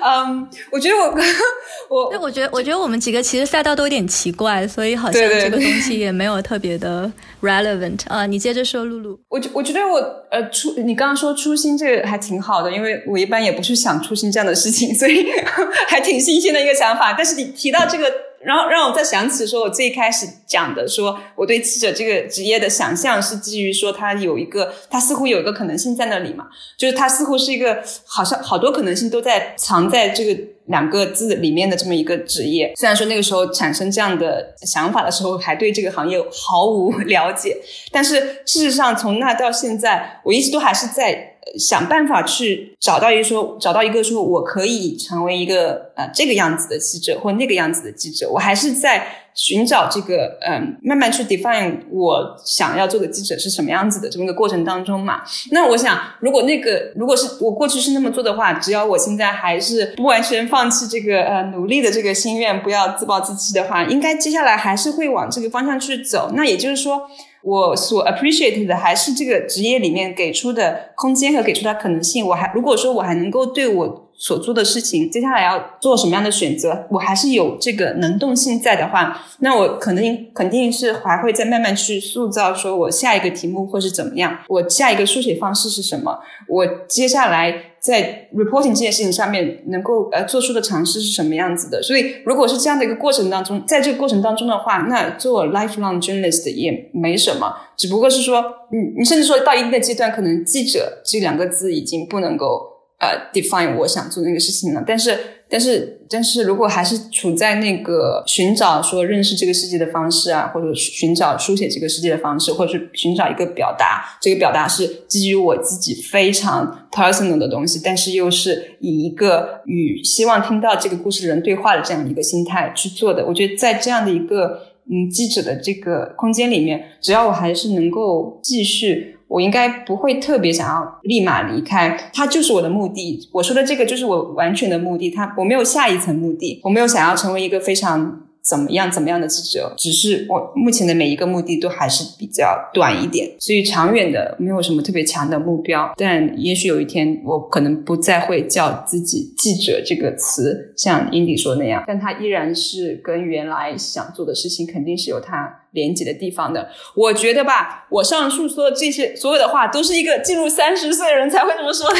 [0.03, 1.15] 嗯，我觉得我
[1.95, 7.11] 我，那我觉得我觉得我们几个其实赛道都有点奇怪，所以好像这个东西也没有特别的
[7.43, 8.25] relevant 啊。
[8.25, 9.21] 你接着说，露露。
[9.29, 9.99] 我我觉得我
[10.31, 15.27] 呃初，你刚刚说初心这个还挺好的，因为我一般也不去想初心这样的事情，所以
[15.87, 17.13] 还挺新鲜的一个想法。
[17.13, 18.11] 但是你提到这个。
[18.41, 26.47] 然后让我再想起说，我最开始讲的，说我对记者这个职业的想象是基于说，他有一个，他似乎有一个可能性在那里嘛，
[26.77, 32.73] 就是他似乎是一个，好像好多可能性都在藏在这个两个字里面的这么一个职业。
[32.77, 37.57] 虽然说那个时候产生这样的想法的时候，还对这个行业毫无了解，
[37.91, 41.35] 但是事实上从那到现在，我一直都还是在。
[41.59, 48.29] 想办法去找到一个说，找到一个说，我可以成为一个呃这个样子的记者或那个样子的记者。
[48.29, 55.23] 我还是在寻找这个嗯，慢慢去 define 我想要做的记者是什么样子的这么一个过程当中嘛。
[55.53, 66.33] 那我想，如果那个如果是我过去是那么做的话，只要我现在还是不完全放弃这个呃努力的这个心愿，不要自暴自弃的话，应该接下来还是会往这个方向去走。
[66.35, 67.03] 那也就是说。
[67.41, 72.27] 我所 appreciate 的还是这个职业里面给出的空间和给出的可能性。
[72.27, 86.19] 我还如果说我还能够对我所做的事情，接下来要做什么样的选择，我还是有这个能动性在的话，那我肯定肯定是还会再慢慢去塑造，说我下一个题目会是怎么样，我下一个书写方式是什么，
[86.49, 87.63] 我接下来。
[87.81, 91.81] 在 reporting 这件事情上面，能够呃做出的尝试是什么样子的？
[91.81, 98.43] 所以，如果是这样的一个过程当中，在这个过程当中的话，那做 lifelong journalist 也没什么，只不过是说，
[98.73, 105.19] 你你甚至说到一定的阶段，可能记者这两个字已经不能够呃 define 我想做那个事情了，但是。
[105.51, 123.25] 但是，但是如果还是处在那个寻找说认识这个世界的方式啊，或者寻找书写这个世界的方式，或者是寻找一个表达，这个表达是基于我自己非常 personal 的东西，但是又是以一个与希望听到这个故事的人对话的这样一个心态去做的。
[123.25, 124.61] 我觉得在这样的一个
[124.91, 129.15] 嗯记者的这个空间里面，只要我还是能够继续。
[129.29, 133.29] 我应该不会特别想要立马离开，它就是我的目的。
[133.33, 138.23] 我说的这个就是我完全的目的，它我没有下一层目的，我没有想要成为一个非常。
[138.41, 138.91] 怎么样？
[138.91, 139.75] 怎么样的记者？
[139.77, 145.93] 只是我目前的每一个目的都还是比较短一点，所以长远的没有什么特别强的目标。
[145.99, 151.85] 但也许有一天，我可能不再会叫自己记者这个词，像 Indy 说那样。
[151.87, 156.69] 但他依然是跟原来想做的事情肯定是有他连接的地方的。
[156.97, 161.97] 我觉得吧，我上述说的这些所有的话，都是一个进入三十岁的人才会这么说的。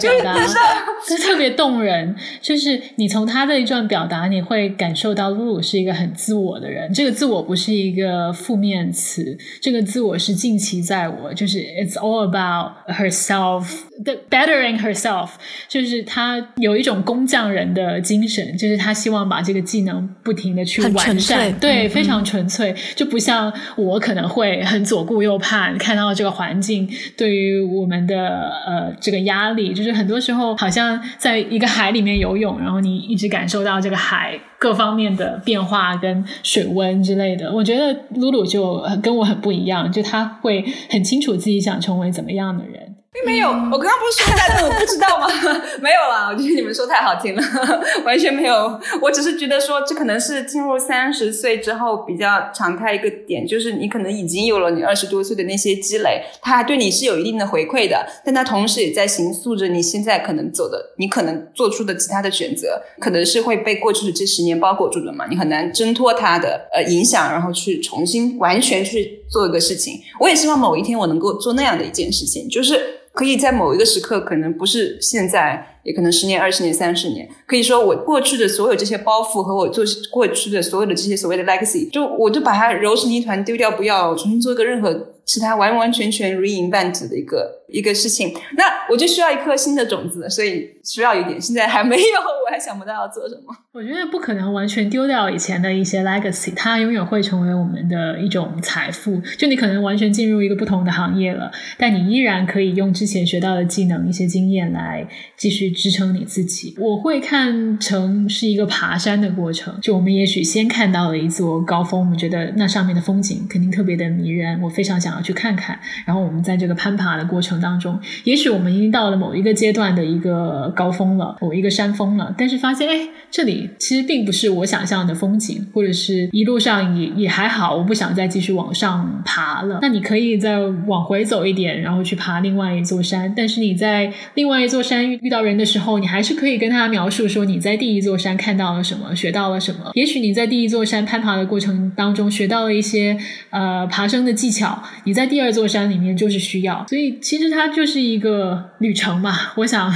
[0.00, 0.34] 表达，
[1.06, 2.16] 这特别动人。
[2.40, 4.94] 就是你从他的一段表达，你会感。
[4.94, 15.30] 受到露露是一个很自我的人，这个自我不是一个负面词，这个自我是近期在我，就是 it's all about herself，the bettering herself，
[15.68, 34.84] 就是他有一种工匠人的精神，就是他希望把这个技能不停的去完善，对，非常纯粹，就不像我可能会很左顾右盼，看到这个环境对于我们的呃这个压力，就是很多时候好像在一个海里面游泳，然后你一直感受到这个海各方。
[34.84, 42.93] 方面的变化跟水温之类的，我觉得露露就跟我很不一样，就他会很清楚自己想成为怎么样的人。
[43.14, 45.28] 并没有，我刚刚不是说在我，不知道吗？
[45.80, 47.42] 没有啦，我觉得你们说太好听了，
[48.04, 48.76] 完全没有。
[49.00, 70.00] 我只是觉得说，这可能是进入三十岁之后比较常态一个点，就是你可能已经有了你二十多岁的那些积累，它还对你是有一定的回馈的，但它同时也在形塑着你现在可能走的，你可能做出的其他的选择，可能是会被过去的这十年包裹住的嘛，你很难挣脱它的呃影响，然后去重新完全去做一个事情。
[70.18, 73.02] 我也希望某一天我能够做那样的一件事情，就是。
[73.14, 77.28] 可以在某一个时刻，可能不是现在，也可能十年、二十年、三十年。
[77.46, 85.14] 可以说，我过去的所有这些包袱和我做过去的所有的这些所谓的 legacy，就我就把它揉成一团丢掉，不要重新做一个任何。
[85.24, 92.02] 其他完完全全 reinvent 的一个一个事情，那我就需要一颗新的种子，所以需要一点，现在还没有，
[92.46, 93.54] 我还想不到要做什么。
[93.72, 99.20] 我觉得不可能完全丢掉以前的一些 legacy，它永远会成为我们的一种财富。
[99.36, 105.04] 就你可能完全进入一个不同的行业了，但你依然可以用之前学到的技能、一些经验来
[105.36, 106.76] 继续支撑你自己。
[106.78, 115.24] 我会看成是一个爬山的过程，就我们也许先看到了一座高峰，我们觉得那上面的风景肯定特别的迷人，我非常想要。
[115.24, 129.78] 去看看，然后我们在这个攀爬的过程当中，也许我们已经到了某一个阶段的一个高峰了，某一个山峰了，但是发现，哎，这里其实并不是我想象的风景，或者是一路上也也还好，我不想再继续往上爬了。
[129.80, 133.32] 那你可以再往回走一点，然后去爬另外一座山。
[133.34, 139.90] 但是你在另外一座山遇遇到人的时候，你还是可以跟他描述说你在第一座山看到了什么，学到了什么。
[139.94, 143.16] 也许你在第一座山攀爬的过程当中学到了一些
[143.50, 144.82] 呃爬升的技巧。
[145.04, 149.32] 你在第二座山里面就是需要，所以其实实它就是一个旅程嘛。
[149.56, 149.92] 我想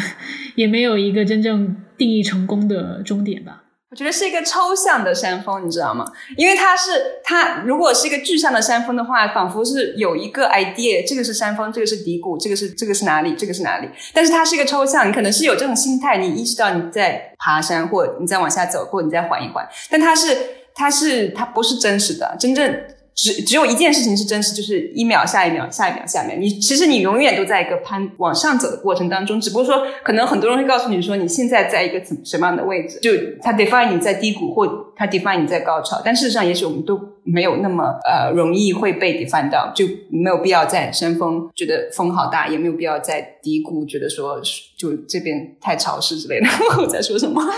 [0.54, 3.64] 也没有一个真正定义成功的终点吧。
[3.90, 6.04] 我觉得是一个抽象的山峰，你知道吗？
[6.36, 6.90] 因为它是
[7.24, 13.88] 它如果是一个具象的山峰的话，仿佛是有一个 idea，这个是山峰，这个是低谷，这个是这个是哪里，这个是哪里。
[14.12, 19.66] 但是它是一个抽象，你可能是有这种心态，你意识到你在爬山，或你再往下走，或你再缓一缓。
[19.90, 20.36] 但它是
[20.74, 22.78] 它是它不是真实的，真正。
[23.18, 33.10] 只只有一件事情是真实，就是一秒下一秒下一秒下面，你其实你永远都在一个攀往上走的过程当中，只不过说可能很多人会告诉你说你现在在一个怎什么样的位置，就
[33.42, 44.40] 它 define 你在低谷或它 define 你在高潮，但事实上也许我们都没有那么呃容易会被 define 到，就没有必要在山峰觉得风好大，也没有必要在低谷觉得说
[44.78, 46.48] 就这边太潮湿之类的。
[46.80, 47.42] 我在说什么？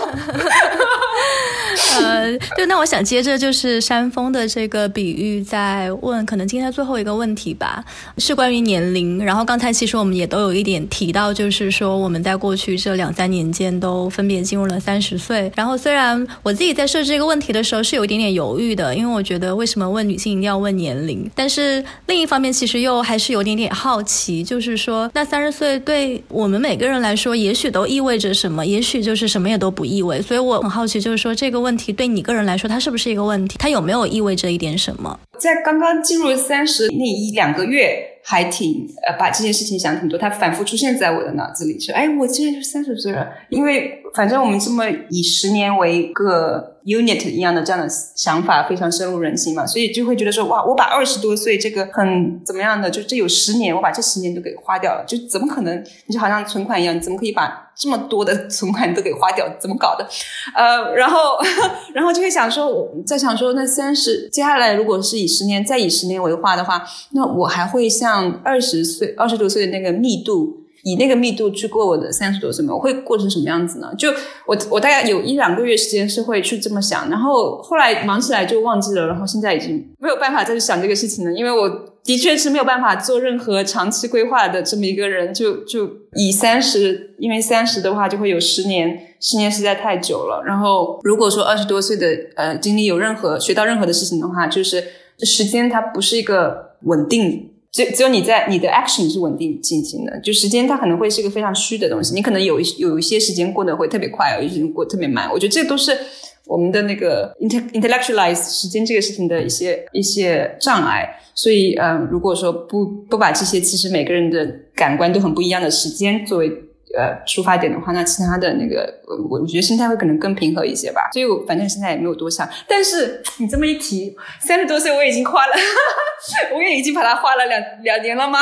[2.01, 7.83] 呃，对，那我想接着就是山峰的这个比喻，在问可能今天最后一个问题吧，
[8.17, 9.23] 是关于年龄。
[9.23, 15.51] 然后刚才其实我们也都有一点提到，就是说我们在过去这两三年间都分别进入了三十岁。
[15.55, 21.29] 然后虽然我自己在设置这个问题的时候是有一点点犹豫的，因为我觉得为什么问女性一定要问年龄？
[21.35, 28.65] 但是另一方面，其实又还是有点点好奇，就是说那三十岁对我们每个人来来说，也许都意味着什么？
[28.65, 30.21] 也许就是什么也都不意味。
[30.21, 31.61] 所以我很好奇，就是说这个。
[31.61, 33.55] 问题对你个人来说，它是不是一个问题？
[33.59, 35.19] 它有没有意味着一点什么？
[35.37, 38.10] 在刚刚进入三十那一两个月。
[38.23, 55.83] 还挺呃，把这件事情想挺多，它反复出现在我的脑子里，说，哎，我现在就三十岁了，因为反正我们这么以十年为一个 unit 一样的这样的想法非常深入人心嘛，所以就会觉得说，哇，我把二十多岁这个很怎么样的，就这有十年，我把这十年都给花掉了，就怎么可能？
[56.05, 59.47] 你就好像存款一样，你怎么可以把这么多的存款都给花掉？
[59.59, 60.07] 怎么搞的？
[60.55, 61.37] 呃，然后
[61.93, 67.91] 然后就会想说，我在想说，那三十接下来如果是以十年再以十年为划的话，那我还会。
[67.91, 72.73] 像二十岁、二十多岁的那个密度，以那个密度去过我的三十多岁吗？
[72.73, 73.93] 我会过成什么样子呢？
[73.97, 74.09] 就
[74.45, 81.69] 我，我大概有一两个月时间是会去这么想，然后后来忙起来就忘记了，然后现在已经没有办法再去想这个事情了，因为我
[82.03, 85.31] 的确是没有办法做任何长期规划的这么一个人。
[85.33, 90.43] 就就以三十，因为三十的话就会有十年，十年实在太久了。
[90.45, 94.83] 然后如果说二十多岁的呃经历有任何学到任何的事情的话，就是
[95.19, 97.50] 时间它不是一个稳定。
[97.71, 105.29] 只只有你在你的 action 是稳定进行的，就时间它可能会是一个非常虚的东西，你可能有一有一些时间过得会特别快，有一些过特别慢。
[105.31, 105.97] 我觉得这都是
[106.45, 111.07] 我们的那个 intellectualize 时间这个事情的一些一些障碍。
[111.33, 114.45] 所以，嗯，如果说不不把这些其实每个人的
[114.75, 116.51] 感官都很不一样的时间作为。
[116.97, 121.09] 呃，出发点的话，那其他的那个，我我觉得心态会可能更平和一些吧。
[121.13, 122.47] 所以我反正现在也没有多想。
[122.67, 125.53] 但是你这么一提，三十多岁我已经花了，
[126.55, 128.39] 我也已经把它花了两两年了吗？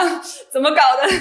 [0.52, 1.10] 怎么搞的？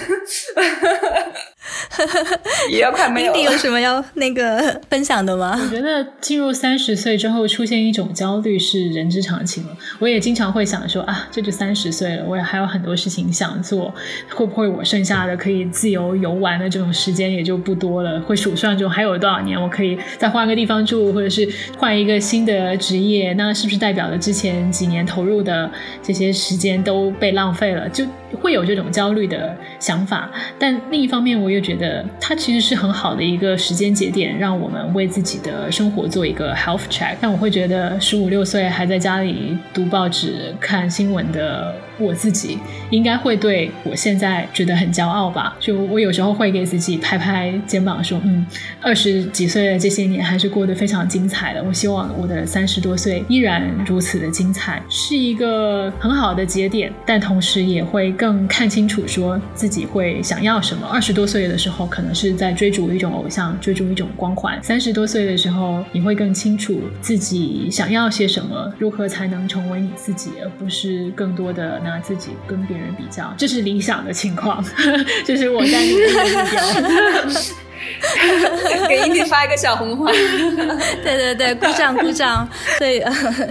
[2.71, 3.33] 也要快没有。
[3.35, 5.59] 你有什么要那个分享的吗？
[5.63, 9.77] 我觉得进入三十岁之后出现一种焦虑是人之常情了。
[9.99, 13.95] 我也经常会想说啊，这就三十岁了，我也还有很多事情想做，
[14.35, 18.19] 会不会我剩下的可以自由游玩的这种时间间也就不多了？
[18.23, 21.47] 会数算就还有多少年我可以再换个地方住，或者是
[21.77, 23.35] 换一个新的职业？
[23.35, 25.71] 那是不是代表了之前几年投入的
[26.03, 28.05] 这些时间都被浪费了，就
[28.41, 30.31] 会有这种焦虑的想法。
[30.59, 37.17] 但另一方面，我又觉得它其实是很好的一个时间节点，让我们为自己的生活做一个 health check。
[37.21, 41.75] 但我会觉得十五六岁还在家里读报纸、看新闻的。
[41.99, 42.57] 我自己
[42.91, 45.57] 应该会对我现在觉得很骄傲吧？
[45.59, 48.47] 就我有时候会给自己拍拍肩膀，说：“嗯，
[48.81, 51.61] 二十几岁的这些年还是过得非常精彩的。
[51.61, 56.93] 我希望我的三十多岁依然如此的精彩，是一个很好的节点。
[57.05, 60.87] 但同时也会更看清楚，说自己会想要什么。
[60.87, 74.65] 二十多岁的时候，可能是在追逐一种偶像，追逐一种光环；三十多岁的时候，你会更清楚自己想要些什么，如何才能成为你自己，而不是更多的。”拿自己跟别人比较，这是理想的情况，
[75.25, 77.41] 这是我在努力的目标。
[78.89, 80.11] 给英弟发一个小红花。
[81.05, 82.49] 对对对，鼓掌鼓掌。
[82.81, 83.05] 对，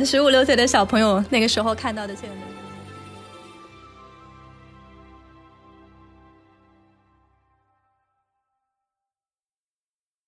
[0.04, 2.47] 十五六岁的小朋友那个时候看到的见闻。